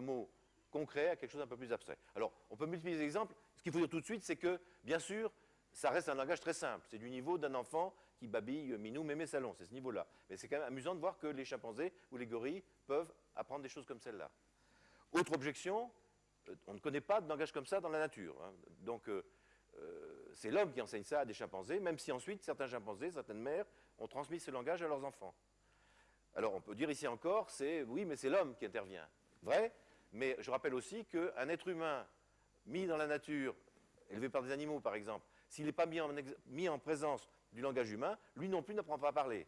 mot 0.00 0.30
concret 0.72 1.10
à 1.10 1.16
quelque 1.16 1.30
chose 1.30 1.40
d'un 1.40 1.46
peu 1.46 1.56
plus 1.56 1.72
abstrait. 1.72 1.98
Alors, 2.16 2.32
on 2.50 2.56
peut 2.56 2.66
multiplier 2.66 2.96
les 2.96 3.04
exemples. 3.04 3.34
Ce 3.56 3.62
qu'il 3.62 3.70
faut 3.70 3.78
dire 3.78 3.88
tout 3.88 4.00
de 4.00 4.04
suite, 4.04 4.24
c'est 4.24 4.36
que, 4.36 4.60
bien 4.82 4.98
sûr, 4.98 5.32
ça 5.72 5.90
reste 5.90 6.08
un 6.08 6.14
langage 6.14 6.40
très 6.40 6.52
simple. 6.52 6.84
C'est 6.88 6.98
du 6.98 7.10
niveau 7.10 7.38
d'un 7.38 7.54
enfant 7.54 7.94
qui 8.16 8.26
babille 8.26 8.76
minou, 8.78 9.04
mémé, 9.04 9.26
salon. 9.26 9.54
C'est 9.56 9.66
ce 9.66 9.72
niveau-là. 9.72 10.06
Mais 10.28 10.36
c'est 10.36 10.48
quand 10.48 10.58
même 10.58 10.66
amusant 10.66 10.94
de 10.94 11.00
voir 11.00 11.18
que 11.18 11.28
les 11.28 11.44
chimpanzés 11.44 11.92
ou 12.10 12.16
les 12.16 12.26
gorilles 12.26 12.62
peuvent 12.86 13.12
apprendre 13.36 13.62
des 13.62 13.68
choses 13.68 13.86
comme 13.86 14.00
celle-là. 14.00 14.30
Autre 15.12 15.32
objection, 15.34 15.90
euh, 16.48 16.54
on 16.66 16.74
ne 16.74 16.78
connaît 16.78 17.00
pas 17.00 17.20
de 17.20 17.28
langage 17.28 17.52
comme 17.52 17.66
ça 17.66 17.80
dans 17.80 17.90
la 17.90 17.98
nature. 17.98 18.36
Hein. 18.42 18.52
Donc, 18.80 19.08
euh, 19.08 19.22
c'est 20.34 20.50
l'homme 20.50 20.72
qui 20.72 20.80
enseigne 20.80 21.04
ça 21.04 21.20
à 21.20 21.24
des 21.24 21.34
chimpanzés, 21.34 21.80
même 21.80 21.98
si 21.98 22.12
ensuite 22.12 22.42
certains 22.42 22.66
chimpanzés, 22.66 23.10
certaines 23.10 23.40
mères, 23.40 23.66
ont 23.98 24.08
transmis 24.08 24.40
ce 24.40 24.50
langage 24.50 24.82
à 24.82 24.88
leurs 24.88 25.04
enfants. 25.04 25.34
Alors 26.34 26.54
on 26.54 26.60
peut 26.60 26.74
dire 26.74 26.90
ici 26.90 27.06
encore, 27.06 27.50
c'est 27.50 27.82
oui, 27.82 28.04
mais 28.04 28.16
c'est 28.16 28.30
l'homme 28.30 28.56
qui 28.56 28.64
intervient. 28.64 29.06
Vrai, 29.42 29.72
mais 30.12 30.36
je 30.38 30.50
rappelle 30.50 30.74
aussi 30.74 31.04
qu'un 31.06 31.48
être 31.48 31.68
humain 31.68 32.06
mis 32.66 32.86
dans 32.86 32.96
la 32.96 33.06
nature, 33.06 33.54
élevé 34.10 34.28
par 34.28 34.42
des 34.42 34.52
animaux 34.52 34.80
par 34.80 34.94
exemple, 34.94 35.26
s'il 35.48 35.66
n'est 35.66 35.72
pas 35.72 35.86
mis 35.86 36.00
en, 36.68 36.78
présence 36.78 37.28
du 37.52 37.60
langage 37.60 37.90
humain, 37.90 38.18
lui 38.36 38.48
non 38.48 38.62
plus 38.62 38.74
n'apprend 38.74 38.98
pas 38.98 39.08
à 39.08 39.12
parler. 39.12 39.46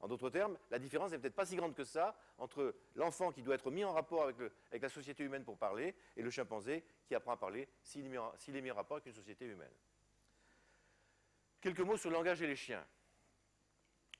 En 0.00 0.08
d'autres 0.08 0.28
termes, 0.28 0.58
la 0.70 0.78
différence 0.78 1.10
n'est 1.10 1.18
peut-être 1.18 1.34
pas 1.34 1.46
si 1.46 1.56
grande 1.56 1.74
que 1.74 1.84
ça 1.84 2.18
entre 2.38 2.74
l'enfant 2.96 3.32
qui 3.32 3.42
doit 3.42 3.54
être 3.54 3.70
mis 3.70 3.84
en 3.84 3.92
rapport 3.92 4.24
avec, 4.24 4.36
la 4.82 4.88
société 4.88 5.24
humaine 5.24 5.44
pour 5.44 5.56
parler 5.56 5.94
et 6.16 6.22
le 6.22 6.30
chimpanzé 6.30 6.84
qui 7.06 7.14
apprend 7.14 7.32
à 7.32 7.36
parler 7.36 7.68
s'il 7.82 8.04
est, 8.06 8.60
mis 8.60 8.70
en 8.70 8.74
rapport 8.74 8.96
avec 8.96 9.06
une 9.06 9.14
société 9.14 9.46
humaine. 9.46 9.72
Quelques 11.60 11.80
mots 11.80 11.96
sur 11.96 12.10
le 12.10 12.16
langage 12.16 12.42
et 12.42 12.46
les 12.46 12.56
chiens. 12.56 12.84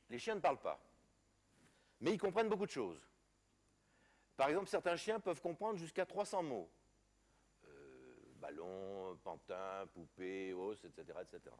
Les 0.08 0.18
chiens 0.18 0.36
ne 0.36 0.40
parlent 0.40 0.60
pas, 0.60 0.80
mais 2.00 2.12
ils 2.12 2.18
comprennent 2.18 2.48
beaucoup 2.48 2.66
de 2.66 2.70
choses. 2.70 3.06
Par 4.36 4.48
exemple, 4.48 4.68
certains 4.68 4.96
chiens 4.96 5.18
peuvent 5.18 5.40
comprendre 5.40 5.78
jusqu'à 5.78 6.04
300 6.04 6.42
mots. 6.42 6.70
Euh, 7.66 8.16
ballon, 8.36 9.18
pantin, 9.24 9.86
poupée, 9.94 10.52
os, 10.52 10.84
etc., 10.84 11.18
etc. 11.22 11.54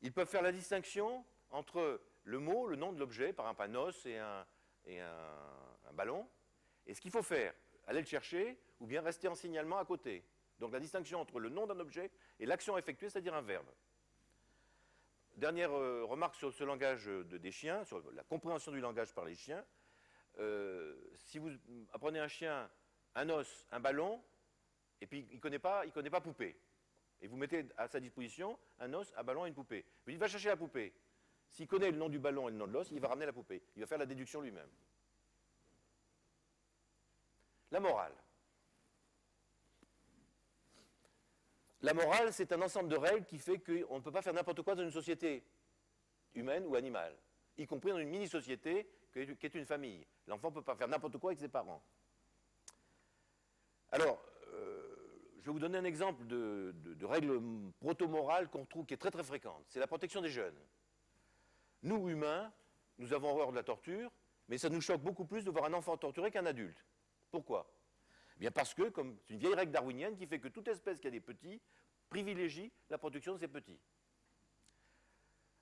Ils 0.00 0.12
peuvent 0.12 0.28
faire 0.28 0.42
la 0.42 0.52
distinction 0.52 1.24
entre 1.50 2.00
le 2.24 2.38
mot, 2.38 2.66
le 2.66 2.76
nom 2.76 2.92
de 2.92 2.98
l'objet, 2.98 3.32
par 3.32 3.46
exemple 3.46 3.62
un 3.62 3.74
os 3.74 4.06
et 4.06 4.18
un, 4.18 4.46
et 4.86 5.00
un, 5.00 5.92
ballon. 5.92 6.28
Et 6.86 6.94
ce 6.94 7.00
qu'il 7.00 7.10
faut 7.10 7.22
faire, 7.22 7.52
aller 7.86 8.00
le 8.00 8.06
chercher 8.06 8.58
ou 8.80 8.86
bien 8.86 9.02
rester 9.02 9.28
en 9.28 9.34
signalement 9.34 9.78
à 9.78 9.84
côté. 9.84 10.24
Donc 10.58 10.72
la 10.72 10.80
distinction 10.80 11.20
entre 11.20 11.40
le 11.40 11.48
nom 11.48 11.66
d'un 11.66 11.78
objet 11.80 12.10
et 12.38 12.46
l'action 12.46 12.78
effectuée, 12.78 13.10
c'est-à-dire 13.10 13.34
un 13.34 13.42
verbe. 13.42 13.68
Dernière 15.36 15.72
euh, 15.72 16.04
remarque 16.04 16.34
sur 16.34 16.52
ce 16.52 16.64
langage 16.64 17.06
des 17.06 17.52
chiens, 17.52 17.84
sur 17.84 18.02
la 18.12 18.24
compréhension 18.24 18.72
du 18.72 18.80
langage 18.80 19.12
par 19.12 19.24
les 19.24 19.34
chiens. 19.34 19.64
Euh, 20.38 20.96
si 21.14 21.38
vous 21.38 21.50
apprenez 21.92 22.20
un 22.20 22.28
chien 22.28 22.70
un 23.14 23.28
os, 23.30 23.66
un 23.72 23.80
ballon, 23.80 24.22
et 25.00 25.06
puis 25.06 25.26
il 25.30 25.36
ne 25.36 25.40
connaît, 25.40 25.58
pas, 25.58 25.84
connaît 25.88 26.10
pas 26.10 26.20
poupée, 26.20 26.56
et 27.20 27.26
vous 27.26 27.36
mettez 27.36 27.66
à 27.76 27.88
sa 27.88 27.98
disposition 27.98 28.58
un 28.78 28.92
os, 28.94 29.12
un 29.16 29.24
ballon 29.24 29.44
et 29.44 29.48
une 29.48 29.54
poupée. 29.54 29.84
Vous 30.04 30.12
dites, 30.12 30.20
va 30.20 30.28
chercher 30.28 30.48
la 30.48 30.56
poupée. 30.56 30.94
S'il 31.50 31.66
connaît 31.66 31.90
le 31.90 31.96
nom 31.96 32.08
du 32.08 32.18
ballon 32.18 32.48
et 32.48 32.52
le 32.52 32.58
nom 32.58 32.66
de 32.66 32.72
l'os, 32.72 32.90
il 32.90 33.00
va 33.00 33.08
ramener 33.08 33.26
la 33.26 33.32
poupée. 33.32 33.62
Il 33.74 33.80
va 33.80 33.86
faire 33.86 33.98
la 33.98 34.06
déduction 34.06 34.40
lui-même. 34.40 34.68
La 37.70 37.80
morale. 37.80 38.12
La 41.82 41.94
morale, 41.94 42.32
c'est 42.32 42.52
un 42.52 42.60
ensemble 42.60 42.88
de 42.88 42.96
règles 42.96 43.24
qui 43.24 43.38
fait 43.38 43.58
qu'on 43.58 43.96
ne 43.96 44.02
peut 44.02 44.10
pas 44.10 44.22
faire 44.22 44.34
n'importe 44.34 44.62
quoi 44.62 44.74
dans 44.74 44.82
une 44.82 44.90
société 44.90 45.44
humaine 46.34 46.66
ou 46.66 46.74
animale, 46.74 47.16
y 47.58 47.66
compris 47.66 47.90
dans 47.90 47.98
une 47.98 48.08
mini-société 48.08 48.88
qui 49.12 49.18
est 49.20 49.54
une 49.54 49.66
famille. 49.66 50.06
L'enfant 50.26 50.48
ne 50.48 50.54
peut 50.54 50.62
pas 50.62 50.76
faire 50.76 50.88
n'importe 50.88 51.18
quoi 51.18 51.30
avec 51.30 51.40
ses 51.40 51.48
parents. 51.48 51.82
Alors, 53.90 54.22
euh, 54.52 54.96
je 55.40 55.46
vais 55.46 55.52
vous 55.52 55.58
donner 55.58 55.78
un 55.78 55.84
exemple 55.84 56.26
de, 56.26 56.74
règle 57.02 57.40
proto-morale 57.80 58.48
qu'on 58.48 58.64
trouve 58.64 58.86
qui 58.86 58.94
est 58.94 58.98
très 58.98 59.10
très 59.10 59.24
fréquente. 59.24 59.64
C'est 59.68 59.80
la 59.80 59.86
protection 59.86 60.20
des 60.20 60.28
jeunes. 60.28 60.58
Nous, 61.82 62.08
humains, 62.08 62.52
nous 62.98 63.12
avons 63.12 63.30
horreur 63.30 63.50
de 63.50 63.56
la 63.56 63.62
torture, 63.62 64.10
mais 64.48 64.58
ça 64.58 64.68
nous 64.68 64.80
choque 64.80 65.00
beaucoup 65.00 65.24
plus 65.24 65.44
de 65.44 65.50
voir 65.50 65.64
un 65.64 65.72
enfant 65.72 65.96
torturé 65.96 66.30
qu'un 66.30 66.46
adulte. 66.46 66.84
Pourquoi? 67.30 67.70
Eh 68.36 68.40
Bien 68.40 68.50
parce 68.50 68.74
que, 68.74 68.88
comme 68.90 69.16
c'est 69.26 69.34
une 69.34 69.40
vieille 69.40 69.54
règle 69.54 69.72
darwinienne 69.72 70.16
qui 70.16 70.26
fait 70.26 70.38
que 70.38 70.48
toute 70.48 70.68
espèce 70.68 71.00
qui 71.00 71.06
a 71.06 71.10
des 71.10 71.20
petits 71.20 71.60
privilégie 72.08 72.72
la 72.90 72.98
protection 72.98 73.34
de 73.34 73.38
ses 73.38 73.48
petits. 73.48 73.78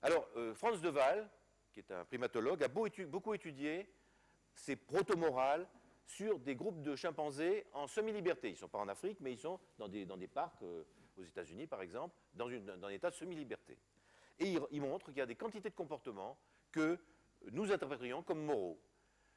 Alors, 0.01 0.27
euh, 0.35 0.53
Franz 0.53 0.81
de 0.81 0.89
Waal, 0.89 1.29
qui 1.77 1.91
est 1.91 1.95
un 1.95 2.05
primatologue, 2.05 2.63
a 2.63 2.67
beaucoup 2.69 3.35
étudié 3.35 3.87
ces 4.55 4.75
proto-morales 4.75 5.67
sur 6.07 6.39
des 6.39 6.55
groupes 6.55 6.81
de 6.81 6.95
chimpanzés 6.95 7.67
en 7.73 7.85
semi-liberté. 7.85 8.47
Ils 8.47 8.53
ne 8.53 8.57
sont 8.57 8.67
pas 8.67 8.79
en 8.79 8.87
Afrique, 8.87 9.19
mais 9.19 9.31
ils 9.31 9.37
sont 9.37 9.59
dans 9.77 9.87
des, 9.87 10.27
parcs, 10.27 10.63
euh, 10.63 10.83
aux 11.17 11.23
États-Unis 11.23 11.67
par 11.67 11.83
exemple, 11.83 12.15
dans, 12.33 12.49
une, 12.49 12.65
dans 12.65 12.87
un 12.87 12.91
état 12.91 13.11
de 13.11 13.15
semi-liberté. 13.15 13.77
Et 14.39 14.53
il, 14.53 14.59
il 14.71 14.81
montre 14.81 15.07
qu'il 15.07 15.19
y 15.19 15.21
a 15.21 15.27
des 15.27 15.35
quantités 15.35 15.69
de 15.69 15.75
comportements 15.75 16.39
que 16.71 16.97
nous 17.51 17.71
interpréterions 17.71 18.23
comme 18.23 18.43
moraux. 18.43 18.81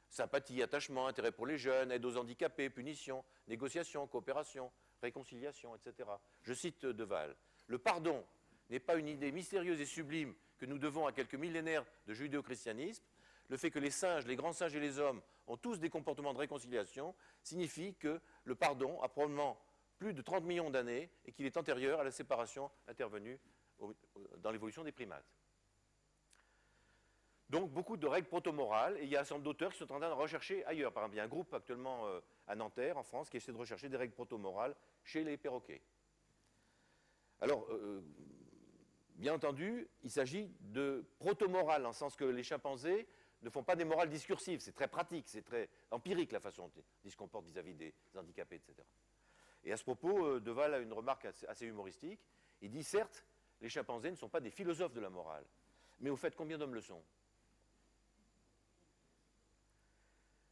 Sympathie, 0.09 0.63
attachement, 0.63 1.05
intérêt 1.05 1.31
pour 1.31 1.45
les 1.45 1.59
jeunes, 1.59 1.91
aide 1.91 2.03
aux 2.03 2.17
handicapés, 2.17 2.71
punition, 2.71 3.23
négociation, 3.47 4.07
coopération, 4.07 4.71
réconciliation, 5.03 5.75
etc. 5.75 6.09
Je 6.41 6.53
cite 6.53 6.87
Deval. 6.87 7.35
Le 7.67 7.77
pardon 7.77 8.25
n'est 8.71 8.79
pas 8.79 8.95
une 8.95 9.09
idée 9.09 9.31
mystérieuse 9.31 9.79
et 9.79 9.85
sublime 9.85 10.33
que 10.61 10.67
nous 10.67 10.77
devons 10.77 11.07
à 11.07 11.11
quelques 11.11 11.33
millénaires 11.33 11.83
de 12.05 12.13
judéo-christianisme. 12.13 13.03
Le 13.49 13.57
fait 13.57 13.71
que 13.71 13.79
les 13.79 13.89
singes, 13.89 14.27
les 14.27 14.35
grands 14.35 14.53
singes 14.53 14.75
et 14.75 14.79
les 14.79 14.99
hommes 14.99 15.19
ont 15.47 15.57
tous 15.57 15.79
des 15.79 15.89
comportements 15.89 16.33
de 16.35 16.37
réconciliation 16.37 17.15
signifie 17.41 17.95
que 17.95 18.21
le 18.43 18.53
pardon 18.53 19.01
a 19.01 19.09
probablement 19.09 19.59
plus 19.97 20.13
de 20.13 20.21
30 20.21 20.43
millions 20.43 20.69
d'années 20.69 21.09
et 21.25 21.31
qu'il 21.31 21.47
est 21.47 21.57
antérieur 21.57 21.99
à 21.99 22.03
la 22.03 22.11
séparation 22.11 22.69
intervenue 22.87 23.39
dans 24.37 24.51
l'évolution 24.51 24.83
des 24.83 24.91
primates. 24.91 25.25
Donc 27.49 27.71
beaucoup 27.71 27.97
de 27.97 28.05
règles 28.05 28.27
proto-morales, 28.27 28.97
et 28.99 29.03
il 29.03 29.09
y 29.09 29.17
a 29.17 29.21
un 29.21 29.23
certain 29.23 29.35
nombre 29.39 29.45
d'auteurs 29.45 29.71
qui 29.71 29.79
sont 29.79 29.91
en 29.91 29.99
train 29.99 30.09
de 30.09 30.13
rechercher 30.13 30.63
ailleurs. 30.65 30.93
Par 30.93 31.03
exemple, 31.03 31.15
il 31.15 31.17
y 31.17 31.21
a 31.21 31.23
un 31.23 31.27
groupe 31.27 31.51
actuellement 31.55 32.05
euh, 32.05 32.21
à 32.47 32.55
Nanterre, 32.55 32.97
en 32.97 33.03
France, 33.03 33.31
qui 33.31 33.37
essaie 33.37 33.51
de 33.51 33.57
rechercher 33.57 33.89
des 33.89 33.97
règles 33.97 34.13
proto-morales 34.13 34.75
chez 35.03 35.23
les 35.23 35.37
perroquets. 35.37 35.81
Alors, 37.41 37.65
euh, 37.71 37.73
euh, 37.73 38.01
bien 39.21 39.35
entendu, 39.35 39.87
il 40.03 40.09
s'agit 40.09 40.51
de 40.61 41.05
proto-morales, 41.19 41.85
en 41.85 41.93
sens 41.93 42.15
que 42.15 42.25
les 42.25 42.43
chimpanzés 42.43 43.07
ne 43.43 43.49
font 43.49 43.63
pas 43.63 43.75
des 43.75 43.85
morales 43.85 44.09
discursives. 44.09 44.59
C'est 44.61 44.73
très 44.73 44.87
pratique, 44.87 45.29
c'est 45.29 45.43
très 45.43 45.69
empirique 45.91 46.31
la 46.31 46.39
façon 46.39 46.69
dont 46.75 46.83
ils 47.05 47.11
se 47.11 47.15
comportent 47.15 47.45
vis-à-vis 47.45 47.75
des 47.75 47.93
handicapés, 48.17 48.55
etc. 48.55 48.75
Et 49.63 49.71
à 49.71 49.77
ce 49.77 49.83
propos, 49.83 50.39
Deval 50.39 50.73
a 50.73 50.79
une 50.79 50.91
remarque 50.91 51.27
assez 51.47 51.67
humoristique. 51.67 52.19
Il 52.61 52.71
dit, 52.71 52.83
certes, 52.83 53.23
les 53.61 53.69
chimpanzés 53.69 54.09
ne 54.09 54.15
sont 54.15 54.27
pas 54.27 54.39
des 54.39 54.49
philosophes 54.49 54.93
de 54.93 55.01
la 55.01 55.11
morale, 55.11 55.45
mais 55.99 56.09
au 56.09 56.15
fait, 56.15 56.35
combien 56.35 56.57
d'hommes 56.57 56.73
le 56.73 56.81
sont? 56.81 57.03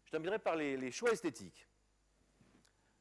Je 0.05 0.12
terminerai 0.12 0.38
par 0.38 0.55
les, 0.55 0.91
choix 0.91 1.12
esthétiques. 1.12 1.67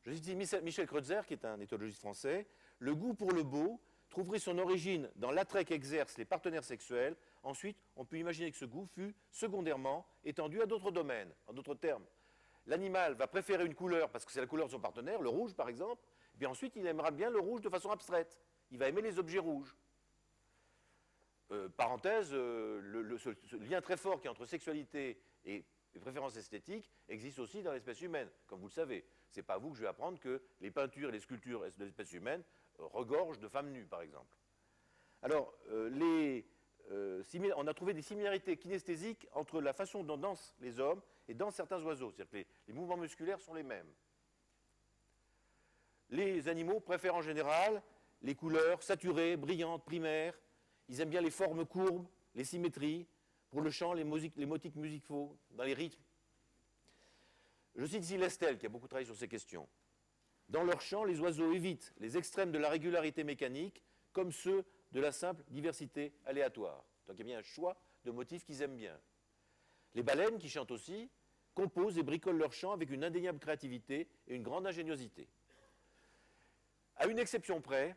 Je 0.02 0.12
cite 0.12 0.62
Michel 0.62 0.86
Kreutzer, 0.86 1.26
qui 1.26 1.34
est 1.34 1.44
un 1.44 1.60
éthologiste 1.60 2.00
français. 2.00 2.46
Le 2.78 2.94
goût 2.94 3.12
pour 3.12 3.32
le 3.32 3.42
beau 3.42 3.80
trouverait 4.08 4.38
son 4.38 4.58
origine 4.58 5.10
dans 5.16 5.30
l'attrait 5.30 5.64
qu'exercent 5.64 6.18
les 6.18 6.24
partenaires 6.24 6.64
sexuels. 6.64 7.16
Ensuite, 7.42 7.78
on 7.96 8.04
peut 8.04 8.18
imaginer 8.18 8.50
que 8.50 8.56
ce 8.56 8.64
goût 8.64 8.86
fut 8.86 9.14
secondairement 9.30 10.06
étendu 10.24 10.60
à 10.62 10.66
d'autres 10.66 10.90
domaines. 10.90 11.32
En 11.46 11.52
d'autres 11.52 11.74
termes, 11.74 12.04
l'animal 12.66 13.14
va 13.14 13.26
préférer 13.26 13.64
une 13.64 13.74
couleur 13.74 14.10
parce 14.10 14.24
que 14.24 14.32
c'est 14.32 14.40
la 14.40 14.46
couleur 14.46 14.66
de 14.66 14.72
son 14.72 14.80
partenaire, 14.80 15.20
le 15.20 15.28
rouge 15.28 15.54
par 15.54 15.68
exemple. 15.68 16.02
Et 16.40 16.46
ensuite, 16.46 16.76
il 16.76 16.86
aimera 16.86 17.10
bien 17.10 17.30
le 17.30 17.40
rouge 17.40 17.60
de 17.60 17.68
façon 17.68 17.90
abstraite. 17.90 18.38
Il 18.70 18.78
va 18.78 18.88
aimer 18.88 19.02
les 19.02 19.18
objets 19.18 19.38
rouges. 19.38 19.74
Euh, 21.50 21.68
parenthèse, 21.68 22.30
euh, 22.32 23.16
ce, 23.18 23.56
lien 23.56 23.80
très 23.80 23.96
fort 23.96 24.20
qui 24.20 24.26
est 24.26 24.30
entre 24.30 24.44
sexualité 24.44 25.18
et 25.46 25.64
les 25.94 26.00
préférences 26.00 26.36
esthétiques 26.36 26.90
existent 27.08 27.42
aussi 27.42 27.62
dans 27.62 27.72
l'espèce 27.72 28.02
humaine, 28.02 28.28
comme 28.46 28.60
vous 28.60 28.66
le 28.66 28.72
savez. 28.72 29.06
Ce 29.30 29.40
n'est 29.40 29.42
pas 29.44 29.54
à 29.54 29.58
vous 29.58 29.70
que 29.70 29.76
je 29.76 29.82
vais 29.82 29.88
apprendre 29.88 30.18
que 30.18 30.42
les 30.60 30.70
peintures 30.70 31.08
et 31.08 31.12
les 31.12 31.20
sculptures 31.20 31.64
de 31.78 31.84
l'espèce 31.84 32.12
humaine 32.12 32.42
regorgent 32.78 33.38
de 33.38 33.48
femmes 33.48 33.70
nues, 33.70 33.86
par 33.86 34.02
exemple. 34.02 34.36
Alors, 35.22 35.52
euh, 35.70 36.42
euh, 36.90 37.22
on 37.56 37.66
a 37.66 37.74
trouvé 37.74 37.92
des 37.92 38.02
similarités 38.02 38.56
kinesthésiques 38.56 39.26
entre 39.32 39.60
la 39.60 39.72
façon 39.72 40.04
dont 40.04 40.16
dansent 40.16 40.54
les 40.60 40.78
hommes 40.80 41.02
et 41.28 41.34
dansent 41.34 41.56
certains 41.56 41.82
oiseaux. 41.82 42.10
C'est-à-dire 42.10 42.30
que 42.30 42.48
les, 42.68 42.72
mouvements 42.72 42.96
musculaires 42.96 43.40
sont 43.40 43.54
les 43.54 43.62
mêmes. 43.62 43.90
Les 46.10 46.48
animaux 46.48 46.80
préfèrent 46.80 47.16
en 47.16 47.22
général 47.22 47.82
les 48.22 48.34
couleurs 48.34 48.82
saturées, 48.82 49.36
brillantes, 49.36 49.84
primaires. 49.84 50.38
Ils 50.88 51.00
aiment 51.00 51.10
bien 51.10 51.20
les 51.20 51.30
formes 51.30 51.66
courbes, 51.66 52.06
les 52.34 52.44
symétries, 52.44 53.06
pour 53.50 53.60
le 53.60 53.70
chant, 53.70 53.92
les, 53.92 54.04
les 54.36 54.46
motifs 54.46 54.74
musicaux, 54.76 55.36
dans 55.50 55.64
les 55.64 55.74
rythmes. 55.74 56.02
Je 57.76 57.84
cite 57.86 58.04
ici 58.04 58.18
qui 58.58 58.66
a 58.66 58.68
beaucoup 58.68 58.88
travaillé 58.88 59.06
sur 59.06 59.16
ces 59.16 59.28
questions. 59.28 59.68
Dans 60.48 60.64
leur 60.64 60.80
chant, 60.80 61.04
les 61.04 61.20
oiseaux 61.20 61.52
évitent 61.52 61.94
les 61.98 62.16
extrêmes 62.16 62.52
de 62.52 62.58
la 62.58 62.70
régularité 62.70 63.22
mécanique 63.22 63.82
comme 64.12 64.32
ceux 64.32 64.64
de 64.92 65.00
la 65.00 65.12
simple 65.12 65.44
diversité 65.48 66.12
aléatoire. 66.24 66.84
Donc 67.06 67.16
il 67.16 67.20
y 67.20 67.22
a 67.22 67.24
bien 67.24 67.38
un 67.38 67.42
choix 67.42 67.76
de 68.04 68.10
motifs 68.10 68.44
qu'ils 68.44 68.62
aiment 68.62 68.76
bien. 68.76 68.98
Les 69.94 70.02
baleines, 70.02 70.38
qui 70.38 70.48
chantent 70.48 70.70
aussi, 70.70 71.10
composent 71.54 71.98
et 71.98 72.02
bricolent 72.02 72.38
leur 72.38 72.52
chant 72.52 72.72
avec 72.72 72.90
une 72.90 73.04
indéniable 73.04 73.38
créativité 73.38 74.08
et 74.26 74.34
une 74.34 74.42
grande 74.42 74.66
ingéniosité. 74.66 75.28
À 76.96 77.06
une 77.06 77.18
exception 77.18 77.60
près, 77.60 77.96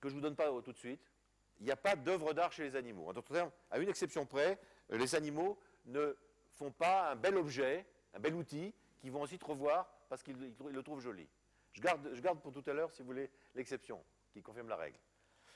que 0.00 0.08
je 0.08 0.14
ne 0.14 0.20
vous 0.20 0.22
donne 0.22 0.36
pas 0.36 0.48
tout 0.62 0.72
de 0.72 0.78
suite, 0.78 1.12
il 1.60 1.66
n'y 1.66 1.70
a 1.70 1.76
pas 1.76 1.94
d'œuvre 1.94 2.32
d'art 2.32 2.52
chez 2.52 2.64
les 2.64 2.74
animaux. 2.74 3.08
En 3.08 3.12
d'autres 3.12 3.32
termes, 3.32 3.50
à 3.70 3.78
une 3.78 3.88
exception 3.88 4.26
près, 4.26 4.58
les 4.90 5.14
animaux 5.14 5.58
ne 5.84 6.16
font 6.54 6.72
pas 6.72 7.12
un 7.12 7.16
bel 7.16 7.36
objet, 7.36 7.86
un 8.14 8.20
bel 8.20 8.34
outil, 8.34 8.74
qu'ils 9.00 9.12
vont 9.12 9.22
ensuite 9.22 9.42
revoir 9.42 9.88
parce 10.08 10.22
qu'ils 10.22 10.36
le 10.36 10.82
trouvent 10.82 11.00
joli. 11.00 11.28
Je 11.72 11.80
garde, 11.80 12.40
pour 12.40 12.52
tout 12.52 12.62
à 12.66 12.72
l'heure, 12.72 12.92
si 12.92 13.02
vous 13.02 13.06
voulez, 13.06 13.30
l'exception 13.54 14.04
qui 14.32 14.42
confirme 14.42 14.68
la 14.68 14.76
règle. 14.76 14.98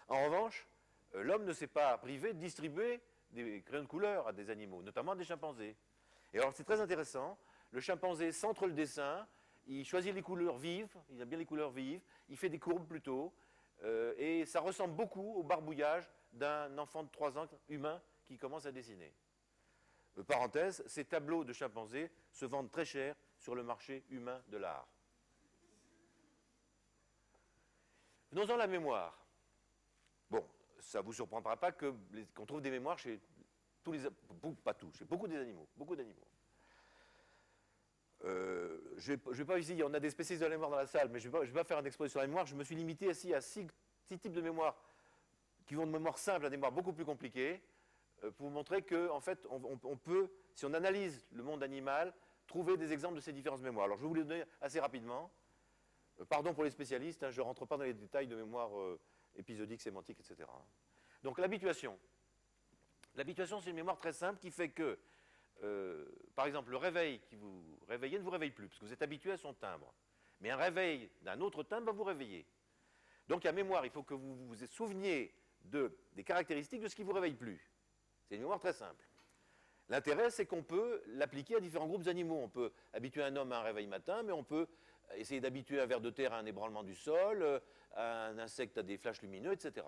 En 0.09 0.24
revanche, 0.24 0.66
euh, 1.14 1.22
l'homme 1.22 1.44
ne 1.44 1.52
s'est 1.52 1.66
pas 1.66 1.96
privé 1.98 2.33
de 2.33 2.38
distribuer 2.38 3.00
des 3.31 3.62
crayons 3.62 3.83
de 3.83 3.88
couleur 3.88 4.29
à 4.29 4.33
des 4.33 4.50
animaux, 4.50 4.83
notamment 4.83 5.12
à 5.12 5.16
des 5.16 5.24
chimpanzés. 5.24 5.76
Et 6.33 6.38
alors 6.38 6.52
c'est 6.55 6.64
très 6.64 6.81
intéressant, 6.81 7.38
le 7.70 7.81
chimpanzé 7.81 8.33
centre 8.33 8.66
le 8.66 8.72
dessin, 8.72 9.26
il 9.66 9.85
choisit 9.85 10.14
les 10.14 10.22
couleurs 10.22 10.59
vives, 10.59 10.94
il 11.11 11.20
aime 11.20 11.29
bien 11.29 11.38
les 11.38 11.44
couleurs 11.44 11.70
vives, 11.70 12.00
il 12.29 12.37
fait 12.37 12.48
des 12.48 12.59
courbes 12.59 12.87
plutôt, 12.87 13.35
euh, 13.83 14.14
et 14.16 14.46
ça 14.46 14.61
ressemble 14.61 14.94
beaucoup 14.94 15.35
au 15.35 15.42
barbouillage 15.42 16.09
d'un 16.33 16.76
enfant 16.79 17.02
de 17.02 17.11
3 17.11 17.38
ans 17.38 17.46
humain 17.68 18.00
qui 18.24 18.38
commence 18.38 18.66
à 18.66 18.72
dessiner. 18.72 19.12
Euh, 20.18 20.22
parenthèse, 20.22 20.83
ces 20.87 21.05
tableaux 21.05 21.44
de 21.44 21.52
chimpanzés 21.52 22.11
se 22.33 22.46
vendent 22.46 22.70
très 22.70 22.85
cher 22.85 23.16
sur 23.38 23.55
le 23.55 23.62
marché 23.62 24.05
humain 24.11 24.40
de 24.48 24.57
l'art. 24.57 24.88
Venons-en 28.32 28.56
la 28.56 28.66
mémoire. 28.66 29.16
Bon, 30.30 30.44
ça 30.80 31.00
ne 31.00 31.04
vous 31.04 31.12
surprendra 31.12 31.56
pas 31.56 31.72
qu'on 31.72 32.46
trouve 32.46 32.60
des 32.60 32.70
mémoires 32.70 32.98
chez 32.98 33.20
tous 33.82 33.92
les, 33.92 34.00
pas 34.64 34.74
tous, 34.74 34.92
chez 34.96 35.04
beaucoup 35.04 35.28
des 35.28 35.36
animaux, 35.36 35.66
beaucoup 35.76 35.94
d'animaux. 35.94 36.26
Euh, 38.24 38.78
je 38.96 39.12
ne 39.12 39.32
vais 39.32 39.44
pas 39.44 39.58
ici, 39.58 39.80
on 39.84 39.94
a 39.94 40.00
des 40.00 40.10
spécialistes 40.10 40.42
de 40.42 40.46
la 40.46 40.56
mémoire 40.56 40.70
dans 40.70 40.76
la 40.76 40.86
salle, 40.86 41.08
mais 41.10 41.20
je 41.20 41.28
ne 41.28 41.38
vais, 41.38 41.52
pas 41.52 41.64
faire 41.64 41.78
un 41.78 41.84
exposé 41.84 42.10
sur 42.10 42.20
la 42.20 42.26
mémoire. 42.26 42.46
Je 42.46 42.56
me 42.56 42.64
suis 42.64 42.74
limité 42.74 43.08
ici 43.08 43.32
à 43.34 43.40
six, 43.40 43.66
types 44.08 44.32
de 44.32 44.40
mémoire 44.40 44.76
qui 45.66 45.74
vont 45.74 45.86
de 45.86 45.92
mémoire 45.92 46.18
simple 46.18 46.46
à 46.46 46.50
des 46.50 46.56
mémoires 46.56 46.72
beaucoup 46.72 46.92
plus 46.92 47.04
compliquées. 47.04 47.60
Euh, 48.24 48.30
pour 48.30 48.48
vous 48.48 48.52
montrer 48.52 48.82
que, 48.82 49.10
en 49.10 49.20
fait, 49.20 49.46
on, 49.50 49.96
peut, 49.96 50.30
si 50.54 50.64
on 50.64 50.72
analyse 50.72 51.26
le 51.32 51.42
monde 51.42 51.62
animal, 51.62 52.14
trouver 52.46 52.76
des 52.76 52.92
exemples 52.92 53.16
de 53.16 53.20
ces 53.20 53.32
différentes 53.32 53.62
mémoires. 53.62 53.84
Alors, 53.84 53.98
je 53.98 54.02
vais 54.02 54.08
vous 54.08 54.14
les 54.14 54.24
donner 54.24 54.44
assez 54.60 54.80
rapidement. 54.80 55.30
Euh, 56.20 56.24
pardon 56.24 56.55
pour 56.55 56.64
les 56.64 56.70
spécialistes, 56.70 57.22
hein, 57.22 57.31
je 57.31 57.40
ne 57.40 57.44
rentre 57.44 57.66
pas 57.66 57.76
dans 57.76 57.85
les 57.85 57.94
détails 57.94 58.26
de 58.26 58.37
mémoire 58.37 58.79
euh, 58.79 58.98
épisodique, 59.37 59.81
sémantique, 59.81 60.18
etc. 60.20 60.48
Donc, 61.22 61.38
l'habituation. 61.38 61.98
L'habituation, 63.14 63.61
c'est 63.61 63.70
une 63.70 63.76
mémoire 63.76 63.98
très 63.98 64.12
simple 64.12 64.38
qui 64.38 64.50
fait 64.50 64.70
que, 64.70 64.98
par 66.35 66.46
exemple, 66.46 66.70
le 66.70 66.76
réveil 66.76 67.20
qui 67.20 67.35
vous 67.35 67.79
réveillez 67.88 68.18
ne 68.18 68.22
vous 68.22 68.31
réveille 68.31 68.50
plus, 68.50 68.68
parce 68.68 68.79
que 68.79 68.85
vous 68.85 68.92
êtes 68.92 69.00
habitué 69.00 69.33
à 69.33 69.38
son 69.38 69.55
timbre. 69.55 69.94
Mais 70.40 70.50
un 70.50 70.57
réveil 70.57 71.11
d'un 71.22 71.40
autre 71.40 71.62
timbre 71.62 71.87
va 71.87 71.92
vous 71.92 72.05
réveiller. 72.05 72.46
Donc, 73.26 73.46
à 73.46 73.52
mémoire, 73.52 73.87
il 73.87 73.90
faut 73.90 74.02
que 74.02 74.12
vous 74.12 74.37
vous 74.37 74.66
souveniez 74.66 75.35
de, 75.64 75.96
des 76.12 76.24
caractéristiques 76.24 76.83
de 76.83 76.88
ce 76.88 76.94
qui 76.94 77.02
ne 77.02 77.07
vous 77.07 77.14
réveille 77.14 77.35
plus. 77.35 77.72
C'est 78.24 78.35
une 78.35 78.42
mémoire 78.42 78.61
très 78.61 78.72
simple. 78.72 79.05
L'intérêt, 79.88 80.31
c'est 80.31 80.46
qu'on 80.46 80.62
peut 80.62 81.02
l'appliquer 81.07 81.57
à 81.57 81.61
différents 81.61 81.87
groupes 81.87 82.02
d'animaux. 82.02 82.40
On 82.42 82.48
peut 82.48 82.72
habituer 82.92 83.22
un 83.22 83.35
homme 83.37 83.52
à 83.52 83.61
un 83.61 83.62
réveil 83.62 83.87
matin, 83.87 84.22
mais 84.22 84.33
on 84.33 84.42
peut 84.42 84.66
essayer 85.14 85.40
d'habituer 85.40 85.80
un 85.80 85.86
ver 85.86 86.00
de 86.00 86.10
terre 86.10 86.32
à 86.32 86.38
un 86.38 86.46
ébranlement 86.46 86.82
du 86.82 86.94
sol, 86.94 87.42
euh, 87.42 87.60
un 87.96 88.38
insecte 88.38 88.78
à 88.78 88.82
des 88.82 88.98
flashs 88.98 89.22
lumineux, 89.22 89.52
etc. 89.52 89.86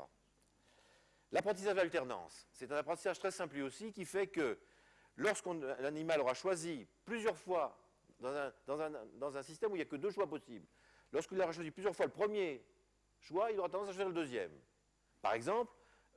L'apprentissage 1.32 1.74
d'alternance, 1.74 2.48
c'est 2.52 2.70
un 2.72 2.76
apprentissage 2.76 3.18
très 3.18 3.30
simple 3.30 3.58
aussi 3.58 3.92
qui 3.92 4.04
fait 4.04 4.28
que 4.28 4.58
lorsqu'un 5.16 5.60
aura 6.18 6.34
choisi 6.34 6.86
plusieurs 7.04 7.36
fois 7.36 7.76
dans 8.20 9.36
un, 9.36 9.42
système 9.42 9.70
où 9.70 9.76
il 9.76 9.78
n'y 9.78 9.82
a 9.82 9.86
que 9.86 9.96
deux 9.96 10.10
choix 10.10 10.26
possibles, 10.26 10.66
lorsqu'il 11.12 11.40
aura 11.40 11.52
choisi 11.52 11.70
plusieurs 11.70 11.94
fois 11.94 12.06
le 12.06 12.12
premier 12.12 12.64
choix, 13.20 13.52
il 13.52 13.58
aura 13.58 13.68
tendance 13.68 13.88
à 13.88 13.92
choisir 13.92 14.08
le 14.08 14.14
deuxième. 14.14 14.50
Par 15.20 15.34
exemple, 15.34 15.72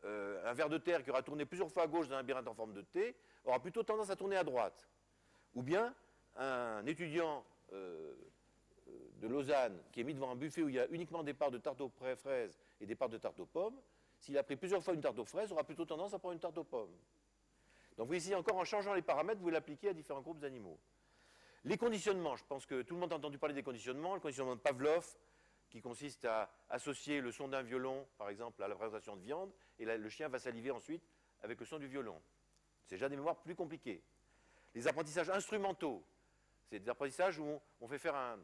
euh, 0.05 0.49
un 0.49 0.53
ver 0.53 0.69
de 0.69 0.77
terre 0.77 1.03
qui 1.03 1.11
aura 1.11 1.21
tourné 1.21 1.45
plusieurs 1.45 1.69
fois 1.69 1.83
à 1.83 1.87
gauche 1.87 2.07
dans 2.07 2.15
un 2.15 2.19
labyrinthe 2.19 2.47
en 2.47 2.53
forme 2.53 2.73
de 2.73 2.81
T 2.81 3.15
aura 3.43 3.59
plutôt 3.59 3.83
tendance 3.83 4.09
à 4.09 4.15
tourner 4.15 4.37
à 4.37 4.43
droite. 4.43 4.87
Ou 5.53 5.61
bien 5.61 5.93
un 6.37 6.85
étudiant 6.85 7.45
euh, 7.73 8.15
de 9.19 9.27
Lausanne 9.27 9.81
qui 9.91 10.01
est 10.01 10.03
mis 10.03 10.13
devant 10.13 10.31
un 10.31 10.35
buffet 10.35 10.61
où 10.63 10.69
il 10.69 10.75
y 10.75 10.79
a 10.79 10.87
uniquement 10.89 11.23
des 11.23 11.33
parts 11.33 11.51
de 11.51 11.57
tarte 11.57 11.81
aux 11.81 11.89
fraises 11.89 12.57
et 12.79 12.85
des 12.85 12.95
parts 12.95 13.09
de 13.09 13.17
tarte 13.17 13.39
aux 13.39 13.45
pommes, 13.45 13.79
s'il 14.19 14.37
a 14.37 14.43
pris 14.43 14.55
plusieurs 14.55 14.83
fois 14.83 14.93
une 14.93 15.01
tarte 15.01 15.17
aux 15.19 15.25
fraises, 15.25 15.51
aura 15.51 15.63
plutôt 15.63 15.85
tendance 15.85 16.13
à 16.13 16.19
prendre 16.19 16.33
une 16.33 16.39
tarte 16.39 16.57
aux 16.57 16.63
pommes. 16.63 16.95
Donc 17.97 18.07
vous 18.07 18.13
ici 18.13 18.33
encore 18.35 18.57
en 18.57 18.63
changeant 18.63 18.93
les 18.93 19.01
paramètres, 19.01 19.41
vous 19.41 19.49
l'appliquez 19.49 19.89
à 19.89 19.93
différents 19.93 20.21
groupes 20.21 20.39
d'animaux. 20.39 20.79
Les 21.63 21.77
conditionnements, 21.77 22.35
je 22.35 22.43
pense 22.45 22.65
que 22.65 22.81
tout 22.81 22.95
le 22.95 22.99
monde 22.99 23.13
a 23.13 23.17
entendu 23.17 23.37
parler 23.37 23.53
des 23.53 23.63
conditionnements. 23.63 24.15
Le 24.15 24.19
conditionnement 24.19 24.55
de 24.55 24.61
Pavlov, 24.61 25.05
qui 25.69 25.81
consiste 25.81 26.25
à 26.25 26.51
associer 26.69 27.21
le 27.21 27.31
son 27.31 27.47
d'un 27.47 27.61
violon, 27.61 28.07
par 28.17 28.29
exemple, 28.29 28.61
à 28.63 28.67
la 28.67 28.75
présentation 28.75 29.15
de 29.15 29.21
viande, 29.21 29.51
et 29.77 29.85
le 29.85 30.09
chien 30.09 30.27
va 30.27 30.39
saliver 30.39 30.71
ensuite 30.71 31.03
avec 31.43 31.59
le 31.59 31.65
son 31.65 31.77
du 31.77 31.87
violon. 31.87 32.19
C'est 32.85 32.95
déjà 32.95 33.09
des 33.09 33.15
mémoires 33.15 33.37
plus 33.37 33.55
compliquées. 33.55 34.03
Les 34.73 34.87
apprentissages 34.87 35.29
instrumentaux, 35.29 36.03
c'est 36.69 36.79
des 36.79 36.89
apprentissages 36.89 37.39
où 37.39 37.61
on, 37.79 37.87
fait 37.87 37.99
faire 37.99 38.15
un, 38.15 38.39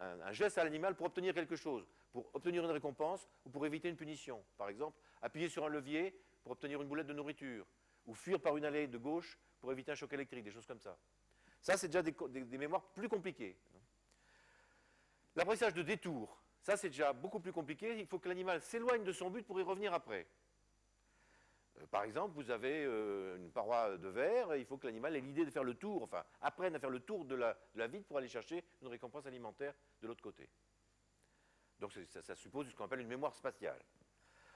un 0.00 0.32
geste 0.32 0.58
à 0.58 0.64
l'animal 0.64 0.94
pour 0.94 1.06
obtenir 1.06 1.34
quelque 1.34 1.56
chose, 1.56 1.86
pour 2.12 2.30
obtenir 2.34 2.64
une 2.64 2.70
récompense 2.70 3.28
ou 3.44 3.50
pour 3.50 3.66
éviter 3.66 3.88
une 3.88 3.96
punition. 3.96 4.44
Par 4.56 4.68
exemple, 4.68 4.96
appuyer 5.22 5.48
sur 5.48 5.64
un 5.64 5.68
levier 5.68 6.14
pour 6.42 6.52
obtenir 6.52 6.80
une 6.80 6.88
boulette 6.88 7.06
de 7.06 7.12
nourriture, 7.12 7.66
ou 8.06 8.14
fuir 8.14 8.40
par 8.40 8.56
une 8.56 8.64
allée 8.64 8.86
de 8.86 8.98
gauche 8.98 9.38
pour 9.60 9.70
éviter 9.72 9.92
un 9.92 9.94
choc 9.94 10.12
électrique, 10.12 10.44
des 10.44 10.50
choses 10.50 10.66
comme 10.66 10.80
ça. 10.80 10.96
Ça, 11.60 11.76
c'est 11.76 11.88
déjà 11.88 12.02
des, 12.02 12.58
mémoires 12.58 12.84
plus 12.92 13.08
compliquées. 13.08 13.56
L'apprentissage 15.34 15.74
de 15.74 15.82
détour, 15.82 16.40
ça, 16.62 16.76
c'est 16.76 16.88
déjà 16.88 17.12
beaucoup 17.12 17.40
plus 17.40 17.52
compliqué. 17.52 17.98
Il 17.98 18.06
faut 18.06 18.18
que 18.18 18.28
l'animal 18.28 18.60
s'éloigne 18.62 19.04
de 19.04 19.12
son 19.12 19.30
but 19.30 19.46
pour 19.46 19.60
y 19.60 19.62
revenir 19.62 19.92
après. 19.92 20.26
Par 21.90 22.02
exemple, 22.04 22.34
vous 22.34 22.50
avez 22.50 22.84
euh, 22.84 23.36
une 23.36 23.50
paroi 23.50 23.96
de 23.96 24.08
verre, 24.08 24.52
et 24.52 24.60
il 24.60 24.66
faut 24.66 24.76
que 24.76 24.86
l'animal 24.86 25.16
ait 25.16 25.20
l'idée 25.20 25.44
de 25.46 25.50
faire 25.50 25.64
le 25.64 25.74
tour, 25.74 26.02
enfin, 26.02 26.22
apprenne 26.42 26.74
à 26.74 26.78
faire 26.78 26.90
le 26.90 27.00
tour 27.00 27.24
de 27.24 27.34
la, 27.34 27.56
de 27.74 27.84
vide 27.84 28.04
pour 28.04 28.18
aller 28.18 28.28
chercher 28.28 28.62
une 28.82 28.88
récompense 28.88 29.24
alimentaire 29.24 29.74
de 30.02 30.06
l'autre 30.06 30.22
côté. 30.22 30.48
Donc 31.78 31.92
ça, 31.92 32.34
suppose 32.34 32.68
ce 32.68 32.74
qu'on 32.74 32.84
appelle 32.84 33.00
une 33.00 33.08
mémoire 33.08 33.34
spatiale. 33.34 33.80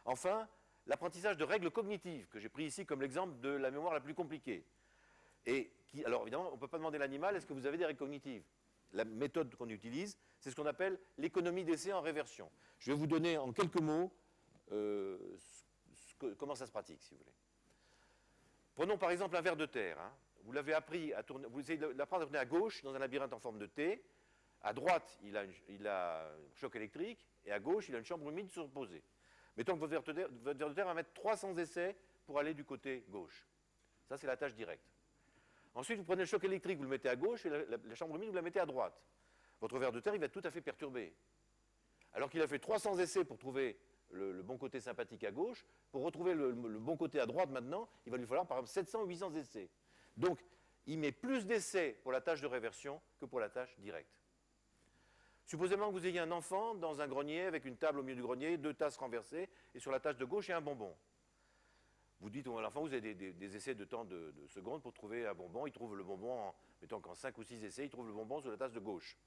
Enfin, 0.04 0.46
l'apprentissage 0.86 1.36
de 1.36 1.44
règles 1.44 1.70
cognitives, 1.70 2.28
que 2.28 2.38
j'ai 2.38 2.48
pris 2.48 2.64
ici 2.64 2.84
comme 2.84 3.00
l'exemple 3.00 3.38
de 3.40 3.50
la 3.50 3.70
mémoire 3.70 3.94
la 3.94 4.00
plus 4.00 4.14
compliquée. 4.14 4.66
Et 5.46 5.72
alors 6.04 6.22
évidemment, 6.22 6.48
on 6.50 6.56
ne 6.56 6.60
peut 6.60 6.68
pas 6.68 6.78
demander 6.78 6.96
à 6.96 7.00
l'animal, 7.00 7.36
est-ce 7.36 7.46
que 7.46 7.52
vous 7.52 7.66
avez 7.66 7.78
des 7.78 7.86
règles 7.86 7.98
cognitives? 7.98 8.44
La 8.92 9.04
méthode 9.04 9.54
qu'on 9.54 9.68
utilise, 9.68 10.18
c'est 10.38 10.50
ce 10.50 10.56
qu'on 10.56 10.66
appelle 10.66 10.98
l'économie 11.16 11.64
d'essai 11.64 11.92
en 11.92 12.02
réversion. 12.02 12.50
Je 12.78 12.90
vais 12.90 12.96
vous 12.98 13.06
donner 13.06 13.38
en 13.38 13.52
quelques 13.52 13.80
mots 13.80 14.12
euh, 14.72 15.18
comment 16.38 16.54
ça 16.54 16.66
se 16.66 16.72
pratique, 16.72 17.02
si 17.02 17.14
vous 17.14 17.18
voulez? 17.18 17.34
Prenons 18.74 18.96
par 18.96 19.10
exemple 19.10 19.36
un 19.36 19.40
verre 19.40 19.56
de 19.56 19.66
terre. 19.66 20.00
Hein. 20.00 20.12
Vous 20.44 20.52
l'avez 20.52 20.74
appris 20.74 21.12
à 21.12 21.22
tourner, 21.22 21.46
vous 21.48 21.60
essayez 21.60 21.78
d'apprendre 21.78 22.22
à 22.22 22.26
tourner 22.26 22.38
à 22.38 22.44
gauche 22.44 22.82
dans 22.82 22.94
un 22.94 22.98
labyrinthe 22.98 23.32
en 23.32 23.38
forme 23.38 23.58
de 23.58 23.66
T. 23.66 24.02
À 24.62 24.72
droite, 24.72 25.18
il 25.22 25.36
a, 25.36 25.44
il 25.68 25.86
a 25.86 26.26
un 26.26 26.54
choc 26.54 26.74
électrique, 26.76 27.26
et 27.44 27.52
à 27.52 27.58
gauche, 27.58 27.88
il 27.88 27.94
a 27.94 27.98
une 27.98 28.04
chambre 28.04 28.28
humide 28.28 28.48
surposée. 28.48 29.02
Mettons 29.56 29.74
que 29.74 29.80
votre 29.80 29.90
verre, 29.90 30.02
de 30.02 30.12
terre, 30.12 30.28
votre 30.30 30.58
verre 30.58 30.68
de 30.68 30.74
terre 30.74 30.86
va 30.86 30.94
mettre 30.94 31.12
300 31.14 31.56
essais 31.58 31.96
pour 32.26 32.38
aller 32.38 32.54
du 32.54 32.64
côté 32.64 33.04
gauche. 33.08 33.46
Ça, 34.08 34.16
c'est 34.16 34.26
la 34.26 34.36
tâche 34.36 34.54
directe. 34.54 34.84
Ensuite, 35.74 35.98
vous 35.98 36.04
prenez 36.04 36.22
le 36.22 36.26
choc 36.26 36.44
électrique, 36.44 36.76
vous 36.76 36.84
le 36.84 36.90
mettez 36.90 37.08
à 37.08 37.16
gauche, 37.16 37.46
et 37.46 37.50
la, 37.50 37.94
chambre 37.94 38.16
humide, 38.16 38.28
vous 38.28 38.34
la 38.34 38.42
mettez 38.42 38.60
à 38.60 38.66
droite. 38.66 39.00
Votre 39.60 39.78
verre 39.78 39.92
de 39.92 40.00
terre, 40.00 40.14
il 40.14 40.20
va 40.20 40.26
être 40.26 40.32
tout 40.32 40.46
à 40.46 40.50
fait 40.50 40.60
perturbé. 40.60 41.14
Alors 42.14 42.30
qu'il 42.30 42.42
a 42.42 42.46
fait 42.46 42.58
300 42.58 42.98
essais 42.98 43.24
pour 43.24 43.38
trouver 43.38 43.78
le, 44.12 44.42
bon 44.42 44.58
côté 44.58 44.80
sympathique 44.80 45.24
à 45.24 45.30
gauche, 45.30 45.64
pour 45.90 46.02
retrouver 46.02 46.34
le, 46.34 46.52
bon 46.52 46.96
côté 46.96 47.20
à 47.20 47.26
droite 47.26 47.50
maintenant, 47.50 47.88
il 48.06 48.12
va 48.12 48.18
lui 48.18 48.26
falloir 48.26 48.46
par 48.46 48.58
exemple 48.58 48.72
700 48.72 49.02
ou 49.02 49.06
800 49.06 49.34
essais. 49.34 49.68
Donc, 50.16 50.44
il 50.86 50.98
met 50.98 51.12
plus 51.12 51.46
d'essais 51.46 51.98
pour 52.02 52.12
la 52.12 52.20
tâche 52.20 52.40
de 52.40 52.46
réversion 52.46 53.00
que 53.20 53.24
pour 53.24 53.40
la 53.40 53.48
tâche 53.48 53.78
directe. 53.78 54.20
Supposément 55.46 55.88
que 55.88 55.92
vous 55.92 56.06
ayez 56.06 56.20
un 56.20 56.30
enfant 56.30 56.74
dans 56.74 57.00
un 57.00 57.08
grenier 57.08 57.42
avec 57.42 57.64
une 57.64 57.76
table 57.76 57.98
au 57.98 58.02
milieu 58.02 58.16
du 58.16 58.22
grenier, 58.22 58.56
deux 58.56 58.74
tasses 58.74 58.96
renversées, 58.96 59.48
et 59.74 59.80
sur 59.80 59.90
la 59.90 60.00
tâche 60.00 60.16
de 60.16 60.24
gauche, 60.24 60.48
il 60.48 60.52
y 60.52 60.54
a 60.54 60.58
un 60.58 60.62
bonbon. 60.62 60.94
Vous 62.20 62.30
dites 62.30 62.46
à 62.46 62.60
l'enfant, 62.60 62.82
vous 62.82 62.94
avez 62.94 63.14
des, 63.14 63.56
essais 63.56 63.74
de 63.74 63.84
temps 63.84 64.04
de, 64.04 64.32
secondes 64.46 64.80
pour 64.80 64.92
trouver 64.92 65.26
un 65.26 65.34
bonbon. 65.34 65.66
Il 65.66 65.72
trouve 65.72 65.96
le 65.96 66.04
bonbon, 66.04 66.32
en, 66.32 66.54
mettons 66.80 67.00
qu'en 67.00 67.14
5 67.14 67.36
ou 67.36 67.42
6 67.42 67.64
essais, 67.64 67.84
il 67.84 67.90
trouve 67.90 68.06
le 68.06 68.12
bonbon 68.12 68.40
sur 68.40 68.50
la 68.50 68.56
tasse 68.56 68.72
de 68.72 68.78
gauche. 68.78 69.18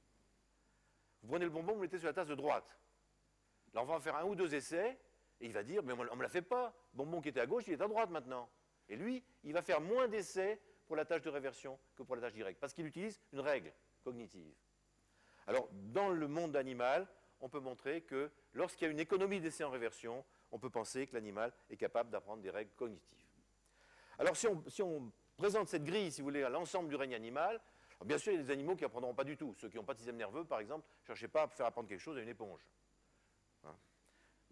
Vous 1.21 1.28
prenez 1.28 1.43
le 1.43 1.52
bonbon, 1.52 1.74
vous 1.74 1.80
le 1.80 1.88
mettez 1.88 2.00
sur 2.00 2.08
la 2.08 2.13
tasse 2.13 2.30
de 2.30 2.36
droite. 2.36 2.78
L'enfant 3.76 3.94
va 3.94 4.00
faire 4.00 4.16
un 4.16 4.24
ou 4.26 4.36
deux 4.36 4.56
essais, 4.56 4.98
et 5.42 5.46
il 5.46 5.54
va 5.54 5.64
dire, 5.64 5.84
mais 5.84 5.94
on 5.94 6.04
ne 6.04 6.16
me 6.16 6.24
l'a 6.24 6.30
fait 6.30 6.42
pas. 6.42 6.74
Bonbon 6.94 7.22
qui 7.22 7.30
était 7.30 7.42
à 7.42 7.46
gauche, 7.46 7.66
il 7.68 7.74
est 7.74 7.82
à 7.82 7.88
droite 7.88 8.10
maintenant. 8.10 8.50
Et 8.90 8.96
lui, 8.96 9.24
il 9.44 9.54
va 9.54 9.62
faire 9.62 9.82
moins 9.82 10.08
d'essais 10.08 10.60
pour 10.88 10.96
la 10.96 11.06
tâche 11.06 11.22
de 11.22 11.30
réversion 11.30 11.78
que 11.96 12.04
pour 12.04 12.16
la 12.16 12.22
tâche 12.22 12.34
directe, 12.34 12.60
parce 12.60 12.74
qu'il 12.74 12.86
utilise 12.86 13.20
une 13.34 13.42
règle 13.42 13.72
cognitive. 14.04 14.54
Alors, 15.48 15.68
dans 15.72 16.10
le 16.10 16.28
monde 16.28 16.56
animal, 16.56 17.08
on 17.42 17.50
peut 17.50 17.60
montrer 17.60 18.02
que 18.02 18.32
lorsqu'il 18.54 18.86
y 18.86 18.90
a 18.90 18.92
une 18.92 19.00
économie 19.00 19.40
d'essais 19.40 19.64
en 19.64 19.70
réversion, 19.70 20.24
on 20.52 20.60
peut 20.60 20.70
penser 20.70 21.06
que 21.06 21.14
l'animal 21.14 21.52
est 21.70 21.78
capable 21.78 22.10
d'apprendre 22.10 22.42
des 22.42 22.50
règles 22.50 22.72
cognitives. 22.76 23.26
Alors 24.18 24.38
si 24.38 24.48
on, 24.82 25.12
présente 25.36 25.68
cette 25.68 25.84
grille, 25.84 26.12
si 26.12 26.22
vous 26.22 26.28
voulez, 26.28 26.44
à 26.44 26.50
l'ensemble 26.50 26.88
du 26.88 26.96
règne 26.96 27.14
animal, 27.14 27.60
bien 28.06 28.18
sûr, 28.18 28.32
il 28.32 28.38
y 28.38 28.40
a 28.40 28.44
des 28.44 28.52
animaux 28.52 28.76
qui 28.76 28.84
n'apprendront 28.84 29.14
pas 29.14 29.26
du 29.26 29.36
tout. 29.36 29.54
Ceux 29.58 29.68
qui 29.68 29.76
n'ont 29.76 29.84
pas 29.84 29.94
de 29.94 30.00
système 30.00 30.16
nerveux, 30.16 30.46
par 30.46 30.60
exemple, 30.60 30.88
ne 31.02 31.08
cherchez 31.08 31.28
pas 31.28 31.44
à 31.44 31.48
faire 31.50 31.66
apprendre 31.66 31.90
quelque 31.90 32.00
chose 32.00 32.18
à 32.18 32.22
une 32.22 32.30
éponge. 32.30 32.62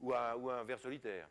Ou, 0.03 0.11
à, 0.11 0.33
un 0.33 0.63
ver 0.65 0.79
solitaire. 0.79 1.29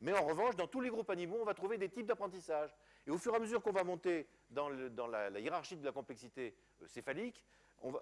Mais 0.00 0.12
en 0.12 0.26
revanche, 0.26 0.56
dans 0.56 0.66
tous 0.66 0.80
les 0.80 0.90
groupes 0.90 1.08
animaux, 1.10 1.38
on 1.40 1.44
va 1.44 1.54
trouver 1.54 1.78
des 1.78 1.88
types 1.88 2.06
d'apprentissage. 2.06 2.74
Et 3.06 3.10
au 3.10 3.18
fur 3.18 3.32
et 3.32 3.36
à 3.36 3.38
mesure 3.38 3.62
qu'on 3.62 3.70
va 3.70 3.84
monter 3.84 4.26
dans, 4.50 4.68
la, 4.68 5.38
hiérarchie 5.38 5.76
de 5.76 5.84
la 5.84 5.92
complexité 5.92 6.56
euh, 6.82 6.88
céphalique, 6.88 7.44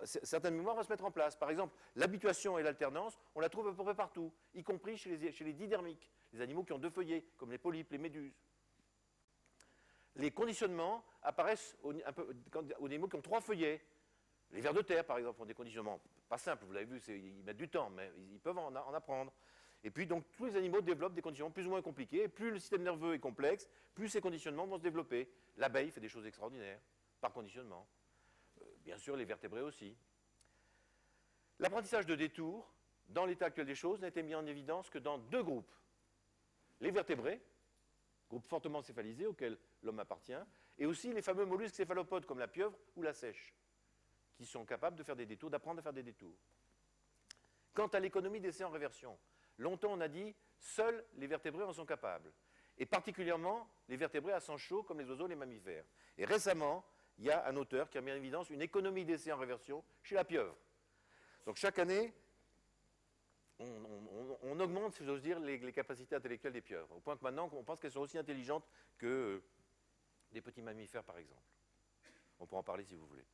certaines 0.04 0.57
mémoires 0.57 0.74
vont 0.74 0.83
se 0.83 0.88
mettre 0.88 1.04
en 1.04 1.11
place. 1.11 1.37
Par 1.37 1.50
exemple, 1.50 1.76
l'habituation 1.96 2.59
et 2.59 2.62
l'alternance, 2.62 3.18
on 3.35 3.40
la 3.40 3.50
trouve 3.50 3.68
à 3.68 3.72
peu 3.74 3.85
près 3.85 3.94
partout, 3.94 4.33
y 4.54 4.62
compris 4.62 4.96
chez 4.96 5.16
les, 5.16 5.52
didermiques, 5.52 6.11
les 6.33 6.40
animaux 6.40 6.64
qui 6.64 6.72
ont 6.72 6.78
deux 6.78 6.90
feuillets, 6.90 7.24
comme 7.37 7.50
les 7.50 7.59
polypes, 7.59 7.92
les 7.92 7.98
méduses. 7.98 8.40
Les 10.16 10.31
conditionnements 10.31 11.04
apparaissent 11.22 11.76
aux, 11.83 11.92
animaux 12.87 13.07
qui 13.07 13.16
ont 13.16 13.22
trois 13.22 13.42
feuillets. 13.42 13.85
Les 14.50 14.62
vers 14.62 14.72
de 14.72 14.81
terre, 14.81 15.04
par 15.04 15.18
exemple, 15.18 15.42
ont 15.42 15.46
des 15.46 15.54
conditionnements 15.54 16.00
pas 16.28 16.38
simples, 16.38 16.64
vous 16.66 16.72
l'avez 16.72 16.87
vu, 16.87 17.00
ils 17.09 17.42
mettent 17.42 17.57
du 17.57 17.68
temps, 17.68 17.90
mais 17.90 18.12
ils 18.33 18.40
peuvent 18.40 18.59
en, 18.59 18.74
en, 18.74 18.94
apprendre. 18.94 19.33
Et 19.84 19.90
puis, 19.90 20.06
donc, 20.06 20.24
tous 20.32 20.46
les 20.46 20.56
animaux 20.56 20.80
développent 20.80 21.14
des 21.14 21.22
conditionnements 21.22 21.52
plus 21.52 21.66
ou 21.66 21.70
moins 21.70 21.82
compliqués. 21.82 22.24
Et 22.24 22.28
plus 22.28 22.50
le 22.50 22.58
système 22.58 22.82
nerveux 22.82 23.14
est 23.14 23.20
complexe, 23.20 23.68
plus 23.94 24.08
ces 24.08 24.20
conditionnements 24.20 24.66
vont 24.66 24.78
se 24.78 24.82
développer. 24.82 25.28
L'abeille 25.56 25.90
fait 25.90 26.00
des 26.00 26.08
choses 26.08 26.26
extraordinaires, 26.26 26.80
par 27.20 27.32
conditionnement 27.32 27.86
bien 28.88 28.96
sûr 28.96 29.16
les 29.16 29.26
vertébrés 29.26 29.60
aussi. 29.60 29.94
L'apprentissage 31.58 32.06
de 32.06 32.14
détour, 32.14 32.72
dans 33.10 33.26
l'état 33.26 33.44
actuel 33.44 33.66
des 33.66 33.74
choses, 33.74 34.00
n'a 34.00 34.08
été 34.08 34.22
mis 34.22 34.34
en 34.34 34.46
évidence 34.46 34.88
que 34.88 34.98
dans 34.98 35.18
deux 35.18 35.42
groupes. 35.42 35.70
Les 36.80 36.90
vertébrés, 36.90 37.38
groupe 38.30 38.46
fortement 38.46 38.80
céphalisé 38.80 39.26
auquel 39.26 39.58
l'homme 39.82 39.98
appartient, 39.98 40.32
et 40.78 40.86
aussi 40.86 41.12
les 41.12 41.20
fameux 41.20 41.44
mollusques 41.44 41.74
céphalopodes 41.74 42.24
comme 42.24 42.38
la 42.38 42.48
pieuvre 42.48 42.78
ou 42.96 43.02
la 43.02 43.12
sèche, 43.12 43.54
qui 44.36 44.46
sont 44.46 44.64
capables 44.64 44.96
de 44.96 45.02
faire 45.02 45.16
des 45.16 45.26
détours, 45.26 45.50
d'apprendre 45.50 45.80
à 45.80 45.82
faire 45.82 45.92
des 45.92 46.02
détours. 46.02 46.38
Quant 47.74 47.88
à 47.88 48.00
l'économie 48.00 48.40
d'essai 48.40 48.64
en 48.64 48.70
réversion, 48.70 49.18
longtemps 49.59 49.92
on 49.92 50.01
a 50.01 50.09
dit 50.09 50.35
seuls 50.59 51.05
les 51.16 51.27
vertébrés 51.27 51.64
en 51.64 51.73
sont 51.73 51.87
capables, 51.87 52.33
et 52.79 52.87
particulièrement 52.87 53.68
les 53.88 53.97
vertébrés 53.97 54.33
à 54.33 54.40
sang 54.40 54.57
chaud 54.57 54.83
comme 54.83 55.01
les 55.01 55.09
oiseaux 55.09 55.27
les 55.27 55.37
mammifères. 55.37 55.85
Et 56.16 56.25
récemment, 56.25 56.85
il 57.18 57.27
y 57.27 57.31
a 57.31 57.47
un 57.47 57.57
auteur 57.57 57.90
qui 57.90 57.99
a 57.99 58.01
mis 58.01 58.12
en 58.12 58.16
évidence 58.16 58.51
une 58.51 58.62
économie 58.62 59.05
d'essai 59.05 59.33
en 59.33 59.38
réversion 59.38 59.85
chez 60.03 60.14
la 60.14 60.25
pieuvre. 60.25 60.57
Donc 61.47 61.57
chaque 61.57 61.79
année, 61.79 62.12
on, 63.59 64.61
augmente, 64.61 64.94
si 64.94 65.05
j'ose 65.05 65.21
dire, 65.21 65.40
les, 65.40 65.73
capacités 65.73 66.15
intellectuelles 66.15 66.52
des 66.52 66.61
pieuvres, 66.61 66.94
au 66.94 67.00
point 67.00 67.17
que 67.17 67.25
maintenant, 67.25 67.50
on 67.52 67.65
pense 67.65 67.81
qu'elles 67.81 67.90
sont 67.90 68.00
aussi 68.00 68.19
intelligentes 68.19 68.65
que 68.96 69.42
des 70.31 70.40
petits 70.40 70.63
mammifères, 70.63 71.02
par 71.02 71.19
exemple. 71.19 71.42
On 72.38 72.46
pourra 72.46 72.61
en 72.61 72.65
parler 72.65 72.85
si 72.85 72.94
vous 72.94 73.06
voulez. 73.06 73.25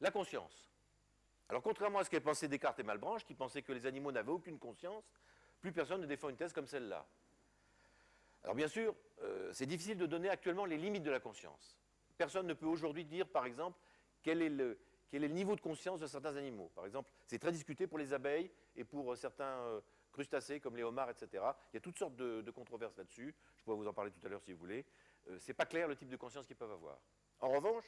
La 0.00 0.10
conscience. 0.10 0.71
Alors, 1.52 1.62
contrairement 1.62 1.98
à 1.98 2.04
ce 2.04 2.08
qu'ait 2.08 2.18
pensé 2.18 2.48
Descartes 2.48 2.80
et 2.80 2.82
Malebranche, 2.82 3.26
qui 3.26 3.34
pensaient 3.34 3.60
que 3.60 3.74
les 3.74 3.84
animaux 3.84 4.10
n'avaient 4.10 4.32
aucune 4.32 4.58
conscience, 4.58 5.04
plus 5.60 5.70
personne 5.70 6.00
ne 6.00 6.06
défend 6.06 6.30
une 6.30 6.36
thèse 6.36 6.54
comme 6.54 6.66
celle-là. 6.66 7.06
Alors 8.42 8.54
bien 8.54 8.68
sûr, 8.68 8.94
euh, 9.20 9.52
c'est 9.52 9.66
difficile 9.66 9.98
de 9.98 10.06
donner 10.06 10.30
actuellement 10.30 10.64
les 10.64 10.78
limites 10.78 11.02
de 11.02 11.10
la 11.10 11.20
conscience. 11.20 11.78
Personne 12.16 12.46
ne 12.46 12.54
peut 12.54 12.64
aujourd'hui 12.64 13.04
dire, 13.04 13.28
par 13.28 13.44
exemple, 13.44 13.78
quel 14.22 14.40
est, 14.40 14.48
le, 14.48 14.78
niveau 15.12 15.54
de 15.54 15.60
conscience 15.60 16.00
de 16.00 16.06
certains 16.06 16.38
animaux. 16.38 16.70
Par 16.74 16.86
exemple, 16.86 17.10
c'est 17.26 17.38
très 17.38 17.52
discuté 17.52 17.86
pour 17.86 17.98
les 17.98 18.14
abeilles 18.14 18.50
et 18.74 18.84
pour 18.84 19.12
euh, 19.12 19.16
certains 19.16 19.44
euh, 19.44 19.82
crustacés 20.10 20.58
comme 20.58 20.74
les 20.74 20.84
homards, 20.84 21.10
etc. 21.10 21.44
Il 21.70 21.74
y 21.74 21.76
a 21.76 21.80
toutes 21.80 21.98
sortes 21.98 22.16
de, 22.16 22.50
controverses 22.50 22.96
là-dessus. 22.96 23.34
Je 23.58 23.64
pourrais 23.64 23.76
vous 23.76 23.88
en 23.88 23.92
parler 23.92 24.10
tout 24.10 24.26
à 24.26 24.30
l'heure 24.30 24.40
si 24.40 24.54
vous 24.54 24.58
voulez. 24.58 24.86
Ce 25.36 25.48
n'est 25.48 25.54
pas 25.54 25.66
clair 25.66 25.86
le 25.86 25.96
type 25.96 26.08
de 26.08 26.16
conscience 26.16 26.46
qu'ils 26.46 26.56
peuvent 26.56 26.72
avoir. 26.72 26.98
En 27.40 27.50
revanche, 27.50 27.84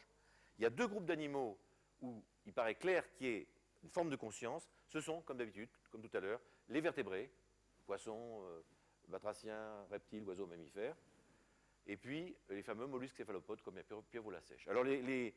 il 0.59 0.65
y 0.65 0.67
a 0.67 0.71
deux 0.71 0.87
groupes 0.87 1.07
d'animaux 1.07 1.59
où 2.03 2.23
il 2.47 2.53
paraît 2.53 2.75
clair 2.75 3.11
qu'il 3.15 3.27
y 3.27 3.31
ait 3.31 3.49
une 3.83 3.91
forme 3.91 4.11
de 4.11 4.17
conscience, 4.17 4.69
ce 4.89 5.01
sont, 5.01 5.23
comme 5.23 5.37
d'habitude, 5.37 5.69
comme 5.91 6.03
tout 6.03 6.17
à 6.17 6.21
l'heure, 6.21 6.41
les 6.69 6.81
vertébrés, 6.81 7.31
poissons, 7.85 8.43
euh, 8.45 8.63
batraciens, 9.09 9.85
reptiles, 9.91 10.25
oiseaux, 10.25 10.47
mammifères, 10.47 10.97
et 11.87 11.97
puis 11.97 12.37
les 12.49 12.63
fameux 12.63 12.87
mollusques 12.87 13.17
céphalopodes 13.17 13.61
comme 13.63 13.77
la 13.77 13.83
pieuvre 13.83 14.27
ou 14.27 14.31
la 14.31 14.41
sèche. 14.41 14.67
Alors 14.69 14.85
les, 14.85 15.35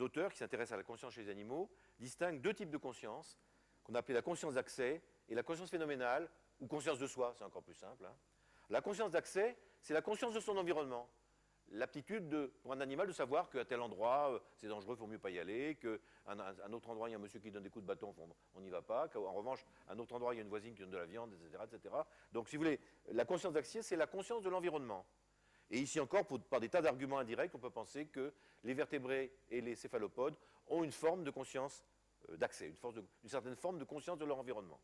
auteurs 0.00 0.30
qui 0.30 0.38
s'intéressent 0.38 0.74
à 0.74 0.76
la 0.76 0.84
conscience 0.84 1.14
chez 1.14 1.22
les 1.22 1.30
animaux 1.30 1.70
distinguent 1.98 2.40
deux 2.40 2.54
types 2.54 2.70
de 2.70 2.76
conscience, 2.76 3.38
qu'on 3.82 3.94
appelle 3.94 4.16
la 4.16 4.22
conscience 4.22 4.54
d'accès 4.54 5.02
et 5.28 5.34
la 5.34 5.42
conscience 5.42 5.70
phénoménale, 5.70 6.28
ou 6.60 6.66
conscience 6.66 6.98
de 6.98 7.06
soi, 7.06 7.34
c'est 7.36 7.44
encore 7.44 7.62
plus 7.62 7.74
simple. 7.74 8.04
Hein. 8.04 8.14
La 8.70 8.80
conscience 8.80 9.12
d'accès, 9.12 9.56
c'est 9.80 9.94
la 9.94 10.02
conscience 10.02 10.34
de 10.34 10.40
son 10.40 10.56
environnement 10.56 11.08
l'aptitude 11.72 12.50
pour 12.62 12.72
un 12.72 12.80
animal 12.80 13.06
de 13.06 13.12
savoir 13.12 13.50
qu'à 13.50 13.64
tel 13.64 13.80
endroit, 13.80 14.32
euh, 14.32 14.38
c'est 14.56 14.68
dangereux, 14.68 14.94
il 14.96 14.98
faut 14.98 15.06
mieux 15.06 15.18
pas 15.18 15.30
y 15.30 15.38
aller, 15.38 15.76
qu'à 15.76 15.98
un, 16.26 16.72
autre 16.72 16.90
endroit, 16.90 17.08
il 17.08 17.12
y 17.12 17.14
a 17.14 17.18
un 17.18 17.20
monsieur 17.20 17.40
qui 17.40 17.50
donne 17.50 17.62
des 17.62 17.70
coups 17.70 17.84
de 17.84 17.88
bâton, 17.88 18.14
on 18.54 18.60
n'y 18.60 18.70
va 18.70 18.82
pas, 18.82 19.08
qu'en 19.08 19.32
revanche, 19.32 19.64
à 19.88 19.92
un 19.92 19.98
autre 19.98 20.14
endroit, 20.14 20.34
il 20.34 20.38
y 20.38 20.40
a 20.40 20.42
une 20.42 20.48
voisine 20.48 20.74
qui 20.74 20.80
donne 20.80 20.90
de 20.90 20.98
la 20.98 21.06
viande, 21.06 21.32
etc. 21.34 21.64
etc. 21.64 21.94
Donc, 22.32 22.48
si 22.48 22.56
vous 22.56 22.62
voulez, 22.62 22.80
la 23.12 23.24
conscience 23.24 23.52
d'accès, 23.52 23.82
c'est 23.82 23.96
la 23.96 24.06
conscience 24.06 24.42
de 24.42 24.48
l'environnement. 24.48 25.06
Et 25.70 25.80
ici 25.80 25.98
encore, 25.98 26.26
par 26.26 26.60
des 26.60 26.68
tas 26.68 26.80
d'arguments 26.80 27.18
indirects, 27.18 27.54
on 27.54 27.58
peut 27.58 27.70
penser 27.70 28.06
que 28.06 28.32
les 28.62 28.74
vertébrés 28.74 29.32
et 29.50 29.60
les 29.60 29.74
céphalopodes 29.74 30.36
ont 30.68 30.84
une 30.84 30.92
forme 30.92 31.24
de 31.24 31.30
conscience 31.30 31.84
euh, 32.30 32.36
d'accès, 32.36 32.72
une 33.22 33.28
certaine 33.28 33.56
forme 33.56 33.78
de 33.78 33.84
conscience 33.84 34.18
de 34.18 34.24
leur 34.24 34.38
environnement. 34.38 34.80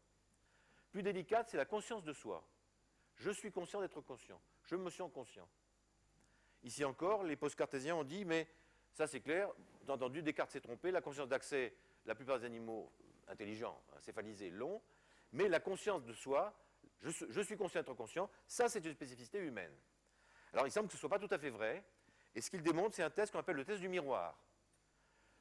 Plus 0.90 1.02
délicate, 1.02 1.48
c'est 1.48 1.56
la 1.56 1.64
conscience 1.64 2.04
de 2.04 2.12
soi. 2.12 2.44
Je 3.16 3.30
suis 3.30 3.52
conscient 3.52 3.80
d'être 3.80 4.00
conscient. 4.00 4.40
Je 4.64 4.76
me 4.76 4.90
sens 4.90 5.10
conscient. 5.12 5.48
Ici 6.62 6.84
encore, 6.84 7.24
les 7.24 7.36
post-cartésiens 7.36 7.96
ont 7.96 8.04
dit, 8.04 8.24
mais 8.24 8.48
ça 8.92 9.06
c'est 9.06 9.20
clair, 9.20 9.48
entendu, 9.88 10.22
Descartes 10.22 10.50
s'est 10.50 10.60
trompé, 10.60 10.90
la 10.90 11.00
conscience 11.00 11.28
d'accès, 11.28 11.74
la 12.06 12.14
plupart 12.14 12.38
des 12.38 12.46
animaux 12.46 12.92
intelligents, 13.28 13.80
céphalisés, 14.00 14.50
l'ont, 14.50 14.80
mais 15.32 15.48
la 15.48 15.60
conscience 15.60 16.04
de 16.04 16.12
soi, 16.12 16.54
je, 17.00 17.40
suis 17.40 17.56
conscient 17.56 17.80
d'être 17.80 17.94
conscient, 17.94 18.30
ça 18.46 18.68
c'est 18.68 18.84
une 18.84 18.92
spécificité 18.92 19.38
humaine. 19.38 19.72
Alors 20.52 20.66
il 20.66 20.70
semble 20.70 20.86
que 20.86 20.92
ce 20.92 20.98
ne 20.98 21.00
soit 21.00 21.08
pas 21.08 21.18
tout 21.18 21.32
à 21.34 21.38
fait 21.38 21.50
vrai, 21.50 21.84
et 22.34 22.40
ce 22.40 22.50
qu'il 22.50 22.62
démontre, 22.62 22.94
c'est 22.94 23.02
un 23.02 23.10
test 23.10 23.32
qu'on 23.32 23.38
appelle 23.40 23.56
le 23.56 23.64
test 23.64 23.80
du 23.80 23.88
miroir. 23.88 24.38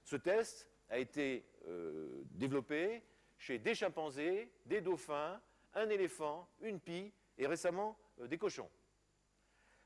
Ce 0.04 0.16
test 0.16 0.68
a 0.90 0.98
été 0.98 1.46
euh, 1.68 2.24
développé 2.32 3.04
chez 3.38 3.60
des 3.60 3.76
chimpanzés, 3.76 4.52
des 4.66 4.82
dauphins, 4.82 5.42
un 5.74 5.90
éléphant, 5.90 6.50
une 6.62 6.80
pie, 6.80 7.14
et 7.38 7.48
récemment 7.48 7.98
euh, 8.20 8.28
des 8.28 8.38
cochons. 8.38 8.70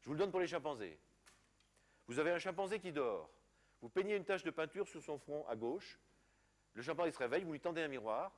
Je 0.02 0.08
vous 0.08 0.14
le 0.14 0.20
donne 0.20 0.32
pour 0.32 0.40
les 0.40 0.48
chimpanzés. 0.48 1.00
Vous 2.08 2.20
avez 2.20 2.32
un 2.32 2.40
chimpanzé 2.40 2.80
qui 2.80 2.92
dort. 2.92 3.30
Vous 3.82 3.90
peignez 3.90 4.16
une 4.16 4.26
tache 4.26 4.44
de 4.44 4.52
peinture 4.52 4.88
sur 4.88 5.02
son 5.02 5.18
front 5.18 5.46
à 5.48 5.56
gauche. 5.56 6.00
Le 6.74 6.82
chimpanzé 6.82 7.12
se 7.12 7.18
réveille, 7.18 7.44
vous 7.44 7.54
lui 7.54 7.60
tendez 7.60 7.82
un 7.82 7.88
miroir, 7.88 8.32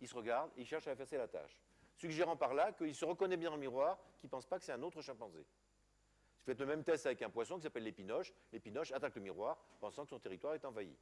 il 0.00 0.08
se 0.08 0.14
regarde 0.14 0.50
il 0.56 0.66
cherche 0.66 0.86
à 0.86 0.92
effacer 0.92 1.16
la 1.16 1.28
tache. 1.28 1.60
Suggérant 1.96 2.36
par 2.36 2.54
là 2.54 2.72
qu'il 2.72 2.94
se 2.94 3.04
reconnaît 3.04 3.36
bien 3.36 3.50
dans 3.50 3.56
le 3.56 3.60
miroir, 3.60 3.98
qu'il 4.18 4.26
ne 4.26 4.30
pense 4.30 4.46
pas 4.46 4.58
que 4.58 4.64
c'est 4.64 4.72
un 4.72 4.82
autre 4.82 5.00
chimpanzé. 5.00 5.38
Vous 5.38 6.44
faites 6.44 6.60
le 6.60 6.66
même 6.66 6.84
test 6.84 7.06
avec 7.06 7.22
un 7.22 7.30
poisson 7.30 7.56
qui 7.56 7.62
s'appelle 7.62 7.84
l'épinoche. 7.84 8.32
L'épinoche 8.52 8.92
attaque 8.92 9.14
le 9.14 9.22
miroir, 9.22 9.56
pensant 9.80 10.02
que 10.02 10.10
son 10.10 10.18
territoire 10.18 10.54
est 10.54 10.64
envahi. 10.64 10.94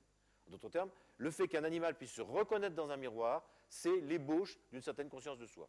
En 0.46 0.50
d'autres 0.50 0.68
termes, 0.68 0.90
le 1.16 1.30
fait 1.30 1.48
qu'un 1.48 1.64
animal 1.64 1.96
puisse 1.96 2.12
se 2.12 2.22
reconnaître 2.22 2.74
dans 2.74 2.90
un 2.90 2.96
miroir, 2.96 3.44
c'est 3.68 4.00
l'ébauche 4.02 4.58
d'une 4.70 4.82
certaine 4.82 5.08
conscience 5.08 5.38
de 5.38 5.46
soi. 5.46 5.68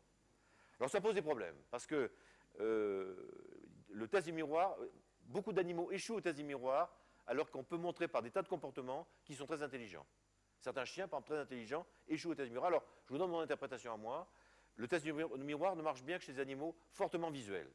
Alors 0.79 0.89
ça 0.89 0.99
pose 0.99 1.13
des 1.13 1.21
problèmes, 1.21 1.55
parce 1.71 1.87
que 1.87 2.11
euh, 2.59 3.15
le 3.89 4.07
test 4.07 4.27
du 4.27 4.33
miroir, 4.33 4.75
beaucoup 5.26 5.53
d'animaux 5.53 5.91
échouent 5.91 6.15
au 6.15 6.21
test 6.21 6.38
du 6.38 6.43
miroir, 6.43 6.95
alors 7.28 7.49
qu'on 7.49 7.63
peut 7.63 7.78
montrer 7.78 8.07
par 8.07 8.21
des 8.21 8.32
tas 8.32 8.41
de 8.41 8.47
comportements 8.47 9.07
qui 9.24 9.36
sont 9.36 9.45
très 9.45 9.61
intelligents. 9.63 10.05
Certains 10.59 10.86
chiens, 10.86 11.07
par 11.07 11.19
exemple 11.19 11.34
très 11.34 11.41
intelligents, 11.41 11.86
échouent 12.07 12.32
au 12.32 12.36
test 12.36 12.47
du 12.47 12.53
miroir. 12.53 12.69
Alors, 12.69 12.84
je 13.05 13.13
vous 13.13 13.17
donne 13.17 13.32
mon 13.32 13.39
interprétation 13.39 13.93
à 13.93 13.97
moi. 13.97 14.28
Le 14.76 14.88
test 14.88 15.05
du 15.05 15.13
miroir 15.13 15.76
ne 15.76 15.82
marche 15.82 16.03
bien 16.03 16.17
que 16.17 16.24
chez 16.24 16.34
les 16.34 16.39
animaux 16.39 16.76
fortement 16.91 17.30
visuels. 17.30 17.69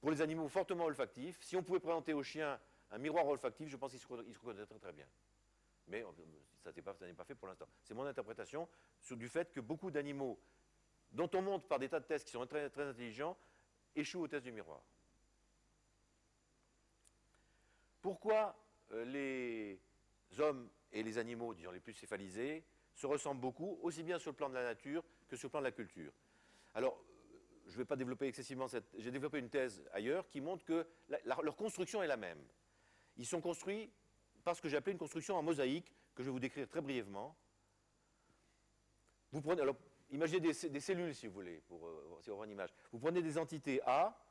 Pour 0.00 0.10
les 0.10 0.20
animaux 0.20 0.48
fortement 0.48 0.84
olfactifs, 0.84 1.38
si 1.42 1.56
on 1.56 1.62
pouvait 1.62 1.80
présenter 1.80 2.12
aux 2.12 2.22
chiens 2.22 2.58
un 2.90 2.98
miroir 2.98 3.26
olfactif, 3.26 3.68
je 3.68 3.76
pense 3.76 3.90
qu'ils 3.90 4.00
se, 4.00 4.06
reconnaîtraient 4.06 4.78
très 4.78 4.92
bien. 4.92 5.06
Mais 5.88 6.04
ça 6.62 6.72
n'est 6.72 6.82
pas, 6.82 7.24
fait 7.24 7.34
pour 7.34 7.48
l'instant. 7.48 7.66
C'est 7.82 7.94
mon 7.94 8.04
interprétation 8.04 8.68
sur, 9.00 9.16
du 9.16 9.28
fait 9.28 9.52
que 9.52 9.60
beaucoup 9.60 9.90
d'animaux 9.90 10.38
dont 11.10 11.30
on 11.34 11.42
montre 11.42 11.66
par 11.66 11.78
des 11.78 11.88
tas 11.88 12.00
de 12.00 12.04
tests 12.04 12.26
qui 12.26 12.32
sont 12.32 12.46
très 12.46 12.64
intelligents 12.64 13.36
échouent 13.94 14.22
au 14.22 14.28
test 14.28 14.44
du 14.44 14.52
miroir. 14.52 14.82
Pourquoi 18.02 18.54
euh, 18.92 19.04
les 19.04 19.80
hommes 20.40 20.68
et 20.92 21.02
les 21.02 21.18
animaux, 21.18 21.54
disons 21.54 21.70
les 21.70 21.80
plus 21.80 21.94
céphalisés, 21.94 22.64
se 22.92 23.06
ressemblent 23.06 23.40
beaucoup, 23.40 23.78
aussi 23.82 24.02
bien 24.02 24.18
sur 24.18 24.32
le 24.32 24.36
plan 24.36 24.48
de 24.50 24.54
la 24.54 24.64
nature 24.64 25.02
que 25.28 25.36
sur 25.36 25.46
le 25.46 25.50
plan 25.50 25.60
de 25.60 25.66
la 25.66 25.72
culture? 25.72 26.12
Alors, 26.74 27.02
je 27.66 27.72
ne 27.72 27.76
vais 27.78 27.84
pas 27.84 27.96
développer 27.96 28.26
excessivement 28.26 28.68
cette... 28.68 28.84
J'ai 28.98 29.10
développé 29.10 29.38
une 29.38 29.48
thèse 29.48 29.82
ailleurs 29.92 30.28
qui 30.28 30.40
montre 30.40 30.64
que 30.64 30.86
leur 31.24 31.56
construction 31.56 32.02
est 32.02 32.08
la 32.08 32.16
même. 32.16 32.42
Ils 33.16 33.26
sont 33.26 33.40
construits 33.40 33.90
par 34.44 34.56
ce 34.56 34.60
que 34.60 34.68
j'ai 34.68 34.76
appelé 34.76 34.92
une 34.92 34.98
construction 34.98 35.36
en 35.36 35.42
mosaïque, 35.42 35.92
que 36.14 36.22
je 36.22 36.28
vais 36.28 36.32
vous 36.32 36.40
décrire 36.40 36.68
très 36.68 36.80
brièvement. 36.80 37.36
Imaginez 40.10 40.40
des, 40.40 40.80
cellules, 40.80 41.14
si 41.14 41.26
vous 41.26 41.32
voulez, 41.32 41.62
pour, 41.68 41.86
euh, 41.86 42.20
avoir 42.26 42.44
une 42.44 42.50
image. 42.50 42.70
Vous 42.92 42.98
prenez 42.98 43.22
des 43.22 43.38
entités 43.38 43.80
A, 43.86 44.21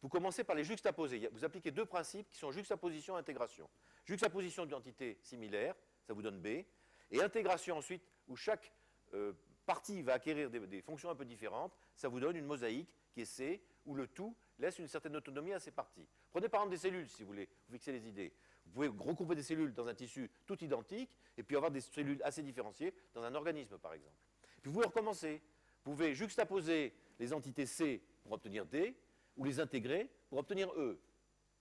vous 0.00 0.08
commencez 0.08 0.44
par 0.44 0.54
les 0.54 0.64
juxtaposer. 0.64 1.28
Vous 1.32 1.44
appliquez 1.44 1.70
deux 1.70 1.86
principes 1.86 2.30
qui 2.30 2.38
sont 2.38 2.52
juxtaposition 2.52 3.16
et 3.16 3.20
intégration. 3.20 3.68
Juxtaposition 4.04 4.64
d'entités 4.66 5.18
similaires, 5.22 5.74
ça 6.06 6.12
vous 6.12 6.22
donne 6.22 6.40
B, 6.40 6.64
et 7.10 7.20
intégration 7.20 7.76
ensuite, 7.76 8.02
où 8.28 8.36
chaque 8.36 8.72
euh, 9.14 9.32
partie 9.66 10.02
va 10.02 10.14
acquérir 10.14 10.50
des, 10.50 10.82
fonctions 10.82 11.10
un 11.10 11.14
peu 11.14 11.24
différentes, 11.24 11.76
ça 11.94 12.08
vous 12.08 12.20
donne 12.20 12.36
une 12.36 12.46
mosaïque 12.46 12.90
qui 13.12 13.22
est 13.22 13.24
C, 13.24 13.62
où 13.86 13.94
le 13.94 14.06
tout 14.06 14.36
laisse 14.58 14.78
une 14.78 14.88
certaine 14.88 15.16
autonomie 15.16 15.52
à 15.52 15.60
ces 15.60 15.70
parties. 15.70 16.06
Prenez 16.30 16.48
par 16.48 16.60
exemple 16.60 16.76
des 16.76 16.80
cellules, 16.80 17.08
si 17.08 17.22
vous 17.22 17.28
voulez, 17.28 17.48
vous 17.66 17.74
fixez 17.74 17.92
les 17.92 18.06
idées. 18.06 18.32
Vous 18.66 18.72
pouvez 18.72 18.88
regrouper 18.88 19.34
des 19.34 19.42
cellules 19.42 19.72
dans 19.72 19.86
un 19.86 19.94
tissu 19.94 20.30
tout 20.46 20.62
identique, 20.62 21.16
et 21.36 21.42
puis 21.42 21.56
avoir 21.56 21.70
des 21.70 21.80
cellules 21.80 22.20
assez 22.22 22.42
différenciées 22.42 22.94
dans 23.14 23.22
un 23.22 23.34
organisme, 23.34 23.78
par 23.78 23.94
exemple. 23.94 24.16
Puis 24.62 24.70
vous 24.70 24.74
pouvez 24.74 24.86
recommencer. 24.86 25.42
Vous 25.84 25.92
pouvez 25.92 26.14
juxtaposer 26.14 26.94
les 27.18 27.32
entités 27.32 27.64
C 27.66 28.02
pour 28.22 28.32
obtenir 28.32 28.66
D, 28.66 28.94
ou 29.38 29.44
les 29.44 29.60
intégrer 29.60 30.10
pour 30.28 30.38
obtenir 30.38 30.68
E. 30.76 31.00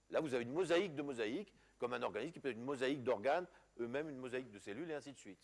Là, 0.09 0.19
vous 0.19 0.33
avez 0.33 0.43
une 0.43 0.51
mosaïque 0.51 0.95
de 0.95 1.01
mosaïques, 1.01 1.53
comme 1.77 1.93
un 1.93 2.01
organisme 2.01 2.33
qui 2.33 2.39
peut 2.39 2.49
être 2.49 2.57
une 2.57 2.63
mosaïque 2.63 3.03
d'organes, 3.03 3.47
eux-mêmes 3.79 4.09
une 4.09 4.17
mosaïque 4.17 4.49
de 4.49 4.59
cellules, 4.59 4.89
et 4.91 4.95
ainsi 4.95 5.13
de 5.13 5.17
suite. 5.17 5.39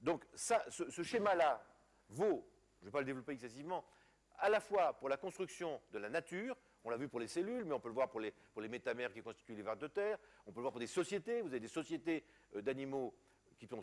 Donc, 0.00 0.24
ce, 0.34 1.02
schéma-là 1.02 1.62
vaut, 2.08 2.48
je 2.78 2.84
ne 2.84 2.86
vais 2.86 2.92
pas 2.92 3.00
le 3.00 3.06
développer 3.06 3.32
excessivement, 3.32 3.84
à 4.38 4.48
la 4.48 4.60
fois 4.60 4.92
pour 4.94 5.08
la 5.08 5.16
construction 5.16 5.80
de 5.92 5.98
la 5.98 6.08
nature, 6.08 6.56
on 6.84 6.90
l'a 6.90 6.96
vu 6.96 7.08
pour 7.08 7.18
les 7.18 7.26
cellules, 7.26 7.64
mais 7.64 7.74
on 7.74 7.80
peut 7.80 7.88
le 7.88 7.94
voir 7.94 8.08
pour 8.08 8.20
les, 8.20 8.30
pour 8.52 8.62
les 8.62 8.68
métamères 8.68 9.12
qui 9.12 9.20
constituent 9.20 9.56
les 9.56 9.62
vers 9.62 9.76
de 9.76 9.88
terre, 9.88 10.16
on 10.46 10.52
peut 10.52 10.60
le 10.60 10.62
voir 10.62 10.72
pour 10.72 10.80
des 10.80 10.86
sociétés, 10.86 11.42
vous 11.42 11.48
avez 11.48 11.60
des 11.60 11.66
sociétés 11.66 12.24
euh, 12.54 12.62
d'animaux 12.62 13.14
qui 13.58 13.66
sont, 13.66 13.80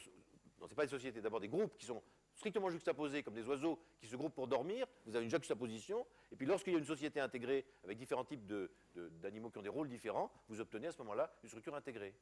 non, 0.66 0.70
ce 0.70 0.74
pas 0.74 0.86
des 0.86 0.90
sociétés, 0.90 1.22
d'abord 1.22 1.40
des 1.40 1.48
groupes 1.48 1.78
qui 1.78 1.86
sont 1.86 2.02
strictement 2.34 2.72
juxtaposés 2.72 3.22
comme 3.22 3.36
des 3.36 3.48
oiseaux 3.48 3.80
qui 4.00 4.08
se 4.08 4.16
groupent 4.16 4.34
pour 4.34 4.48
dormir, 4.48 4.88
vous 5.06 5.16
avez 5.16 5.24
une 5.24 5.30
juxtaposition, 5.30 6.08
et 6.32 6.36
puis 6.36 6.48
lorsqu'il 6.48 6.74
y 6.74 6.76
a 6.76 6.80
une 6.80 6.86
société 6.86 7.20
intégrée 7.20 7.66
avec 7.84 8.00
différents 8.00 8.26
types 8.26 8.52
d'animaux 8.96 9.52
qui 9.52 9.60
ont 9.60 9.62
des 9.62 9.70
rôles 9.70 9.88
différents, 9.88 10.32
vous 10.50 10.60
obtenez 10.60 10.88
à 10.88 10.92
ce 10.92 10.98
moment-là 11.00 11.32
une 11.44 11.50
structure 11.50 11.76
intégrée. 11.76 12.16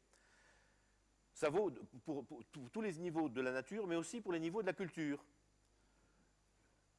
Ça 1.33 1.49
vaut 1.49 1.71
pour, 2.03 2.25
tous 2.51 2.81
les 2.81 2.93
niveaux 2.97 3.29
de 3.29 3.39
la 3.39 3.51
nature, 3.51 3.87
mais 3.87 3.95
aussi 3.95 4.19
pour 4.19 4.33
les 4.33 4.41
niveaux 4.41 4.61
de 4.61 4.67
la 4.67 4.73
culture. 4.73 5.23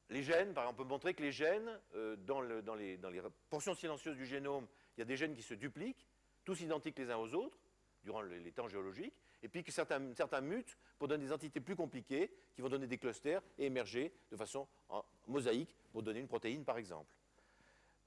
Les 0.09 0.23
gènes, 0.23 0.55
par 0.55 0.65
exemple, 0.65 0.81
on 0.81 0.85
peut 0.85 0.89
montrer 0.89 1.13
que 1.13 1.23
les 1.23 1.33
gènes, 1.33 1.79
euh, 1.95 2.17
dans, 2.17 2.41
les 2.41 2.99
portions 3.51 3.75
silencieuses 3.75 4.17
du 4.17 4.25
génome, 4.25 4.67
il 4.97 5.01
y 5.01 5.03
a 5.03 5.07
des 5.07 5.17
gènes 5.17 5.35
qui 5.35 5.43
se 5.43 5.55
dupliquent, 5.55 6.07
tous 6.43 6.61
identiques 6.63 6.99
les 6.99 7.11
uns 7.11 7.19
aux 7.19 7.35
autres, 7.35 7.59
durant 8.03 8.23
les 8.23 8.53
temps 8.53 8.69
géologiques, 8.69 9.15
et 9.45 9.49
puis 9.49 9.63
que 9.63 9.71
certains, 9.71 10.01
mutent 10.41 10.79
pour 10.99 11.07
donner 11.07 11.27
des 11.27 11.33
entités 11.33 11.61
plus 11.61 11.77
compliquées 11.77 12.33
qui 12.55 12.63
vont 12.63 12.71
donner 12.71 12.87
des 12.87 12.97
clusters 12.97 13.43
et 13.59 13.67
émerger 13.67 14.11
de 14.33 14.37
façon 14.39 14.67
mosaïque 15.27 15.77
pour 15.93 16.03
donner 16.03 16.21
une 16.21 16.27
protéine, 16.27 16.65
par 16.65 16.79
exemple. 16.79 17.15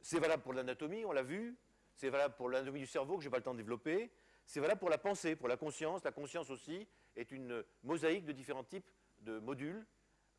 C'est 0.02 0.20
valable 0.20 0.42
pour 0.42 0.54
l'anatomie, 0.54 1.06
on 1.06 1.12
l'a 1.12 1.22
vu, 1.22 1.56
c'est 1.94 2.10
valable 2.10 2.34
pour 2.36 2.50
l'anatomie 2.50 2.80
du 2.80 2.88
cerveau 2.88 3.18
que 3.18 3.24
je 3.24 3.28
n'ai 3.28 3.32
pas 3.32 3.38
le 3.38 3.44
temps 3.44 3.54
de 3.54 3.60
développer, 3.60 4.10
c'est 4.48 4.60
valable 4.60 4.80
pour 4.80 4.90
la 4.90 4.98
pensée, 4.98 5.36
pour 5.36 5.48
la 5.48 5.58
conscience. 5.58 6.04
La 6.04 6.12
conscience 6.12 6.50
aussi 6.50 6.88
est 7.16 7.32
une 7.32 7.64
mosaïque 7.84 8.26
de 8.26 8.32
différents 8.32 8.64
types 8.64 8.90
de 9.20 9.38
modules 9.38 9.86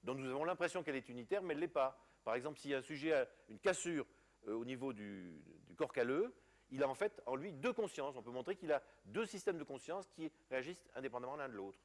dont 0.02 0.16
nous 0.16 0.28
avons 0.28 0.44
l'impression 0.44 0.82
qu'elle 0.82 0.96
est 0.96 1.08
unitaire, 1.08 1.42
mais 1.42 1.52
elle 1.52 1.58
ne 1.58 1.62
l'est 1.62 1.68
pas. 1.68 2.04
Par 2.24 2.34
exemple, 2.34 2.58
s'il 2.58 2.72
y 2.72 2.74
a 2.74 2.78
un 2.78 2.82
sujet 2.82 3.12
a 3.12 3.28
une 3.48 3.60
cassure 3.60 4.04
euh, 4.48 4.54
au 4.54 4.64
niveau 4.64 4.92
du, 4.92 5.40
du 5.68 5.76
corps 5.76 5.92
calleux, 5.92 6.34
il 6.70 6.82
a 6.82 6.88
en 6.88 6.94
fait 6.94 7.22
en 7.26 7.36
lui 7.36 7.52
deux 7.52 7.72
consciences. 7.72 8.16
On 8.16 8.22
peut 8.22 8.30
montrer 8.30 8.56
qu'il 8.56 8.72
a 8.72 8.82
deux 9.04 9.26
systèmes 9.26 9.58
de 9.58 9.64
conscience 9.64 10.06
qui 10.08 10.30
réagissent 10.50 10.88
indépendamment 10.94 11.36
l'un 11.36 11.48
de 11.48 11.54
l'autre. 11.54 11.78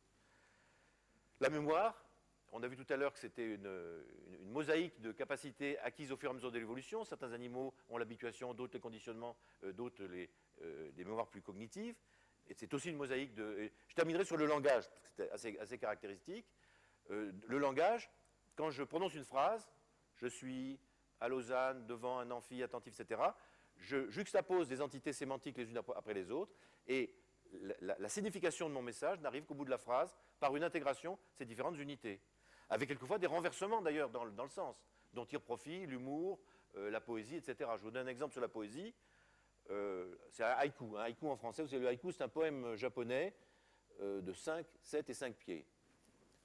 La 1.39 1.49
mémoire, 1.49 2.03
on 2.51 2.61
a 2.61 2.67
vu 2.67 2.77
tout 2.77 2.91
à 2.93 2.97
l'heure 2.97 3.13
que 3.13 3.19
c'était 3.19 3.55
une, 3.55 4.03
mosaïque 4.45 5.01
de 5.01 5.11
capacités 5.11 5.79
acquises 5.79 6.11
au 6.11 6.17
fur 6.17 6.29
et 6.29 6.31
à 6.31 6.34
mesure 6.34 6.51
de 6.51 6.59
l'évolution. 6.59 7.03
Certains 7.03 7.34
animaux 7.34 7.73
ont 7.89 7.97
l'habituation, 7.97 8.53
d'autres 8.53 8.75
les 8.75 8.79
conditionnements, 8.79 9.36
euh, 9.63 9.73
d'autres 9.73 10.03
les, 10.03 10.29
euh, 10.61 10.91
mémoires 10.95 11.27
plus 11.27 11.41
cognitives. 11.41 11.95
Et 12.47 12.53
c'est 12.53 12.71
aussi 12.73 12.89
une 12.89 12.97
mosaïque 12.97 13.34
de. 13.34 13.71
Je 13.88 13.95
terminerai 13.95 14.25
sur 14.25 14.38
le 14.38 14.45
langage, 14.45 14.84
c'est 15.15 15.31
assez, 15.31 15.77
caractéristique. 15.79 16.45
Euh, 17.09 17.31
le 17.47 17.57
langage, 17.57 18.11
quand 18.55 18.69
je 18.69 18.84
prononce 18.84 19.15
une 19.15 19.23
phrase, 19.23 19.67
je 20.15 20.27
suis 20.27 20.79
à 21.19 21.29
Lausanne, 21.29 21.88
devant 21.88 22.19
un 22.19 22.29
amphi 22.31 22.61
attentif, 22.61 22.99
etc., 22.99 23.21
je 23.78 24.09
juxtapose 24.09 24.67
des 24.67 24.82
entités 24.82 25.13
sémantiques 25.13 25.57
les 25.57 25.69
unes 25.69 25.82
après 25.95 26.13
les 26.13 26.32
autres, 26.32 26.51
et 26.88 27.13
la, 27.82 28.09
signification 28.09 28.67
de 28.67 28.74
mon 28.74 28.82
message 28.82 29.19
n'arrive 29.21 29.45
qu'au 29.45 29.53
bout 29.53 29.65
de 29.65 29.69
la 29.69 29.78
phrase 29.78 30.15
par 30.39 30.55
une 30.55 30.63
intégration 30.63 31.13
de 31.13 31.38
ces 31.38 31.45
différentes 31.45 31.78
unités. 31.78 32.19
Avec 32.69 32.89
quelquefois 32.89 33.19
des 33.19 33.28
renversements 33.28 33.82
d'ailleurs 33.82 34.09
dans, 34.09 34.24
le 34.24 34.49
sens, 34.49 34.76
dont 35.13 35.26
tire 35.26 35.41
profit 35.41 35.86
l'humour, 35.86 36.39
euh, 36.76 36.89
la 36.89 37.01
poésie, 37.01 37.36
etc. 37.36 37.69
Je 37.78 37.84
vous 37.84 37.91
donne 37.91 38.07
un 38.07 38.11
exemple 38.11 38.32
sur 38.32 38.41
la 38.41 38.47
poésie. 38.47 38.93
Euh, 39.69 40.15
c'est 40.30 40.43
un 40.43 40.51
haïku. 40.51 40.97
Un 40.97 41.01
haïku 41.01 41.28
en 41.28 41.36
français, 41.36 41.61
vous 41.61 41.67
savez, 41.67 41.84
le 41.84 41.89
haïku, 41.89 42.11
c'est 42.11 42.24
un 42.24 42.30
poème 42.30 42.76
japonais 42.76 43.36
euh, 44.01 44.21
de 44.21 44.34
5, 44.34 44.65
7 44.82 45.09
et 45.09 45.13
5 45.13 45.36
pieds. 45.36 45.65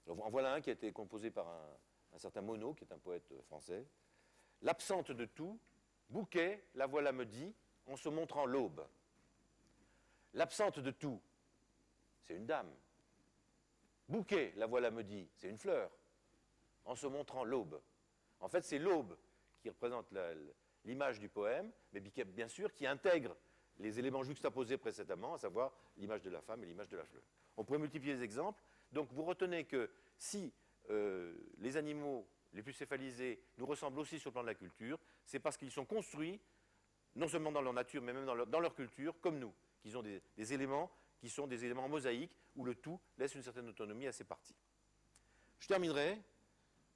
en 0.06 0.30
voilà 0.30 0.54
un 0.54 0.60
qui 0.60 0.70
a 0.70 0.74
été 0.74 0.92
composé 0.92 1.30
par 1.30 1.48
un, 1.48 2.18
certain 2.18 2.42
Mono, 2.42 2.74
qui 2.74 2.84
est 2.84 2.92
un 2.92 2.98
poète 2.98 3.32
français. 3.46 3.86
L'absente 4.62 5.12
de 5.12 5.24
tout, 5.24 5.58
bouquet, 6.08 6.64
la 6.74 6.86
voilà 6.86 7.12
me 7.12 7.24
dit, 7.24 7.54
en 7.86 7.96
se 7.96 8.08
montrant 8.08 8.46
l'aube. 8.46 8.86
L'absente 10.34 10.78
de 10.78 10.90
tout, 10.90 11.20
c'est 12.22 12.36
une 12.36 12.46
dame. 12.46 12.70
Bouquet, 14.08 14.52
la 14.56 14.66
voilà 14.66 14.90
me 14.90 15.02
dit, 15.02 15.28
c'est 15.34 15.48
une 15.48 15.58
fleur, 15.58 15.90
en 16.84 16.94
se 16.94 17.06
montrant 17.06 17.44
l'aube. 17.44 17.80
En 18.40 18.48
fait, 18.48 18.62
c'est 18.62 18.78
l'aube 18.78 19.16
qui 19.60 19.68
représente 19.68 20.06
l'image 20.84 21.18
du 21.18 21.28
poème, 21.28 21.70
mais 21.92 22.00
bien 22.00 22.48
sûr 22.48 22.72
qui 22.72 22.86
intègre 22.86 23.36
les 23.78 23.98
éléments 23.98 24.22
juxtaposés 24.22 24.76
précédemment, 24.76 25.34
à 25.34 25.38
savoir 25.38 25.72
l'image 25.96 26.22
de 26.22 26.30
la 26.30 26.40
femme 26.40 26.62
et 26.62 26.66
l'image 26.66 26.88
de 26.88 26.96
la 26.96 27.04
fleur. 27.04 27.22
On 27.56 27.64
pourrait 27.64 27.78
multiplier 27.78 28.14
les 28.14 28.22
exemples. 28.22 28.62
Donc 28.92 29.12
vous 29.12 29.24
retenez 29.24 29.64
que 29.64 29.90
si 30.16 30.52
euh, 30.90 31.34
les 31.58 31.76
animaux 31.76 32.26
les 32.52 32.62
plus 32.62 32.72
céphalisés 32.72 33.40
nous 33.56 33.66
ressemblent 33.66 33.98
aussi 33.98 34.18
sur 34.18 34.30
le 34.30 34.32
plan 34.32 34.42
de 34.42 34.48
la 34.48 34.54
culture, 34.54 34.98
c'est 35.24 35.38
parce 35.38 35.56
qu'ils 35.56 35.70
sont 35.70 35.84
construits, 35.84 36.40
non 37.14 37.28
seulement 37.28 37.52
dans 37.52 37.62
leur 37.62 37.72
nature, 37.72 38.02
mais 38.02 38.12
même 38.12 38.26
dans 38.26 38.60
leur, 38.60 38.74
culture, 38.74 39.14
comme 39.20 39.38
nous, 39.38 39.52
qu'ils 39.80 39.96
ont 39.96 40.02
des, 40.02 40.22
éléments 40.52 40.90
qui 41.18 41.28
sont 41.28 41.46
des 41.46 41.64
éléments 41.64 41.88
mosaïques, 41.88 42.32
où 42.56 42.64
le 42.64 42.74
tout 42.74 43.00
laisse 43.18 43.34
une 43.34 43.42
certaine 43.42 43.68
autonomie 43.68 44.06
à 44.06 44.12
ces 44.12 44.24
parties. 44.24 44.56
Je 45.58 45.66
terminerai 45.66 46.20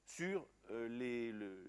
sur 0.05 0.47
euh, 0.71 0.89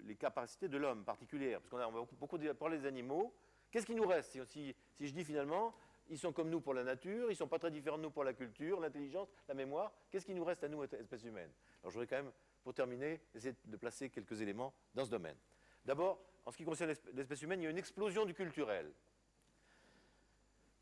les, 0.04 0.16
capacités 0.16 0.68
de 0.68 0.76
l'homme 0.76 1.04
particulières, 1.04 1.60
parce 1.60 1.70
qu'on 1.70 1.78
a, 1.78 1.90
beaucoup, 1.90 2.16
beaucoup 2.16 2.38
parlé 2.58 2.78
des 2.78 2.86
animaux. 2.86 3.34
Qu'est-ce 3.70 3.86
qui 3.86 3.94
nous 3.94 4.06
reste 4.06 4.38
si, 4.46 4.74
je 5.00 5.10
dis 5.10 5.24
finalement, 5.24 5.74
ils 6.08 6.18
sont 6.18 6.32
comme 6.32 6.50
nous 6.50 6.60
pour 6.60 6.74
la 6.74 6.84
nature, 6.84 7.26
ils 7.26 7.30
ne 7.30 7.34
sont 7.34 7.48
pas 7.48 7.58
très 7.58 7.70
différents 7.70 7.98
de 7.98 8.02
nous 8.02 8.10
pour 8.10 8.24
la 8.24 8.34
culture, 8.34 8.80
l'intelligence, 8.80 9.28
la 9.48 9.54
mémoire, 9.54 9.92
qu'est-ce 10.10 10.26
qui 10.26 10.34
nous 10.34 10.44
reste 10.44 10.62
à 10.64 10.68
nous, 10.68 10.84
espèce 10.84 11.24
humaine 11.24 11.50
Alors 11.82 11.90
je 11.90 11.98
voudrais 11.98 12.06
quand 12.06 12.22
même, 12.22 12.32
pour 12.64 12.74
terminer, 12.74 13.20
essayer 13.34 13.54
de 13.66 13.76
placer 13.76 14.10
quelques 14.10 14.40
éléments 14.40 14.74
dans 14.94 15.04
ce 15.04 15.10
domaine. 15.10 15.36
D'abord, 15.84 16.18
en 16.46 16.50
ce 16.50 16.56
qui 16.56 16.64
concerne 16.64 16.94
l'espèce 17.12 17.42
humaine, 17.42 17.60
il 17.60 17.64
y 17.64 17.66
a 17.66 17.70
une 17.70 17.78
explosion 17.78 18.24
du 18.24 18.34
culturel. 18.34 18.90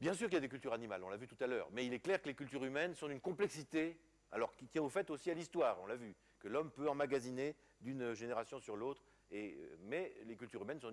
Bien 0.00 0.14
sûr 0.14 0.28
qu'il 0.28 0.34
y 0.34 0.38
a 0.38 0.40
des 0.40 0.48
cultures 0.48 0.72
animales, 0.72 1.02
on 1.04 1.08
l'a 1.08 1.16
vu 1.16 1.28
tout 1.28 1.36
à 1.40 1.46
l'heure, 1.46 1.68
mais 1.72 1.84
il 1.84 1.92
est 1.92 2.00
clair 2.00 2.22
que 2.22 2.28
les 2.28 2.34
cultures 2.34 2.64
humaines 2.64 2.94
sont 2.94 3.08
d'une 3.08 3.20
complexité, 3.20 3.98
alors 4.30 4.54
qui 4.54 4.66
tient 4.66 4.82
au 4.82 4.88
fait 4.88 5.10
aussi 5.10 5.30
à 5.30 5.34
l'histoire, 5.34 5.78
on 5.80 5.86
l'a 5.86 5.96
vu 5.96 6.14
que 6.38 6.48
l'homme 6.48 6.70
peut 6.70 6.88
emmagasiner 6.88 7.54
d'une 7.80 8.14
génération 8.14 8.58
sur 8.58 8.76
l'autre. 8.76 9.04
Euh, 9.32 9.76
mais 9.80 10.12
les 10.24 10.36
cultures 10.36 10.62
humaines 10.62 10.80
sont 10.80 10.92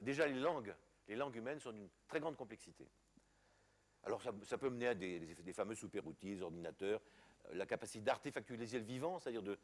déjà 0.00 0.26
les 0.26 0.38
langues, 0.38 0.74
les 1.08 1.16
langues 1.16 1.36
humaines 1.36 1.60
sont 1.60 1.72
d'une 1.72 1.88
très 2.08 2.20
grande 2.20 2.36
complexité. 2.36 2.88
Alors 4.04 4.22
ça, 4.22 4.58
peut 4.58 4.68
mener 4.68 4.88
à 4.88 4.94
des, 4.94 5.52
fameux 5.52 5.74
super-outils, 5.74 6.36
des 6.36 6.42
ordinateurs, 6.42 7.00
euh, 7.46 7.54
la 7.54 7.66
capacité 7.66 8.04
d'artefactualiser 8.04 8.78
le 8.78 8.84
vivant, 8.84 9.18
c'est-à-dire 9.18 9.42
de, 9.42 9.58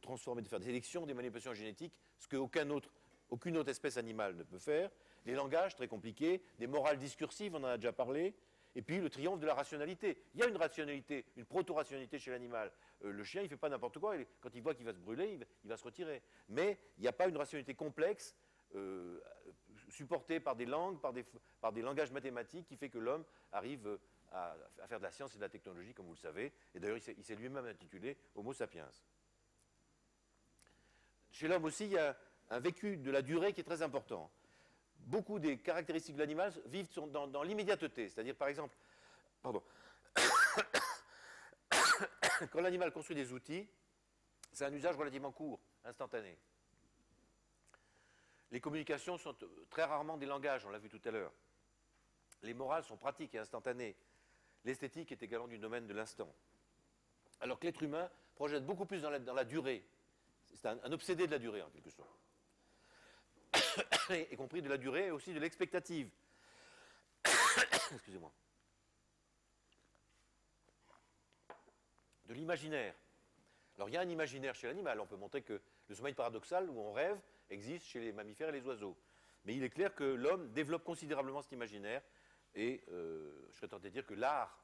transformer, 0.00 0.42
de 0.42 0.48
faire 0.48 0.60
des 0.60 0.68
élections, 0.68 1.06
des 1.06 1.14
manipulations 1.14 1.54
génétiques, 1.54 1.94
ce 2.18 2.28
qu'aucune 2.28 2.72
autre, 2.72 2.90
aucune 3.30 3.56
autre 3.56 3.70
espèce 3.70 3.96
animale 3.96 4.36
ne 4.36 4.42
peut 4.42 4.58
faire. 4.58 4.90
Les 5.26 5.34
langages 5.34 5.76
très 5.76 5.88
compliqués, 5.88 6.42
des 6.58 6.66
morales 6.66 6.98
discursives, 6.98 7.54
on 7.54 7.58
en 7.58 7.64
a 7.64 7.76
déjà 7.76 7.92
parlé, 7.92 8.34
et 8.74 8.82
puis 8.82 9.00
le 9.00 9.10
triomphe 9.10 9.40
de 9.40 9.46
la 9.46 9.54
rationalité. 9.54 10.22
Il 10.34 10.40
y 10.40 10.42
a 10.42 10.46
une 10.46 10.56
rationalité, 10.56 11.24
une 11.36 11.44
proto-rationalité 11.44 12.18
chez 12.18 12.30
l'animal. 12.30 12.70
Euh, 13.04 13.10
le 13.10 13.24
chien, 13.24 13.42
il 13.42 13.44
ne 13.44 13.48
fait 13.48 13.56
pas 13.56 13.68
n'importe 13.68 13.98
quoi. 13.98 14.14
Quand 14.40 14.54
il 14.54 14.62
voit 14.62 14.74
qu'il 14.74 14.84
va 14.84 14.92
se 14.92 14.98
brûler, 14.98 15.38
il 15.64 15.68
va, 15.68 15.76
se 15.76 15.84
retirer. 15.84 16.22
Mais 16.48 16.78
il 16.96 17.02
n'y 17.02 17.08
a 17.08 17.12
pas 17.12 17.28
une 17.28 17.36
rationalité 17.36 17.74
complexe, 17.74 18.36
euh, 18.74 19.20
supportée 19.88 20.40
par 20.40 20.54
des 20.54 20.66
langues, 20.66 21.00
par 21.00 21.12
des, 21.12 21.24
par 21.60 21.72
des, 21.72 21.82
langages 21.82 22.12
mathématiques, 22.12 22.66
qui 22.66 22.76
fait 22.76 22.90
que 22.90 22.98
l'homme 22.98 23.24
arrive 23.52 23.98
à, 24.32 24.54
faire 24.86 24.98
de 24.98 25.04
la 25.04 25.10
science 25.10 25.34
et 25.34 25.38
de 25.38 25.42
la 25.42 25.48
technologie, 25.48 25.94
comme 25.94 26.06
vous 26.06 26.12
le 26.12 26.18
savez. 26.18 26.52
Et 26.74 26.80
d'ailleurs, 26.80 26.98
il 26.98 27.24
s'est 27.24 27.34
lui-même 27.34 27.66
intitulé 27.66 28.16
Homo 28.34 28.52
sapiens. 28.52 28.88
Chez 31.38 31.46
l'homme 31.46 31.64
aussi, 31.64 31.84
il 31.84 31.92
y 31.92 31.98
a 31.98 32.16
un 32.50 32.58
vécu 32.58 32.96
de 32.96 33.10
la 33.10 33.22
durée 33.22 33.52
qui 33.52 33.60
est 33.60 33.64
très 33.64 33.82
important 33.82 34.30
beaucoup 35.08 35.38
des 35.38 35.58
caractéristiques 35.58 36.14
de 36.14 36.20
l'animal 36.20 36.52
vivent 36.66 36.88
dans, 37.10 37.42
l'immédiateté. 37.42 38.08
C'est-à-dire, 38.08 38.36
par 38.36 38.48
exemple, 38.48 38.76
pardon, 39.42 39.62
quand 42.52 42.60
l'animal 42.60 42.92
construit 42.92 43.16
des 43.16 43.32
outils, 43.32 43.66
c'est 44.52 44.64
un 44.64 44.72
usage 44.72 44.96
relativement 44.96 45.32
court, 45.32 45.60
instantané. 45.84 46.36
Les 48.50 48.60
communications 48.60 49.18
sont 49.18 49.36
très 49.70 49.84
rarement 49.84 50.16
des 50.16 50.26
langages, 50.26 50.64
on 50.64 50.70
l'a 50.70 50.78
vu 50.78 50.88
tout 50.88 51.00
à 51.04 51.10
l'heure. 51.10 51.32
Les 52.42 52.54
morales 52.54 52.84
sont 52.84 52.96
pratiques 52.96 53.34
et 53.34 53.38
instantanées. 53.38 53.96
L'esthétique 54.64 55.12
est 55.12 55.22
également 55.22 55.48
du 55.48 55.58
domaine 55.58 55.86
de 55.86 55.94
l'instant. 55.94 56.32
Alors 57.40 57.58
que 57.58 57.66
l'être 57.66 57.82
humain 57.82 58.10
projette 58.34 58.64
beaucoup 58.64 58.86
plus 58.86 59.02
dans 59.02 59.10
la, 59.10 59.44
durée. 59.44 59.84
C'est 60.54 60.68
un 60.68 60.92
obsédé 60.92 61.26
de 61.26 61.32
la 61.32 61.38
durée, 61.38 61.62
en 61.62 61.70
quelque 61.70 61.90
sorte. 61.90 62.18
y 64.10 64.36
compris 64.36 64.62
de 64.62 64.68
la 64.68 64.78
durée 64.78 65.06
et 65.06 65.10
aussi 65.10 65.32
de 65.32 65.38
l'expectative. 65.38 66.10
Excusez-moi. 67.92 68.32
De 72.26 72.34
l'imaginaire. 72.34 72.94
Alors 73.76 73.88
il 73.88 73.94
y 73.94 73.96
a 73.96 74.00
un 74.00 74.08
imaginaire 74.08 74.54
chez 74.54 74.66
l'animal. 74.66 75.00
On 75.00 75.06
peut 75.06 75.16
montrer 75.16 75.42
que 75.42 75.60
le 75.88 75.94
sommeil 75.94 76.14
paradoxal 76.14 76.68
où 76.68 76.78
on 76.78 76.92
rêve 76.92 77.18
existe 77.48 77.86
chez 77.86 78.00
les 78.00 78.12
mammifères 78.12 78.48
et 78.48 78.52
les 78.52 78.66
oiseaux. 78.66 78.98
Mais 79.44 79.54
il 79.54 79.62
est 79.62 79.70
clair 79.70 79.94
que 79.94 80.04
l'homme 80.04 80.52
développe 80.52 80.84
considérablement 80.84 81.40
cet 81.42 81.52
imaginaire. 81.52 82.02
Et 82.54 82.82
euh, 82.88 83.46
je 83.50 83.56
serais 83.56 83.68
tenté 83.68 83.88
de 83.88 83.92
dire 83.92 84.06
que 84.06 84.14
l'art, 84.14 84.62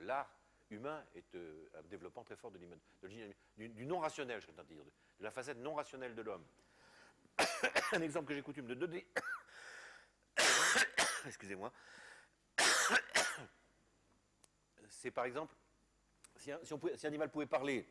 l'art 0.00 0.30
humain 0.72 1.04
est 1.14 1.34
euh, 1.34 1.68
un 1.74 1.82
développement 1.82 2.24
très 2.24 2.36
fort 2.36 2.50
de 2.50 2.58
du, 2.58 3.86
non 3.86 3.98
rationnel, 4.00 4.40
je 4.40 4.46
serais 4.46 4.64
dire, 4.64 4.84
de 4.84 5.24
la 5.24 5.30
facette 5.30 5.58
non 5.58 5.74
rationnelle 5.74 6.14
de 6.14 6.22
l'homme. 6.22 6.44
un 7.92 8.02
exemple 8.02 8.28
que 8.28 8.34
j'ai 8.34 8.42
coutume 8.42 8.66
de 8.66 8.74
donner, 8.74 9.06
excusez-moi, 11.26 11.72
c'est 14.88 15.10
par 15.10 15.24
exemple, 15.24 15.54
si 16.36 16.52
un, 16.52 16.60
animal 17.04 17.30
pouvait 17.30 17.46
parler 17.46 17.86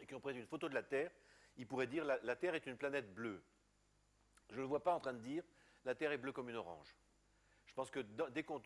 et 0.00 0.06
qu'on 0.06 0.20
prenait 0.20 0.40
une 0.40 0.46
photo 0.46 0.68
de 0.68 0.74
la 0.74 0.82
Terre, 0.82 1.10
il 1.56 1.66
pourrait 1.66 1.86
dire 1.86 2.04
la, 2.04 2.18
la 2.22 2.36
Terre 2.36 2.54
est 2.54 2.66
une 2.66 2.76
planète 2.76 3.12
bleue. 3.14 3.42
Je 4.50 4.56
ne 4.56 4.60
le 4.60 4.66
vois 4.66 4.82
pas 4.82 4.94
en 4.94 5.00
train 5.00 5.12
de 5.12 5.20
dire 5.20 5.44
la 5.84 5.94
Terre 5.94 6.12
est 6.12 6.18
bleue 6.18 6.32
comme 6.32 6.48
une 6.50 6.56
orange. 6.56 6.94
Je 7.66 7.74
pense 7.74 7.90
que 7.90 8.00
dès 8.00 8.42
qu'on 8.42 8.60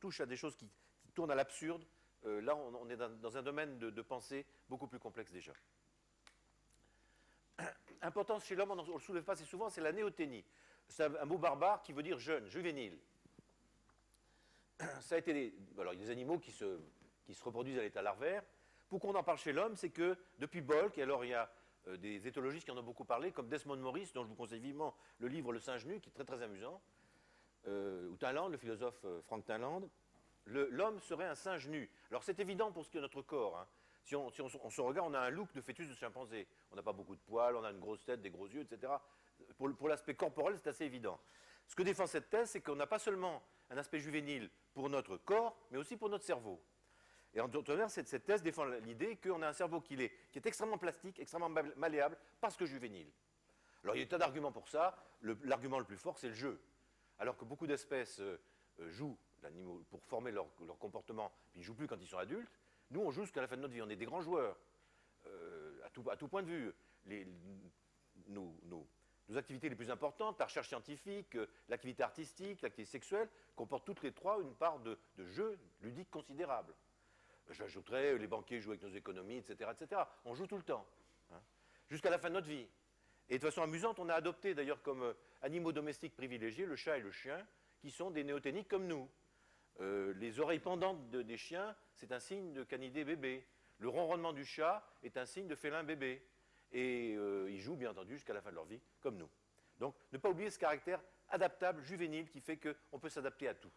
touche 0.00 0.20
à 0.20 0.26
des 0.26 0.36
choses 0.36 0.54
qui, 0.54 0.68
tournent 1.14 1.30
à 1.32 1.34
l'absurde, 1.34 1.84
euh, 2.26 2.40
là 2.40 2.56
on, 2.56 2.88
est 2.88 2.96
dans, 2.96 3.36
un 3.36 3.42
domaine 3.42 3.78
de 3.78 4.02
pensée 4.02 4.46
beaucoup 4.68 4.86
plus 4.86 4.98
complexe 4.98 5.32
déjà 5.32 5.52
importance 8.02 8.44
chez 8.44 8.54
l'homme, 8.54 8.70
on 8.70 8.76
ne 8.76 8.92
le 8.92 8.98
soulève 8.98 9.24
pas 9.24 9.32
assez 9.32 9.44
souvent, 9.44 9.68
c'est 9.68 9.80
la 9.80 9.92
néoténie. 9.92 10.44
C'est 10.88 11.04
un, 11.04 11.24
mot 11.24 11.38
barbare 11.38 11.82
qui 11.82 11.92
veut 11.92 12.02
dire 12.02 12.18
jeune, 12.18 12.46
juvénile. 12.48 12.98
Ça 15.00 15.16
a 15.16 15.18
été 15.18 15.54
il 15.76 15.76
y 15.76 15.80
a 15.80 15.94
des 15.94 16.10
animaux 16.10 16.38
qui 16.38 16.52
se, 16.52 16.78
reproduisent 17.42 17.78
à 17.78 17.82
l'état 17.82 18.02
larvaire. 18.02 18.42
Pourquoi 18.88 19.10
on 19.10 19.14
en 19.14 19.22
parle 19.22 19.38
chez 19.38 19.52
l'homme 19.52 19.76
C'est 19.76 19.90
que 19.90 20.16
depuis 20.38 20.62
Bolk, 20.62 20.96
et 20.96 21.02
alors 21.02 21.24
il 21.24 21.30
y 21.30 21.34
a 21.34 21.50
euh, 21.88 21.96
des 21.96 22.26
éthologistes 22.26 22.64
qui 22.64 22.70
en 22.70 22.78
ont 22.78 22.82
beaucoup 22.82 23.04
parlé, 23.04 23.32
comme 23.32 23.48
Desmond 23.48 23.76
Morris, 23.76 24.10
dont 24.14 24.22
je 24.22 24.28
vous 24.28 24.34
conseille 24.34 24.60
vivement 24.60 24.94
le 25.18 25.28
livre 25.28 25.52
Le 25.52 25.60
singe 25.60 25.84
nu, 25.84 26.00
qui 26.00 26.08
est 26.08 26.24
très 26.24 26.42
amusant, 26.42 26.80
euh, 27.66 28.08
ou 28.08 28.16
Taland, 28.16 28.48
le 28.48 28.56
philosophe 28.56 29.04
Frank 29.24 29.44
Taland, 29.44 29.82
l'homme 30.48 31.00
serait 31.00 31.26
un 31.26 31.34
singe 31.34 31.68
nu. 31.68 31.90
Alors 32.10 32.22
c'est 32.22 32.38
évident 32.40 32.72
pour 32.72 32.84
ce 32.84 32.90
qui 32.90 32.98
est 32.98 33.00
notre 33.00 33.22
corps. 33.22 33.58
Hein. 33.58 33.66
Si, 34.08 34.16
on, 34.16 34.30
se 34.30 34.80
regarde, 34.80 35.10
on 35.10 35.14
a 35.14 35.20
un 35.20 35.28
look 35.28 35.52
de 35.52 35.60
fœtus 35.60 35.86
de 35.86 35.94
chimpanzé. 35.94 36.48
On 36.70 36.76
n'a 36.76 36.82
pas 36.82 36.94
beaucoup 36.94 37.14
de 37.14 37.20
poils, 37.20 37.54
on 37.54 37.62
a 37.62 37.70
une 37.70 37.78
grosse 37.78 38.02
tête, 38.06 38.22
des 38.22 38.30
gros 38.30 38.48
yeux, 38.48 38.62
etc. 38.62 38.90
Pour, 39.58 39.88
l'aspect 39.88 40.14
corporel, 40.14 40.56
c'est 40.56 40.70
assez 40.70 40.86
évident. 40.86 41.20
Ce 41.66 41.76
que 41.76 41.82
défend 41.82 42.06
cette 42.06 42.30
thèse, 42.30 42.48
c'est 42.48 42.62
qu'on 42.62 42.76
n'a 42.76 42.86
pas 42.86 42.98
seulement 42.98 43.42
un 43.68 43.76
aspect 43.76 43.98
juvénile 43.98 44.48
pour 44.72 44.88
notre 44.88 45.18
corps, 45.18 45.58
mais 45.70 45.76
aussi 45.76 45.98
pour 45.98 46.08
notre 46.08 46.24
cerveau. 46.24 46.58
Et 47.34 47.40
en 47.42 47.48
d'autres 47.48 47.76
termes, 47.76 47.90
cette, 47.90 48.24
thèse 48.24 48.42
défend 48.42 48.64
l'idée 48.64 49.16
qu'on 49.16 49.42
a 49.42 49.48
un 49.48 49.52
cerveau 49.52 49.82
qui 49.82 50.02
est, 50.02 50.46
extrêmement 50.46 50.78
plastique, 50.78 51.20
extrêmement 51.20 51.50
malléable, 51.76 52.16
parce 52.40 52.56
que 52.56 52.64
juvénile. 52.64 53.10
Alors 53.84 53.94
il 53.94 53.98
y 53.98 54.02
a 54.02 54.04
des 54.06 54.08
tas 54.08 54.16
d'arguments 54.16 54.52
pour 54.52 54.68
ça. 54.68 54.96
L'argument 55.44 55.78
le, 55.78 55.84
plus 55.84 55.98
fort, 55.98 56.16
c'est 56.16 56.28
le 56.28 56.34
jeu. 56.34 56.58
Alors 57.18 57.36
que 57.36 57.44
beaucoup 57.44 57.66
d'espèces 57.66 58.20
euh, 58.20 58.38
jouent 58.88 59.18
pour 59.90 60.02
former 60.04 60.30
leur, 60.30 60.46
comportement, 60.78 61.32
ils 61.54 61.60
ne 61.60 61.64
jouent 61.64 61.74
plus 61.74 61.86
quand 61.86 62.00
ils 62.00 62.06
sont 62.06 62.18
adultes. 62.18 62.50
Nous, 62.90 63.00
on 63.00 63.10
joue 63.10 63.22
jusqu'à 63.22 63.40
la 63.40 63.46
fin 63.46 63.56
de 63.56 63.62
notre 63.62 63.74
vie. 63.74 63.82
On 63.82 63.88
est 63.88 63.96
des 63.96 64.06
grands 64.06 64.20
joueurs, 64.20 64.56
euh, 65.26 65.80
à, 65.84 65.90
tout, 66.16 66.28
point 66.28 66.42
de 66.42 66.48
vue. 66.48 66.72
Nos, 68.28 68.86
activités 69.36 69.68
les 69.68 69.76
plus 69.76 69.90
importantes, 69.90 70.38
la 70.38 70.46
recherche 70.46 70.68
scientifique, 70.68 71.36
euh, 71.36 71.46
l'activité 71.68 72.02
artistique, 72.02 72.62
l'activité 72.62 72.90
sexuelle, 72.90 73.28
comportent 73.54 73.84
toutes 73.84 74.02
les 74.02 74.12
trois 74.12 74.40
une 74.40 74.54
part 74.54 74.78
de, 74.80 74.98
de 75.16 75.24
jeu 75.24 75.58
ludique 75.82 76.10
considérable. 76.10 76.74
J'ajouterais 77.50 78.18
les 78.18 78.26
banquiers 78.26 78.60
jouent 78.60 78.70
avec 78.72 78.82
nos 78.82 78.90
économies, 78.90 79.36
etc. 79.36 79.70
etc. 79.72 80.02
On 80.24 80.34
joue 80.34 80.46
tout 80.46 80.56
le 80.56 80.62
temps, 80.62 80.86
hein, 81.30 81.40
jusqu'à 81.88 82.10
la 82.10 82.18
fin 82.18 82.28
de 82.28 82.34
notre 82.34 82.48
vie. 82.48 82.66
Et 83.30 83.38
de 83.38 83.42
façon 83.42 83.62
amusante, 83.62 83.98
on 83.98 84.08
a 84.08 84.14
adopté 84.14 84.54
d'ailleurs 84.54 84.82
comme 84.82 85.02
euh, 85.02 85.12
animaux 85.42 85.72
domestiques 85.72 86.16
privilégiés 86.16 86.66
le 86.66 86.76
chat 86.76 86.98
et 86.98 87.02
le 87.02 87.10
chien, 87.10 87.46
qui 87.80 87.90
sont 87.90 88.10
des 88.10 88.24
néoténiques 88.24 88.68
comme 88.68 88.86
nous. 88.86 89.08
Euh, 89.80 90.12
les 90.14 90.40
oreilles 90.40 90.58
pendantes 90.58 91.10
des 91.10 91.36
chiens, 91.36 91.76
c'est 91.94 92.12
un 92.12 92.20
signe 92.20 92.52
de 92.52 92.64
canidé 92.64 93.04
bébé. 93.04 93.46
Le 93.78 93.88
ronronnement 93.88 94.32
du 94.32 94.44
chat 94.44 94.84
est 95.02 95.16
un 95.16 95.26
signe 95.26 95.46
de 95.46 95.54
félin 95.54 95.84
bébé. 95.84 96.22
Et 96.72 97.14
euh, 97.16 97.50
ils 97.50 97.60
jouent, 97.60 97.76
bien 97.76 97.90
entendu, 97.90 98.14
jusqu'à 98.14 98.34
la 98.34 98.42
fin 98.42 98.50
de 98.50 98.56
leur 98.56 98.64
vie, 98.64 98.80
comme 99.00 99.16
nous. 99.16 99.28
Donc, 99.78 99.94
ne 100.12 100.18
pas 100.18 100.30
oublier 100.30 100.50
ce 100.50 100.58
caractère 100.58 101.00
adaptable, 101.30 101.82
juvénile, 101.82 102.28
qui 102.28 102.40
fait 102.40 102.58
qu'on 102.58 102.98
peut 102.98 103.08
s'adapter 103.08 103.48
à 103.48 103.54
tout. 103.54 103.70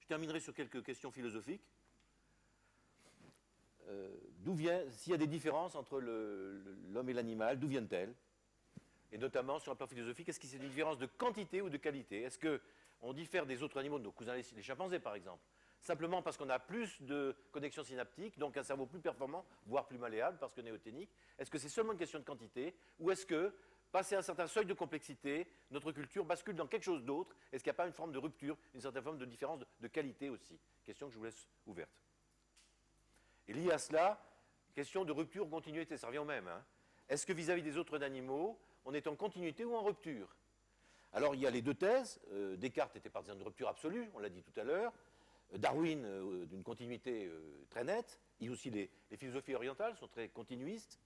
Je 0.00 0.06
terminerai 0.06 0.40
sur 0.40 0.54
quelques 0.54 0.82
questions 0.84 1.10
philosophiques. 1.10 1.64
Euh, 3.88 4.14
d'où 4.38 4.54
vient, 4.54 4.88
s'il 4.90 5.12
y 5.12 5.14
a 5.14 5.18
des 5.18 5.26
différences 5.26 5.74
entre 5.74 5.98
l'homme 5.98 7.08
et 7.08 7.12
l'animal, 7.12 7.58
d'où 7.58 7.66
viennent-elles? 7.66 8.14
Et 9.12 9.18
notamment 9.18 9.58
sur 9.58 9.72
un 9.72 9.74
plan 9.74 9.88
philosophique, 9.88 10.28
est-ce 10.28 10.38
que 10.38 10.46
c'est 10.46 10.58
une 10.58 10.68
différence 10.68 10.98
de 10.98 11.06
quantité 11.06 11.60
ou 11.60 11.68
de 11.68 11.76
qualité? 11.76 12.24
Qu'on 13.00 13.12
diffère 13.12 13.46
des 13.46 13.62
autres 13.62 13.78
animaux, 13.78 13.98
de 13.98 14.04
nos 14.04 14.12
cousins 14.12 14.34
les 14.34 14.62
chimpanzés 14.62 15.00
par 15.00 15.14
exemple 15.14 15.42
simplement 15.80 16.22
parce 16.22 16.36
qu'on 16.36 16.48
a 16.50 16.58
plus 16.58 17.00
de 17.02 17.34
connexions 17.52 17.84
synaptiques, 17.84 18.38
donc 18.38 18.56
un 18.56 18.62
cerveau 18.62 18.86
plus 18.86 19.00
performant, 19.00 19.44
voire 19.66 19.86
plus 19.86 19.98
malléable 19.98 20.38
parce 20.38 20.52
que 20.52 20.60
néoténique 20.60 21.10
Est-ce 21.38 21.50
que 21.50 21.58
c'est 21.58 21.68
seulement 21.68 21.92
une 21.92 21.98
question 21.98 22.18
de 22.18 22.24
quantité 22.24 22.74
ou 22.98 23.10
est-ce 23.10 23.26
que, 23.26 23.54
passé 23.90 24.14
un 24.14 24.22
certain 24.22 24.46
seuil 24.46 24.66
de 24.66 24.74
complexité, 24.74 25.48
notre 25.70 25.92
culture 25.92 26.24
bascule 26.24 26.54
dans 26.54 26.66
quelque 26.66 26.84
chose 26.84 27.04
d'autre? 27.04 27.34
Est-ce 27.50 27.64
qu'il 27.64 27.70
n'y 27.70 27.76
a 27.76 27.78
pas 27.82 27.86
une 27.86 27.92
forme 27.92 28.12
de 28.12 28.18
rupture, 28.18 28.56
une 28.74 28.80
certaine 28.80 29.02
forme 29.02 29.18
de 29.18 29.24
différence 29.24 29.60
de, 29.80 29.88
qualité 29.88 30.28
aussi? 30.28 30.58
Question 30.84 31.08
que 31.08 31.14
je 31.14 31.18
vous 31.18 31.24
laisse 31.24 31.48
ouverte. 31.66 31.90
Et 33.48 33.52
lié 33.52 33.72
à 33.72 33.78
cela, 33.78 34.22
question 34.74 35.04
de 35.04 35.12
rupture 35.12 35.46
ou 35.46 35.48
continuité, 35.48 35.96
ça 35.96 36.06
revient 36.06 36.18
au 36.18 36.24
même. 36.24 36.46
Hein. 36.46 36.64
Est-ce 37.08 37.26
que 37.26 37.32
vis-à-vis 37.32 37.62
des 37.62 37.76
autres 37.76 38.02
animaux, 38.02 38.60
on 38.84 38.94
est 38.94 39.08
en 39.08 39.16
continuité 39.16 39.64
ou 39.64 39.74
en 39.74 39.82
rupture? 39.82 40.28
Alors 41.12 41.34
il 41.34 41.40
y 41.40 41.46
a 41.46 41.50
les 41.50 41.62
deux 41.62 41.74
thèses. 41.74 42.20
Euh, 42.32 42.56
Descartes 42.56 42.96
était 42.96 43.10
partisan 43.10 43.36
de 43.36 43.42
rupture 43.42 43.68
absolue, 43.68 44.10
on 44.14 44.18
l'a 44.18 44.28
dit 44.28 44.42
tout 44.42 44.58
à 44.58 44.64
l'heure. 44.64 44.92
Darwin 45.58 46.04
euh, 46.04 46.46
d'une 46.46 46.62
continuité 46.62 47.26
euh, 47.26 47.66
très 47.70 47.84
nette, 47.84 48.20
et 48.40 48.48
aussi 48.48 48.70
les, 48.70 48.90
philosophies 49.16 49.54
orientales 49.54 49.96
sont 49.96 50.08
très 50.08 50.28
continuistes. 50.28 51.00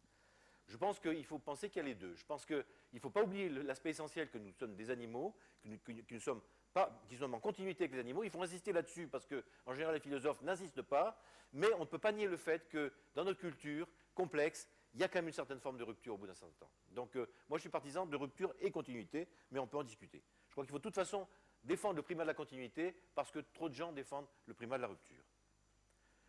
Je 0.66 0.76
pense 0.76 0.98
qu'il 1.00 1.24
faut 1.24 1.38
penser 1.38 1.68
qu'il 1.68 1.82
y 1.82 1.84
a 1.84 1.88
les 1.88 1.94
deux. 1.94 2.14
Je 2.14 2.24
pense 2.24 2.46
qu'il 2.46 2.64
ne 2.92 2.98
faut 2.98 3.10
pas 3.10 3.22
oublier 3.22 3.48
l'aspect 3.48 3.90
essentiel 3.90 4.30
que 4.30 4.38
nous 4.38 4.52
sommes 4.52 4.74
des 4.74 4.90
animaux, 4.90 5.34
que 5.62 5.92
nous, 6.10 6.20
sommes 6.20 6.40
pas, 6.72 6.90
sommes 7.18 7.34
en 7.34 7.40
continuité 7.40 7.84
avec 7.84 7.92
les 7.92 8.00
animaux. 8.00 8.24
Il 8.24 8.30
faut 8.30 8.42
insister 8.42 8.72
là-dessus 8.72 9.06
parce 9.06 9.26
que, 9.26 9.44
en 9.66 9.74
général, 9.74 9.94
les 9.94 10.00
philosophes 10.00 10.40
n'insistent 10.40 10.82
pas. 10.82 11.20
Mais 11.52 11.70
on 11.74 11.80
ne 11.80 11.84
peut 11.84 11.98
pas 11.98 12.12
nier 12.12 12.26
le 12.26 12.38
fait 12.38 12.66
que 12.68 12.92
dans 13.14 13.24
notre 13.24 13.40
culture 13.40 13.86
complexe, 14.14 14.66
il 14.94 15.00
y 15.00 15.04
a 15.04 15.08
quand 15.08 15.18
même 15.18 15.26
une 15.26 15.32
certaine 15.32 15.60
forme 15.60 15.76
de 15.76 15.84
rupture 15.84 16.14
au 16.14 16.18
bout 16.18 16.26
d'un 16.26 16.34
certain 16.34 16.54
temps. 16.60 16.70
Donc, 16.92 17.16
euh, 17.16 17.26
moi, 17.48 17.58
je 17.58 17.62
suis 17.62 17.70
partisan 17.70 18.06
de 18.06 18.16
rupture 18.16 18.54
et 18.60 18.70
continuité, 18.70 19.28
mais 19.50 19.58
on 19.58 19.66
peut 19.66 19.76
en 19.76 19.82
discuter. 19.82 20.22
Je 20.48 20.52
crois 20.52 20.64
qu'il 20.64 20.70
faut 20.70 20.78
de 20.78 20.84
toute 20.84 20.94
façon 20.94 21.26
défendent 21.64 21.96
le 21.96 22.02
primat 22.02 22.22
de 22.22 22.28
la 22.28 22.34
continuité 22.34 22.94
parce 23.14 23.30
que 23.30 23.38
trop 23.38 23.68
de 23.68 23.74
gens 23.74 23.92
défendent 23.92 24.28
le 24.46 24.54
primat 24.54 24.76
de 24.76 24.82
la 24.82 24.88
rupture. 24.88 25.24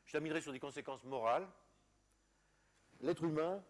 Je 0.05 0.11
terminerai 0.11 0.41
sur 0.41 0.51
des 0.51 0.59
conséquences 0.59 1.03
morales. 1.03 1.47
L'être 3.01 3.23
humain, 3.23 3.63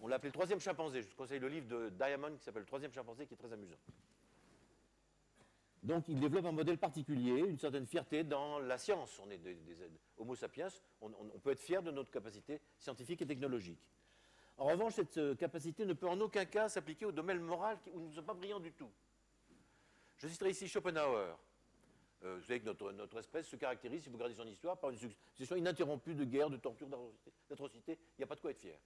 on 0.00 0.08
l'a 0.08 0.16
appelé 0.16 0.28
le 0.28 0.34
troisième 0.34 0.60
chimpanzé. 0.60 1.02
Je 1.02 1.08
vous 1.08 1.16
conseille 1.16 1.38
le 1.38 1.48
livre 1.48 1.68
de 1.68 1.90
Diamond 1.90 2.34
qui 2.36 2.42
s'appelle 2.42 2.62
Le 2.62 2.66
troisième 2.66 2.92
chimpanzé 2.92 3.26
qui 3.26 3.34
est 3.34 3.36
très 3.36 3.52
amusant. 3.52 3.78
Donc 5.82 6.08
il 6.08 6.20
développe 6.20 6.44
un 6.44 6.52
modèle 6.52 6.76
particulier, 6.76 7.38
une 7.38 7.58
certaine 7.58 7.86
fierté 7.86 8.22
dans 8.22 8.58
la 8.58 8.76
science. 8.76 9.18
On 9.24 9.30
est 9.30 9.38
des, 9.38 9.56
Homo 10.18 10.34
sapiens, 10.34 10.68
on, 11.00 11.10
peut 11.42 11.52
être 11.52 11.62
fier 11.62 11.82
de 11.82 11.90
notre 11.90 12.10
capacité 12.10 12.60
scientifique 12.78 13.22
et 13.22 13.26
technologique. 13.26 13.80
En 14.60 14.66
revanche, 14.66 14.92
cette 14.92 15.16
euh, 15.16 15.34
capacité 15.34 15.86
ne 15.86 15.94
peut 15.94 16.06
en 16.06 16.20
aucun 16.20 16.44
cas 16.44 16.68
s'appliquer 16.68 17.06
au 17.06 17.12
domaine 17.12 17.40
moral 17.40 17.78
où 17.94 17.98
nous 17.98 18.08
ne 18.08 18.12
sommes 18.12 18.26
pas 18.26 18.34
brillants 18.34 18.60
du 18.60 18.72
tout. 18.72 18.90
Je 20.18 20.28
citerai 20.28 20.50
ici 20.50 20.68
Schopenhauer. 20.68 21.34
Euh, 22.22 22.36
vous 22.36 22.42
savez 22.42 22.60
que 22.60 22.66
notre, 22.92 23.18
espèce 23.18 23.48
se 23.48 23.56
caractérise, 23.56 24.02
si 24.02 24.10
vous 24.10 24.16
regardez 24.16 24.34
son 24.34 24.46
histoire, 24.46 24.78
par 24.78 24.90
une 24.90 24.98
succession 24.98 25.56
ininterrompue 25.56 26.14
de 26.14 26.26
guerres, 26.26 26.50
de 26.50 26.58
tortures, 26.58 26.88
d'atrocités. 27.48 27.92
Il 27.92 28.18
n'y 28.18 28.24
a 28.24 28.26
pas 28.26 28.34
de 28.34 28.40
quoi 28.42 28.50
être 28.50 28.60
fier. 28.60 28.78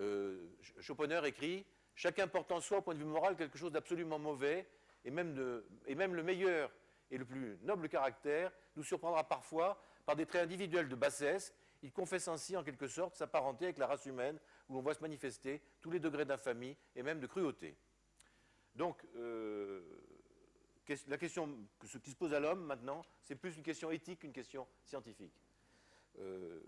Euh, 0.00 0.48
Schopenhauer 0.80 1.26
écrit 1.26 1.64
Chacun 1.94 2.26
porte 2.26 2.50
en 2.50 2.60
soi, 2.60 2.78
au 2.78 2.82
point 2.82 2.94
de 2.94 2.98
vue 2.98 3.04
moral, 3.04 3.36
quelque 3.36 3.56
chose 3.56 3.70
d'absolument 3.70 4.18
mauvais, 4.18 4.68
et 5.04 5.12
même, 5.12 5.62
et 5.86 5.94
même 5.94 6.16
le 6.16 6.24
meilleur 6.24 6.72
et 7.12 7.18
le 7.18 7.24
plus 7.24 7.56
noble 7.62 7.88
caractère 7.88 8.50
nous 8.74 8.82
surprendra 8.82 9.22
parfois 9.22 9.80
par 10.04 10.16
des 10.16 10.26
traits 10.26 10.42
individuels 10.42 10.88
de 10.88 10.96
bassesse. 10.96 11.54
Il 11.86 11.92
confesse 11.92 12.26
ainsi, 12.26 12.56
en 12.56 12.64
quelque 12.64 12.88
sorte, 12.88 13.14
sa 13.14 13.28
parenté 13.28 13.66
avec 13.66 13.78
la 13.78 13.86
race 13.86 14.06
humaine, 14.06 14.40
où 14.68 14.74
l'on 14.74 14.80
voit 14.80 14.94
se 14.94 15.00
manifester 15.02 15.62
tous 15.80 15.92
les 15.92 16.00
degrés 16.00 16.24
d'infamie 16.24 16.76
et 16.96 17.04
même 17.04 17.20
de 17.20 17.28
cruauté. 17.28 17.76
Donc, 18.74 19.06
euh, 19.14 19.80
la 21.06 21.16
question 21.16 21.48
qui 21.78 22.10
se 22.10 22.16
pose 22.16 22.34
à 22.34 22.40
l'homme 22.40 22.64
maintenant, 22.64 23.04
c'est 23.22 23.36
plus 23.36 23.56
une 23.56 23.62
question 23.62 23.92
éthique 23.92 24.18
qu'une 24.18 24.32
question 24.32 24.66
scientifique. 24.82 25.40
Euh, 26.18 26.60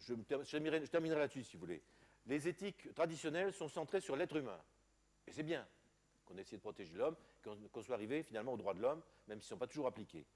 je, 0.00 0.12
terminerai, 0.12 1.18
là-dessus, 1.18 1.44
si 1.44 1.56
vous 1.56 1.60
voulez. 1.60 1.82
Les 2.26 2.46
éthiques 2.46 2.92
traditionnelles 2.92 3.54
sont 3.54 3.68
centrées 3.68 4.02
sur 4.02 4.16
l'être 4.16 4.36
humain. 4.36 4.60
Et 5.26 5.32
c'est 5.32 5.44
bien 5.44 5.66
qu'on 6.26 6.36
ait 6.36 6.42
essayé 6.42 6.58
de 6.58 6.62
protéger 6.62 6.94
l'homme, 6.94 7.16
qu'on 7.72 7.82
soit 7.82 7.94
arrivé 7.94 8.22
finalement 8.22 8.52
aux 8.52 8.58
droits 8.58 8.74
de 8.74 8.82
l'homme, 8.82 9.00
même 9.28 9.40
s'ils 9.40 9.46
ne 9.46 9.48
sont 9.48 9.58
pas 9.58 9.66
toujours 9.66 9.86
appliqués. 9.86 10.26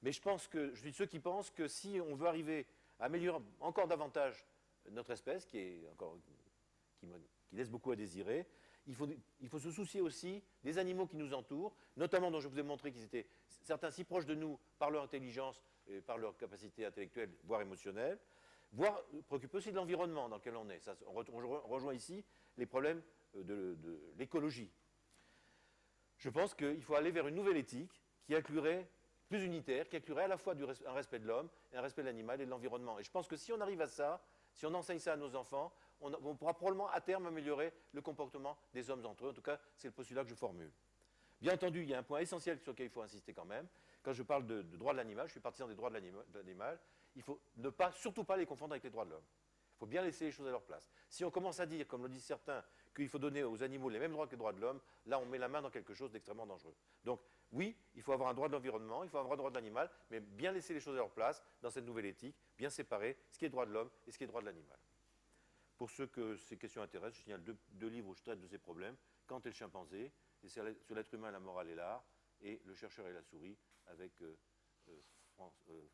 Mais 0.00 0.10
je 0.10 0.22
pense 0.22 0.48
que 0.48 0.74
je 0.74 0.80
suis 0.80 0.90
de 0.92 0.96
ceux 0.96 1.06
qui 1.06 1.20
pensent 1.20 1.50
que 1.50 1.68
si 1.68 2.00
on 2.00 2.14
veut 2.14 2.28
arriver 2.28 2.66
améliorer 3.00 3.40
encore 3.60 3.86
davantage 3.86 4.46
notre 4.90 5.10
espèce, 5.10 5.46
qui, 5.46 5.58
est 5.58 5.88
encore, 5.92 6.16
qui 6.98 7.06
laisse 7.52 7.70
beaucoup 7.70 7.90
à 7.90 7.96
désirer, 7.96 8.46
il 8.86 8.94
faut, 9.48 9.58
se 9.58 9.70
soucier 9.70 10.00
aussi 10.00 10.42
des 10.62 10.78
animaux 10.78 11.06
qui 11.06 11.16
nous 11.16 11.32
entourent, 11.32 11.74
notamment 11.96 12.30
dont 12.30 12.40
je 12.40 12.48
vous 12.48 12.58
ai 12.58 12.62
montré 12.62 12.92
qu'ils 12.92 13.04
étaient 13.04 13.26
certains 13.62 13.90
si 13.90 14.04
proches 14.04 14.26
de 14.26 14.34
nous 14.34 14.58
par 14.78 14.90
leur 14.90 15.02
intelligence 15.02 15.62
et 15.86 16.00
par 16.00 16.18
leur 16.18 16.36
capacité 16.36 16.84
intellectuelle, 16.84 17.30
voire 17.44 17.62
émotionnelle, 17.62 18.18
voire 18.72 19.02
préoccuper 19.26 19.56
aussi 19.56 19.70
de 19.70 19.76
l'environnement 19.76 20.28
dans 20.28 20.36
lequel 20.36 20.56
on 20.56 20.68
est. 20.68 20.86
on, 21.06 21.68
rejoint 21.68 21.94
ici 21.94 22.24
les 22.58 22.66
problèmes 22.66 23.02
de, 23.34 23.74
de 23.74 24.00
l'écologie. 24.18 24.70
Je 26.18 26.28
pense 26.28 26.54
qu'il 26.54 26.82
faut 26.82 26.94
aller 26.94 27.10
vers 27.10 27.26
une 27.26 27.34
nouvelle 27.34 27.56
éthique 27.56 28.02
qui 28.26 28.34
inclurait 28.34 28.88
plus 29.28 29.44
unitaire, 29.44 29.88
qui 29.88 29.96
inclurait 29.96 30.24
à 30.24 30.28
la 30.28 30.36
fois 30.36 30.54
un 30.86 30.92
respect 30.92 31.18
de 31.18 31.26
l'homme 31.26 31.48
un 31.72 31.80
respect 31.80 32.02
de 32.02 32.06
l'animal 32.06 32.40
et 32.40 32.46
de 32.46 32.50
l'environnement. 32.50 32.98
Et 32.98 33.04
je 33.04 33.10
pense 33.10 33.26
que 33.26 33.36
si 33.36 33.52
on 33.52 33.60
arrive 33.60 33.80
à 33.80 33.86
ça, 33.86 34.22
si 34.52 34.66
on 34.66 34.74
enseigne 34.74 34.98
ça 34.98 35.14
à 35.14 35.16
nos 35.16 35.34
enfants, 35.34 35.72
on, 36.00 36.36
pourra 36.36 36.54
probablement 36.54 36.88
à 36.90 37.00
terme 37.00 37.26
améliorer 37.26 37.72
le 37.92 38.02
comportement 38.02 38.58
des 38.72 38.90
hommes 38.90 39.04
entre 39.06 39.26
eux. 39.26 39.30
En 39.30 39.34
tout 39.34 39.42
cas, 39.42 39.58
c'est 39.76 39.88
le 39.88 39.92
postulat 39.92 40.22
que 40.22 40.30
je 40.30 40.34
formule. 40.34 40.70
Bien 41.40 41.54
entendu, 41.54 41.82
il 41.82 41.88
y 41.88 41.94
a 41.94 41.98
un 41.98 42.02
point 42.02 42.20
essentiel 42.20 42.58
sur 42.60 42.72
lequel 42.72 42.86
il 42.86 42.90
faut 42.90 43.02
insister 43.02 43.32
quand 43.32 43.44
même. 43.44 43.66
Quand 44.02 44.12
je 44.12 44.22
parle 44.22 44.46
de, 44.46 44.62
droits 44.62 44.92
de 44.92 44.98
l'animal, 44.98 45.26
je 45.26 45.32
suis 45.32 45.40
partisan 45.40 45.66
des 45.66 45.74
droits 45.74 45.90
de 45.90 45.98
l'animal, 46.34 46.78
il 47.16 47.22
faut 47.22 47.40
ne 47.56 47.70
pas, 47.70 47.90
surtout 47.92 48.24
pas 48.24 48.36
les 48.36 48.46
confondre 48.46 48.72
avec 48.72 48.84
les 48.84 48.90
droits 48.90 49.04
de 49.04 49.10
l'homme. 49.10 49.24
Il 49.76 49.78
faut 49.78 49.86
bien 49.86 50.02
laisser 50.02 50.26
les 50.26 50.30
choses 50.30 50.46
à 50.46 50.50
leur 50.50 50.62
place. 50.62 50.88
Si 51.08 51.24
on 51.24 51.30
commence 51.30 51.58
à 51.58 51.66
dire, 51.66 51.86
comme 51.88 52.02
le 52.02 52.08
disent 52.08 52.24
certains, 52.24 52.62
qu'il 52.94 53.08
faut 53.08 53.18
donner 53.18 53.42
aux 53.42 53.62
animaux 53.62 53.88
les 53.88 53.98
mêmes 53.98 54.12
droits 54.12 54.26
que 54.26 54.32
les 54.32 54.36
droits 54.36 54.52
de 54.52 54.60
l'homme, 54.60 54.80
là 55.06 55.18
on 55.18 55.26
met 55.26 55.38
la 55.38 55.48
main 55.48 55.62
dans 55.62 55.70
quelque 55.70 55.94
chose 55.94 56.12
d'extrêmement 56.12 56.46
dangereux. 56.46 56.74
Donc 57.04 57.20
oui, 57.54 57.76
il 57.94 58.02
faut 58.02 58.12
avoir 58.12 58.28
un 58.28 58.34
droit 58.34 58.48
de 58.48 58.52
l'environnement, 58.52 59.04
il 59.04 59.08
faut 59.08 59.18
avoir 59.18 59.34
un 59.34 59.36
droit 59.36 59.50
de 59.50 59.54
l'animal, 59.54 59.88
mais 60.10 60.20
bien 60.20 60.50
laisser 60.50 60.74
les 60.74 60.80
choses 60.80 60.96
à 60.96 60.98
leur 60.98 61.10
place 61.10 61.42
dans 61.62 61.70
cette 61.70 61.84
nouvelle 61.84 62.06
éthique, 62.06 62.36
bien 62.58 62.68
séparer 62.68 63.16
ce 63.30 63.38
qui 63.38 63.44
est 63.44 63.48
droit 63.48 63.64
de 63.64 63.72
l'homme 63.72 63.90
et 64.06 64.10
ce 64.10 64.18
qui 64.18 64.24
est 64.24 64.26
droit 64.26 64.40
de 64.40 64.46
l'animal. 64.46 64.78
Pour 65.76 65.88
ceux 65.88 66.08
que 66.08 66.36
ces 66.36 66.56
questions 66.56 66.82
intéressent, 66.82 67.18
je 67.18 67.22
signale 67.22 67.42
deux, 67.44 67.88
livres 67.88 68.08
où 68.08 68.14
je 68.14 68.22
traite 68.22 68.40
de 68.40 68.46
ces 68.46 68.58
problèmes. 68.58 68.96
Kant 69.26 69.40
et 69.40 69.48
le 69.48 69.54
chimpanzé, 69.54 70.12
et 70.42 70.48
sur 70.48 70.64
l'être 70.64 71.14
humain, 71.14 71.30
la 71.30 71.40
morale 71.40 71.68
et 71.70 71.74
l'art, 71.74 72.04
et 72.40 72.60
Le 72.64 72.74
chercheur 72.74 73.06
et 73.06 73.12
la 73.12 73.22
souris, 73.22 73.56
avec 73.86 74.20
euh, 74.20 74.36
euh, 74.88 75.02
euh, 75.68 75.88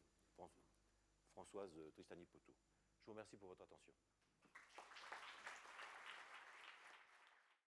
Françoise 1.32 1.70
Tristani-Poteau. 1.92 2.54
Je 2.98 3.04
vous 3.06 3.12
remercie 3.12 3.36
pour 3.36 3.48
votre 3.48 3.62
attention. 3.62 3.92